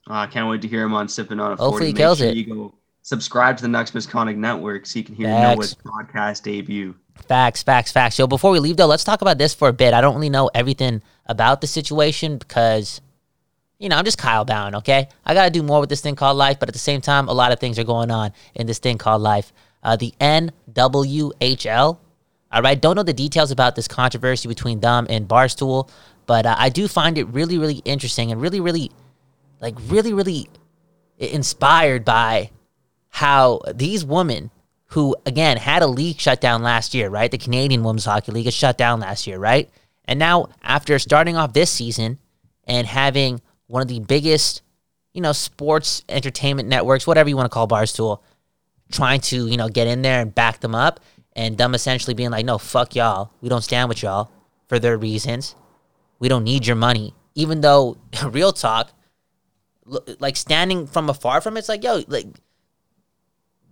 I 0.06 0.26
can't 0.26 0.48
wait 0.48 0.62
to 0.62 0.68
hear 0.68 0.82
him 0.84 0.94
on 0.94 1.08
sipping 1.08 1.38
on 1.40 1.52
a 1.52 1.56
Hopefully 1.56 1.70
forty. 1.70 1.86
he 1.86 1.92
Make 1.92 1.98
kills 1.98 2.18
sure 2.18 2.28
it. 2.28 2.36
You 2.36 2.46
go 2.46 2.74
subscribe 3.02 3.56
to 3.56 3.62
the 3.62 3.68
Nucks 3.68 3.94
Misconduct 3.94 4.38
Network 4.38 4.86
so 4.86 4.98
you 4.98 5.04
can 5.04 5.14
hear. 5.14 5.28
Noah's 5.28 5.74
podcast 5.74 6.42
debut. 6.42 6.94
Facts, 7.28 7.62
facts, 7.62 7.92
facts. 7.92 8.18
Yo, 8.18 8.26
before 8.26 8.50
we 8.50 8.58
leave 8.58 8.76
though, 8.76 8.86
let's 8.86 9.04
talk 9.04 9.20
about 9.22 9.38
this 9.38 9.54
for 9.54 9.68
a 9.68 9.72
bit. 9.72 9.94
I 9.94 10.00
don't 10.00 10.14
really 10.14 10.30
know 10.30 10.50
everything 10.54 11.02
about 11.30 11.60
the 11.60 11.66
situation 11.68 12.36
because, 12.38 13.00
you 13.78 13.88
know, 13.88 13.96
I'm 13.96 14.04
just 14.04 14.18
Kyle 14.18 14.44
Bowen, 14.44 14.74
okay? 14.76 15.08
I 15.24 15.32
got 15.32 15.44
to 15.44 15.50
do 15.50 15.62
more 15.62 15.78
with 15.78 15.88
this 15.88 16.00
thing 16.00 16.16
called 16.16 16.36
life, 16.36 16.58
but 16.58 16.68
at 16.68 16.72
the 16.72 16.80
same 16.80 17.00
time, 17.00 17.28
a 17.28 17.32
lot 17.32 17.52
of 17.52 17.60
things 17.60 17.78
are 17.78 17.84
going 17.84 18.10
on 18.10 18.32
in 18.54 18.66
this 18.66 18.80
thing 18.80 18.98
called 18.98 19.22
life. 19.22 19.52
Uh, 19.82 19.94
the 19.94 20.12
NWHL, 20.20 21.98
all 22.52 22.62
right? 22.62 22.80
Don't 22.80 22.96
know 22.96 23.04
the 23.04 23.12
details 23.12 23.52
about 23.52 23.76
this 23.76 23.86
controversy 23.86 24.48
between 24.48 24.80
them 24.80 25.06
and 25.08 25.28
Barstool, 25.28 25.88
but 26.26 26.46
uh, 26.46 26.56
I 26.58 26.68
do 26.68 26.88
find 26.88 27.16
it 27.16 27.28
really, 27.28 27.58
really 27.58 27.80
interesting 27.84 28.32
and 28.32 28.42
really, 28.42 28.60
really, 28.60 28.90
like, 29.60 29.76
really, 29.86 30.12
really 30.12 30.50
inspired 31.16 32.04
by 32.04 32.50
how 33.10 33.60
these 33.72 34.04
women 34.04 34.50
who 34.86 35.14
again 35.24 35.56
had 35.56 35.82
a 35.82 35.86
league 35.86 36.18
shut 36.18 36.40
down 36.40 36.62
last 36.62 36.94
year, 36.94 37.08
right? 37.08 37.30
The 37.30 37.38
Canadian 37.38 37.84
Women's 37.84 38.04
Hockey 38.04 38.32
League 38.32 38.48
is 38.48 38.54
shut 38.54 38.76
down 38.76 38.98
last 38.98 39.26
year, 39.26 39.38
right? 39.38 39.70
And 40.10 40.18
now 40.18 40.48
after 40.60 40.98
starting 40.98 41.36
off 41.36 41.52
this 41.52 41.70
season 41.70 42.18
and 42.64 42.84
having 42.84 43.40
one 43.68 43.80
of 43.80 43.86
the 43.86 44.00
biggest, 44.00 44.60
you 45.14 45.20
know, 45.20 45.30
sports 45.30 46.02
entertainment 46.08 46.68
networks, 46.68 47.06
whatever 47.06 47.28
you 47.28 47.36
want 47.36 47.46
to 47.46 47.54
call 47.54 47.68
Barstool, 47.68 48.18
trying 48.90 49.20
to, 49.20 49.46
you 49.46 49.56
know, 49.56 49.68
get 49.68 49.86
in 49.86 50.02
there 50.02 50.20
and 50.20 50.34
back 50.34 50.58
them 50.58 50.74
up 50.74 50.98
and 51.36 51.56
them 51.56 51.76
essentially 51.76 52.12
being 52.12 52.30
like, 52.30 52.44
no, 52.44 52.58
fuck 52.58 52.96
y'all. 52.96 53.30
We 53.40 53.48
don't 53.48 53.62
stand 53.62 53.88
with 53.88 54.02
y'all 54.02 54.32
for 54.68 54.80
their 54.80 54.98
reasons. 54.98 55.54
We 56.18 56.28
don't 56.28 56.42
need 56.42 56.66
your 56.66 56.74
money. 56.74 57.14
Even 57.36 57.60
though 57.60 57.96
real 58.26 58.52
talk, 58.52 58.90
like 60.18 60.36
standing 60.36 60.88
from 60.88 61.08
afar 61.08 61.40
from 61.40 61.56
it, 61.56 61.60
it's 61.60 61.68
like, 61.68 61.84
yo, 61.84 62.02
like 62.08 62.26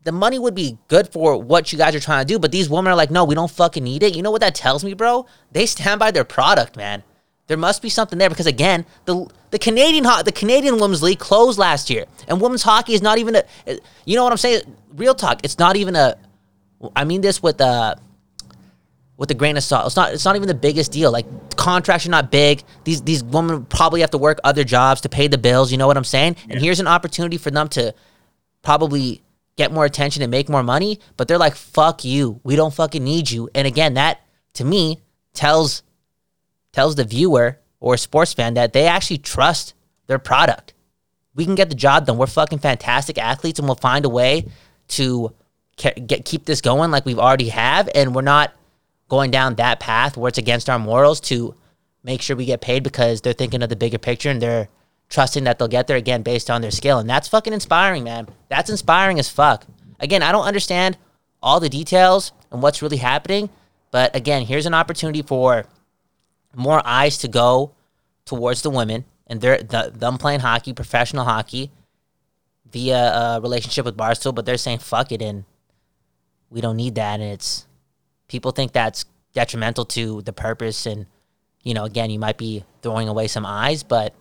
the 0.04 0.12
money 0.12 0.38
would 0.38 0.54
be 0.54 0.78
good 0.88 1.12
for 1.12 1.40
what 1.40 1.72
you 1.72 1.78
guys 1.78 1.94
are 1.94 2.00
trying 2.00 2.24
to 2.24 2.32
do, 2.32 2.38
but 2.38 2.52
these 2.52 2.68
women 2.68 2.92
are 2.92 2.96
like, 2.96 3.10
no, 3.10 3.24
we 3.24 3.34
don't 3.34 3.50
fucking 3.50 3.84
need 3.84 4.02
it. 4.02 4.16
You 4.16 4.22
know 4.22 4.30
what 4.30 4.40
that 4.40 4.54
tells 4.54 4.84
me, 4.84 4.94
bro? 4.94 5.26
They 5.52 5.66
stand 5.66 5.98
by 5.98 6.10
their 6.10 6.24
product, 6.24 6.76
man. 6.76 7.02
There 7.46 7.56
must 7.56 7.82
be 7.82 7.88
something 7.88 8.18
there 8.18 8.28
because 8.28 8.46
again, 8.46 8.84
the 9.06 9.26
the 9.50 9.58
Canadian 9.58 10.04
ho- 10.04 10.22
the 10.22 10.32
Canadian 10.32 10.78
Women's 10.78 11.02
League 11.02 11.18
closed 11.18 11.58
last 11.58 11.88
year, 11.88 12.04
and 12.28 12.40
women's 12.40 12.62
hockey 12.62 12.92
is 12.92 13.00
not 13.00 13.16
even 13.16 13.36
a. 13.36 13.44
You 14.04 14.16
know 14.16 14.24
what 14.24 14.32
I'm 14.32 14.38
saying? 14.38 14.60
Real 14.94 15.14
talk. 15.14 15.40
It's 15.42 15.58
not 15.58 15.76
even 15.76 15.96
a. 15.96 16.16
I 16.94 17.04
mean 17.04 17.22
this 17.22 17.42
with 17.42 17.60
uh 17.60 17.94
with 19.16 19.30
a 19.30 19.34
grain 19.34 19.56
of 19.56 19.62
salt. 19.62 19.86
It's 19.86 19.96
not. 19.96 20.12
It's 20.12 20.26
not 20.26 20.36
even 20.36 20.46
the 20.46 20.54
biggest 20.54 20.92
deal. 20.92 21.10
Like 21.10 21.26
contracts 21.56 22.06
are 22.06 22.10
not 22.10 22.30
big. 22.30 22.62
These 22.84 23.00
these 23.02 23.24
women 23.24 23.64
probably 23.64 24.02
have 24.02 24.10
to 24.10 24.18
work 24.18 24.40
other 24.44 24.62
jobs 24.62 25.00
to 25.00 25.08
pay 25.08 25.26
the 25.26 25.38
bills. 25.38 25.72
You 25.72 25.78
know 25.78 25.86
what 25.86 25.96
I'm 25.96 26.04
saying? 26.04 26.36
And 26.50 26.60
here's 26.60 26.80
an 26.80 26.86
opportunity 26.86 27.38
for 27.38 27.50
them 27.50 27.68
to 27.70 27.94
probably 28.62 29.22
get 29.58 29.72
more 29.72 29.84
attention 29.84 30.22
and 30.22 30.30
make 30.30 30.48
more 30.48 30.62
money. 30.62 31.00
But 31.18 31.28
they're 31.28 31.36
like, 31.36 31.54
"Fuck 31.54 32.04
you. 32.04 32.40
We 32.44 32.56
don't 32.56 32.72
fucking 32.72 33.04
need 33.04 33.30
you." 33.30 33.50
And 33.54 33.66
again, 33.66 33.94
that 33.94 34.20
to 34.54 34.64
me 34.64 35.02
tells 35.34 35.82
tells 36.72 36.94
the 36.94 37.04
viewer 37.04 37.58
or 37.80 37.96
sports 37.96 38.32
fan 38.32 38.54
that 38.54 38.72
they 38.72 38.86
actually 38.86 39.18
trust 39.18 39.74
their 40.06 40.18
product. 40.18 40.72
We 41.34 41.44
can 41.44 41.54
get 41.54 41.68
the 41.68 41.74
job 41.74 42.06
done. 42.06 42.16
We're 42.16 42.26
fucking 42.26 42.60
fantastic 42.60 43.18
athletes, 43.18 43.58
and 43.58 43.68
we'll 43.68 43.76
find 43.76 44.04
a 44.04 44.08
way 44.08 44.46
to 44.88 45.34
get 45.76 46.24
keep 46.24 46.46
this 46.46 46.60
going 46.60 46.90
like 46.90 47.04
we've 47.04 47.18
already 47.18 47.50
have. 47.50 47.88
And 47.94 48.14
we're 48.14 48.22
not 48.22 48.54
going 49.08 49.30
down 49.30 49.56
that 49.56 49.80
path 49.80 50.16
where 50.16 50.28
it's 50.28 50.38
against 50.38 50.70
our 50.70 50.78
morals 50.78 51.20
to 51.20 51.54
make 52.02 52.22
sure 52.22 52.36
we 52.36 52.44
get 52.44 52.60
paid 52.60 52.82
because 52.82 53.20
they're 53.20 53.32
thinking 53.32 53.62
of 53.62 53.68
the 53.68 53.76
bigger 53.76 53.98
picture 53.98 54.30
and 54.30 54.40
they're 54.40 54.68
trusting 55.08 55.44
that 55.44 55.58
they'll 55.58 55.68
get 55.68 55.86
there 55.86 55.96
again 55.96 56.22
based 56.22 56.50
on 56.50 56.60
their 56.60 56.70
skill. 56.70 56.98
And 56.98 57.08
that's 57.08 57.28
fucking 57.28 57.52
inspiring, 57.52 58.04
man. 58.04 58.28
That's 58.48 58.70
inspiring 58.70 59.18
as 59.18 59.28
fuck. 59.28 59.64
Again, 60.00 60.22
I 60.22 60.32
don't 60.32 60.44
understand 60.44 60.96
all 61.42 61.60
the 61.60 61.68
details 61.68 62.32
and 62.50 62.62
what's 62.62 62.82
really 62.82 62.98
happening, 62.98 63.48
but 63.90 64.14
again, 64.14 64.44
here's 64.44 64.66
an 64.66 64.74
opportunity 64.74 65.22
for 65.22 65.64
more 66.54 66.82
eyes 66.84 67.18
to 67.18 67.28
go 67.28 67.72
towards 68.24 68.62
the 68.62 68.70
women 68.70 69.04
and 69.26 69.40
they're 69.40 69.58
the, 69.58 69.92
them 69.94 70.18
playing 70.18 70.40
hockey, 70.40 70.72
professional 70.72 71.24
hockey, 71.24 71.70
via 72.70 72.96
a 72.96 73.40
relationship 73.40 73.84
with 73.84 73.96
Barstool, 73.96 74.34
but 74.34 74.44
they're 74.44 74.56
saying 74.56 74.78
fuck 74.78 75.12
it 75.12 75.22
and 75.22 75.44
we 76.50 76.60
don't 76.60 76.76
need 76.76 76.94
that, 76.94 77.20
and 77.20 77.30
it's 77.32 77.66
people 78.26 78.52
think 78.52 78.72
that's 78.72 79.04
detrimental 79.34 79.84
to 79.84 80.22
the 80.22 80.32
purpose 80.32 80.86
and 80.86 81.06
you 81.62 81.74
know 81.74 81.84
again 81.84 82.10
you 82.10 82.18
might 82.18 82.38
be 82.38 82.64
throwing 82.82 83.08
away 83.08 83.28
some 83.28 83.44
eyes 83.44 83.82
but 83.82 84.14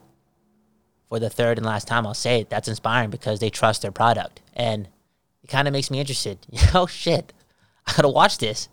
for 1.09 1.19
the 1.19 1.29
third 1.29 1.57
and 1.57 1.65
last 1.65 1.87
time 1.87 2.05
i'll 2.05 2.13
say 2.13 2.41
it 2.41 2.49
that's 2.49 2.67
inspiring 2.67 3.09
because 3.09 3.39
they 3.39 3.49
trust 3.49 3.81
their 3.81 3.91
product. 3.91 4.41
And 4.53 4.87
it 5.43 5.47
kind 5.47 5.67
of 5.67 5.71
makes 5.71 5.89
me 5.91 5.99
interested. 5.99 6.39
Oh 6.73 6.87
shit. 6.87 7.33
I 7.85 7.93
gotta 7.95 8.09
watch 8.09 8.37
this. 8.39 8.67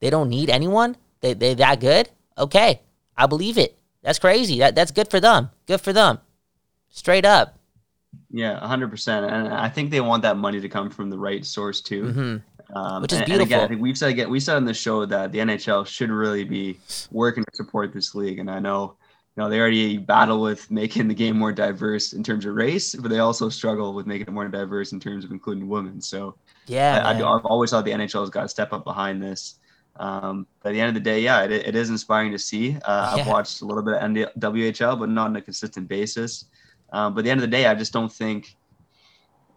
They 0.00 0.10
don't 0.10 0.28
need 0.28 0.48
anyone? 0.50 0.96
They, 1.20 1.34
they 1.34 1.54
that 1.54 1.80
good? 1.80 2.08
Okay. 2.38 2.80
I 3.16 3.26
believe 3.26 3.58
it. 3.58 3.76
That's 4.02 4.18
crazy. 4.18 4.58
That, 4.60 4.74
that's 4.74 4.92
good 4.92 5.10
for 5.10 5.20
them. 5.20 5.50
Good 5.66 5.80
for 5.80 5.92
them. 5.92 6.18
Straight 6.88 7.24
up. 7.24 7.58
Yeah, 8.30 8.58
hundred 8.66 8.90
percent. 8.90 9.26
And 9.26 9.48
I 9.52 9.68
think 9.68 9.90
they 9.90 10.00
want 10.00 10.22
that 10.22 10.36
money 10.36 10.60
to 10.60 10.68
come 10.68 10.90
from 10.90 11.10
the 11.10 11.18
right 11.18 11.44
source 11.44 11.80
too. 11.80 12.02
Mhm. 12.04 12.42
Um, 12.74 13.02
Which 13.02 13.12
is 13.12 13.20
and- 13.20 13.32
and 13.32 13.42
again. 13.42 13.60
I 13.60 13.68
think 13.68 13.80
we've 13.80 13.98
said 13.98 14.10
again 14.10 14.30
we 14.30 14.38
said 14.40 14.56
on 14.56 14.64
the 14.64 14.74
show 14.74 15.04
that 15.06 15.32
the 15.32 15.38
NHL 15.40 15.86
should 15.86 16.10
really 16.10 16.44
be 16.44 16.78
working 17.10 17.44
to 17.44 17.50
support 17.56 17.92
this 17.92 18.14
league. 18.14 18.38
And 18.38 18.50
I 18.50 18.58
know, 18.60 18.94
you 19.36 19.42
know, 19.42 19.48
they 19.48 19.60
already 19.60 19.96
battle 19.98 20.40
with 20.40 20.70
making 20.70 21.08
the 21.08 21.14
game 21.14 21.36
more 21.38 21.52
diverse 21.52 22.12
in 22.12 22.22
terms 22.22 22.44
of 22.46 22.54
race, 22.54 22.94
but 22.94 23.10
they 23.10 23.20
also 23.20 23.48
struggle 23.48 23.94
with 23.94 24.06
making 24.06 24.26
it 24.28 24.32
more 24.32 24.48
diverse 24.48 24.92
in 24.92 25.00
terms 25.00 25.24
of 25.24 25.30
including 25.30 25.68
women. 25.68 26.00
So 26.00 26.36
yeah 26.66 27.02
I, 27.04 27.10
i've 27.12 27.22
always 27.46 27.70
thought 27.70 27.84
the 27.84 27.92
NHL 27.92 28.20
has 28.20 28.30
got 28.30 28.42
to 28.42 28.48
step 28.48 28.72
up 28.72 28.84
behind 28.84 29.22
this. 29.22 29.58
Um, 29.98 30.46
but 30.62 30.70
at 30.70 30.72
the 30.72 30.80
end 30.80 30.88
of 30.88 30.94
the 30.94 31.00
day, 31.10 31.20
yeah, 31.20 31.42
it, 31.44 31.52
it 31.52 31.74
is 31.74 31.90
inspiring 31.90 32.32
to 32.32 32.38
see. 32.38 32.76
Uh, 32.84 33.10
I've 33.12 33.24
watched 33.24 33.60
a 33.60 33.66
little 33.66 33.82
bit 33.82 33.94
of 33.94 34.10
ND 34.10 34.26
WHL, 34.38 34.98
but 34.98 35.08
not 35.08 35.28
on 35.28 35.36
a 35.36 35.42
consistent 35.42 35.88
basis. 35.88 36.46
Um, 36.92 37.14
but 37.14 37.20
at 37.20 37.24
the 37.24 37.30
end 37.30 37.38
of 37.38 37.42
the 37.42 37.56
day, 37.56 37.66
I 37.66 37.74
just 37.74 37.92
don't 37.92 38.12
think. 38.12 38.48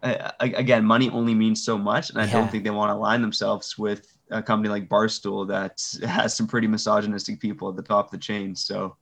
Uh, 0.02 0.30
again, 0.40 0.84
money 0.84 1.08
only 1.10 1.34
means 1.34 1.64
so 1.64 1.78
much, 1.78 2.10
and 2.10 2.20
I 2.20 2.26
Yeah. 2.26 2.32
don't 2.32 2.50
think 2.50 2.62
they 2.64 2.70
want 2.70 2.90
to 2.90 2.94
align 2.94 3.22
themselves 3.22 3.78
with 3.78 4.06
a 4.30 4.42
company 4.42 4.68
like 4.68 4.88
Barstool 4.88 5.48
that 5.48 5.80
has 6.08 6.36
some 6.36 6.46
pretty 6.46 6.66
misogynistic 6.66 7.40
people 7.40 7.70
at 7.70 7.76
the 7.76 7.82
top 7.82 8.06
of 8.06 8.10
the 8.10 8.18
chain. 8.18 8.54
So, 8.54 8.96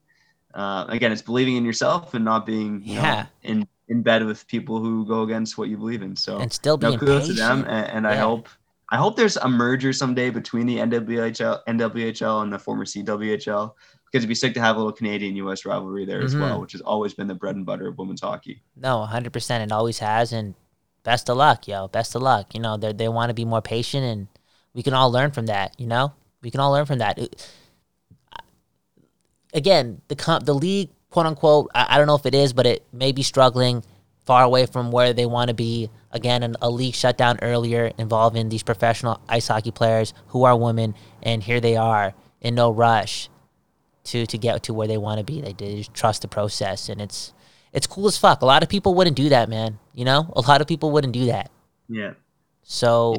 uh, 0.54 0.84
again, 0.88 1.12
it's 1.12 1.22
believing 1.22 1.56
in 1.56 1.64
yourself 1.64 2.14
and 2.14 2.24
not 2.24 2.44
being 2.46 2.82
you 2.84 2.96
know, 2.96 3.02
Yeah. 3.02 3.26
in 3.42 3.66
in 3.88 4.02
bed 4.02 4.24
with 4.24 4.46
people 4.46 4.80
who 4.80 5.04
go 5.06 5.22
against 5.22 5.58
what 5.58 5.68
you 5.68 5.76
believe 5.76 6.02
in. 6.02 6.16
So, 6.16 6.38
and 6.38 6.52
still 6.52 6.78
no 6.78 6.88
being 6.88 6.98
kudos 6.98 7.22
patient. 7.22 7.38
to 7.38 7.42
them, 7.42 7.58
and, 7.68 7.86
and 7.90 8.06
I 8.06 8.16
hope 8.16 8.48
I 8.90 8.96
hope 8.96 9.16
there's 9.16 9.36
a 9.38 9.48
merger 9.48 9.92
someday 9.92 10.30
between 10.30 10.66
the 10.66 10.76
NWHL, 10.78 11.60
NWHL 11.66 12.42
and 12.42 12.52
the 12.52 12.58
former 12.58 12.84
CWHL 12.84 13.74
because 14.04 14.20
it'd 14.20 14.28
be 14.28 14.34
sick 14.34 14.52
to 14.54 14.60
have 14.60 14.76
a 14.76 14.78
little 14.78 14.92
Canadian 14.92 15.34
U.S. 15.36 15.64
rivalry 15.64 16.04
there 16.04 16.20
as 16.22 16.34
Mhm. 16.34 16.40
well, 16.40 16.60
which 16.60 16.72
has 16.72 16.82
always 16.82 17.14
been 17.14 17.26
the 17.26 17.34
bread 17.34 17.56
and 17.56 17.64
butter 17.64 17.88
of 17.88 17.96
women's 17.98 18.20
hockey. 18.20 18.62
No, 18.76 19.04
hundred 19.06 19.32
percent. 19.32 19.62
It 19.64 19.72
always 19.72 19.98
has, 20.00 20.32
and 20.32 20.54
best 21.02 21.30
of 21.30 21.36
luck, 21.38 21.66
yo. 21.66 21.88
Best 21.88 22.14
of 22.14 22.20
luck. 22.22 22.54
You 22.54 22.60
know, 22.60 22.76
they 22.76 22.92
they 22.92 23.08
want 23.08 23.30
to 23.30 23.34
be 23.34 23.44
more 23.46 23.62
patient, 23.62 24.04
and 24.04 24.28
we 24.74 24.82
can 24.82 24.92
all 24.94 25.10
learn 25.10 25.30
from 25.32 25.46
that. 25.46 25.74
You 25.80 25.86
know, 25.86 26.12
we 26.42 26.50
can 26.50 26.60
all 26.60 26.72
learn 26.72 26.84
from 26.86 26.98
that. 26.98 27.18
It- 27.18 27.50
Again, 29.52 30.00
the 30.08 30.16
com- 30.16 30.40
the 30.40 30.54
league, 30.54 30.90
quote 31.10 31.26
unquote, 31.26 31.70
I, 31.74 31.86
I 31.90 31.98
don't 31.98 32.06
know 32.06 32.14
if 32.14 32.26
it 32.26 32.34
is, 32.34 32.52
but 32.52 32.66
it 32.66 32.84
may 32.92 33.12
be 33.12 33.22
struggling 33.22 33.84
far 34.24 34.44
away 34.44 34.66
from 34.66 34.90
where 34.90 35.12
they 35.12 35.26
want 35.26 35.48
to 35.48 35.54
be. 35.54 35.90
Again, 36.10 36.42
an, 36.42 36.56
a 36.62 36.70
league 36.70 36.94
shut 36.94 37.18
down 37.18 37.38
earlier 37.42 37.90
involving 37.98 38.48
these 38.48 38.62
professional 38.62 39.20
ice 39.28 39.48
hockey 39.48 39.70
players 39.70 40.14
who 40.28 40.44
are 40.44 40.56
women, 40.56 40.94
and 41.22 41.42
here 41.42 41.60
they 41.60 41.76
are 41.76 42.14
in 42.40 42.54
no 42.54 42.70
rush 42.70 43.28
to 44.04 44.26
to 44.26 44.38
get 44.38 44.62
to 44.64 44.74
where 44.74 44.88
they 44.88 44.98
want 44.98 45.18
to 45.18 45.24
be. 45.24 45.40
They, 45.40 45.52
just 45.52 45.94
trust 45.94 46.22
the 46.22 46.28
process, 46.28 46.88
and 46.88 47.00
it's 47.00 47.32
it's 47.72 47.86
cool 47.86 48.06
as 48.06 48.18
fuck. 48.18 48.42
A 48.42 48.46
lot 48.46 48.62
of 48.62 48.68
people 48.68 48.94
wouldn't 48.94 49.16
do 49.16 49.28
that, 49.30 49.48
man. 49.48 49.78
You 49.94 50.04
know, 50.04 50.32
a 50.34 50.40
lot 50.40 50.60
of 50.60 50.66
people 50.66 50.90
wouldn't 50.90 51.12
do 51.12 51.26
that. 51.26 51.50
Yeah, 51.88 52.12
So 52.62 53.16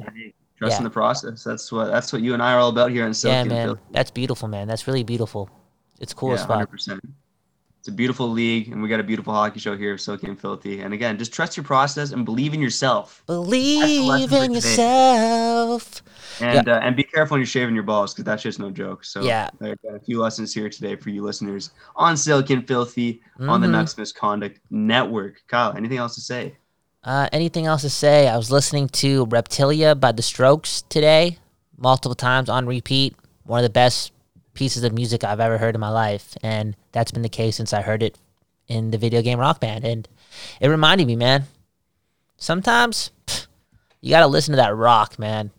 trust 0.58 0.74
Yeah. 0.74 0.78
in 0.78 0.84
the 0.84 0.90
process. 0.90 1.44
That's 1.44 1.72
what 1.72 1.92
that's 1.92 2.14
what 2.14 2.22
you 2.22 2.34
and 2.34 2.42
I 2.42 2.54
are 2.54 2.60
all 2.60 2.70
about 2.70 2.92
here 2.92 3.06
in 3.06 3.14
Silky 3.14 3.36
yeah, 3.36 3.44
man, 3.44 3.80
that's 3.92 4.12
beautiful, 4.12 4.48
man. 4.48 4.68
That's 4.68 4.88
really 4.88 5.04
beautiful. 5.04 5.50
It's 6.00 6.14
cool 6.14 6.30
yeah, 6.30 6.36
as 6.36 6.46
fuck. 6.46 6.70
100%. 6.72 7.00
It's 7.80 7.90
a 7.90 7.92
beautiful 7.92 8.30
league, 8.30 8.72
and 8.72 8.82
we 8.82 8.88
got 8.88 9.02
a 9.02 9.04
beautiful 9.04 9.34
hockey 9.34 9.60
show 9.60 9.76
here, 9.76 9.98
Silky 9.98 10.28
and 10.28 10.40
Filthy. 10.40 10.80
And 10.80 10.94
again, 10.94 11.18
just 11.18 11.34
trust 11.34 11.58
your 11.58 11.66
process 11.66 12.12
and 12.12 12.24
believe 12.24 12.54
in 12.54 12.62
yourself. 12.62 13.22
Believe 13.26 14.32
in 14.32 14.54
yourself. 14.54 16.02
And 16.40 16.68
uh, 16.70 16.80
and 16.82 16.96
be 16.96 17.04
careful 17.04 17.36
when 17.36 17.42
you're 17.42 17.46
shaving 17.46 17.76
your 17.76 17.84
balls 17.84 18.14
because 18.14 18.24
that's 18.24 18.42
just 18.42 18.58
no 18.58 18.72
joke. 18.72 19.04
So 19.04 19.22
Yeah. 19.22 19.50
there 19.60 19.76
got 19.84 19.96
a 19.96 20.00
few 20.00 20.20
lessons 20.22 20.54
here 20.54 20.70
today 20.70 20.96
for 20.96 21.10
you 21.10 21.24
listeners 21.24 21.72
on 21.96 22.16
Silky 22.18 22.54
and 22.54 22.66
Filthy 22.68 23.22
on 23.40 23.60
the 23.62 23.68
Mhm. 23.68 23.72
Nucks 23.72 23.98
Misconduct 23.98 24.60
Network. 24.72 25.44
Kyle, 25.48 25.74
anything 25.76 25.98
else 25.98 26.16
to 26.16 26.22
say? 26.22 26.56
Uh, 27.04 27.28
anything 27.34 27.66
else 27.66 27.82
to 27.82 27.90
say? 27.90 28.30
I 28.30 28.38
was 28.38 28.50
listening 28.50 28.88
to 28.90 29.26
Reptilia 29.28 30.00
by 30.00 30.14
The 30.14 30.22
Strokes 30.22 30.84
today, 30.88 31.38
multiple 31.78 32.16
times 32.16 32.48
on 32.50 32.66
repeat. 32.66 33.16
One 33.44 33.60
of 33.60 33.64
the 33.64 33.70
best 33.70 34.14
pieces 34.54 34.84
of 34.84 34.94
music 34.94 35.24
I've 35.24 35.40
ever 35.40 35.58
heard 35.58 35.76
in 35.76 35.82
my 35.82 35.90
life, 35.90 36.36
and 36.44 36.76
that's 36.92 37.12
been 37.12 37.22
the 37.22 37.30
case 37.30 37.56
since 37.56 37.74
I 37.74 37.82
heard 37.82 38.04
it 38.04 38.18
in 38.68 38.92
the 38.92 38.98
video 38.98 39.22
game 39.22 39.40
Rock 39.40 39.60
Band. 39.60 39.86
And 39.86 40.08
it 40.60 40.68
reminded 40.68 41.08
me, 41.08 41.16
man. 41.16 41.46
Sometimes 42.38 43.12
pff, 43.26 43.48
you 44.02 44.10
gotta 44.10 44.28
listen 44.28 44.52
to 44.54 44.58
that 44.58 44.76
rock, 44.76 45.18
man. 45.18 45.52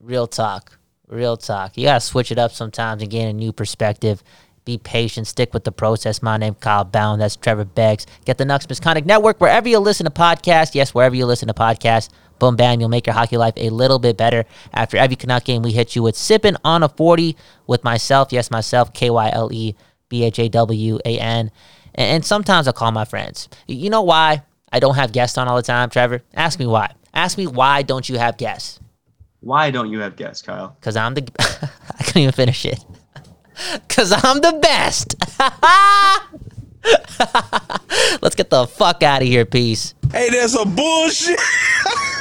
Real 0.00 0.26
talk, 0.26 0.78
real 1.08 1.36
talk. 1.36 1.76
You 1.76 1.84
gotta 1.84 2.00
switch 2.00 2.30
it 2.30 2.38
up 2.38 2.52
sometimes 2.52 3.02
and 3.02 3.10
gain 3.10 3.28
a 3.28 3.32
new 3.32 3.52
perspective. 3.52 4.22
Be 4.64 4.78
patient, 4.78 5.26
stick 5.26 5.52
with 5.52 5.64
the 5.64 5.72
process. 5.72 6.22
My 6.22 6.38
name 6.38 6.54
Kyle 6.54 6.86
Bhawan. 6.86 7.18
That's 7.18 7.36
Trevor 7.36 7.66
Beggs. 7.66 8.06
Get 8.24 8.38
the 8.38 8.44
Nucks 8.44 8.66
Misconduct 8.66 9.06
Network 9.06 9.38
wherever 9.38 9.68
you 9.68 9.78
listen 9.78 10.04
to 10.04 10.10
podcasts. 10.10 10.74
Yes, 10.74 10.94
wherever 10.94 11.14
you 11.14 11.26
listen 11.26 11.48
to 11.48 11.54
podcasts. 11.54 12.08
Boom, 12.44 12.56
bam, 12.56 12.78
you'll 12.78 12.90
make 12.90 13.06
your 13.06 13.14
hockey 13.14 13.38
life 13.38 13.54
a 13.56 13.70
little 13.70 13.98
bit 13.98 14.18
better. 14.18 14.44
After 14.74 14.98
every 14.98 15.16
Canuck 15.16 15.44
game, 15.44 15.62
we 15.62 15.72
hit 15.72 15.96
you 15.96 16.02
with 16.02 16.14
sipping 16.14 16.56
on 16.62 16.82
a 16.82 16.90
40 16.90 17.38
with 17.66 17.82
myself. 17.82 18.32
Yes, 18.32 18.50
myself, 18.50 18.92
K 18.92 19.08
Y 19.08 19.30
L 19.32 19.50
E 19.50 19.74
B 20.10 20.24
H 20.24 20.38
A 20.38 20.50
W 20.50 20.98
A 21.06 21.18
N. 21.18 21.50
And 21.94 22.10
and 22.10 22.22
sometimes 22.22 22.66
I'll 22.66 22.74
call 22.74 22.92
my 22.92 23.06
friends. 23.06 23.48
You 23.66 23.88
know 23.88 24.02
why 24.02 24.42
I 24.70 24.78
don't 24.78 24.94
have 24.94 25.10
guests 25.12 25.38
on 25.38 25.48
all 25.48 25.56
the 25.56 25.62
time, 25.62 25.88
Trevor? 25.88 26.20
Ask 26.34 26.58
me 26.58 26.66
why. 26.66 26.92
Ask 27.14 27.38
me 27.38 27.46
why 27.46 27.80
don't 27.80 28.06
you 28.10 28.18
have 28.18 28.36
guests? 28.36 28.78
Why 29.40 29.70
don't 29.70 29.90
you 29.90 30.00
have 30.00 30.14
guests, 30.16 30.42
Kyle? 30.42 30.76
Cause 30.82 30.96
I'm 30.96 31.14
the 31.14 31.22
I 31.98 32.04
couldn't 32.04 32.22
even 32.24 32.32
finish 32.32 32.66
it. 32.66 32.84
Cause 33.88 34.12
I'm 34.12 34.42
the 34.42 34.58
best. 34.60 35.14
Let's 38.20 38.34
get 38.34 38.50
the 38.50 38.66
fuck 38.66 39.02
out 39.02 39.22
of 39.22 39.28
here. 39.28 39.46
Peace. 39.46 39.94
Hey, 40.12 40.28
that's 40.28 40.54
a 40.54 40.66
bullshit. 40.66 41.40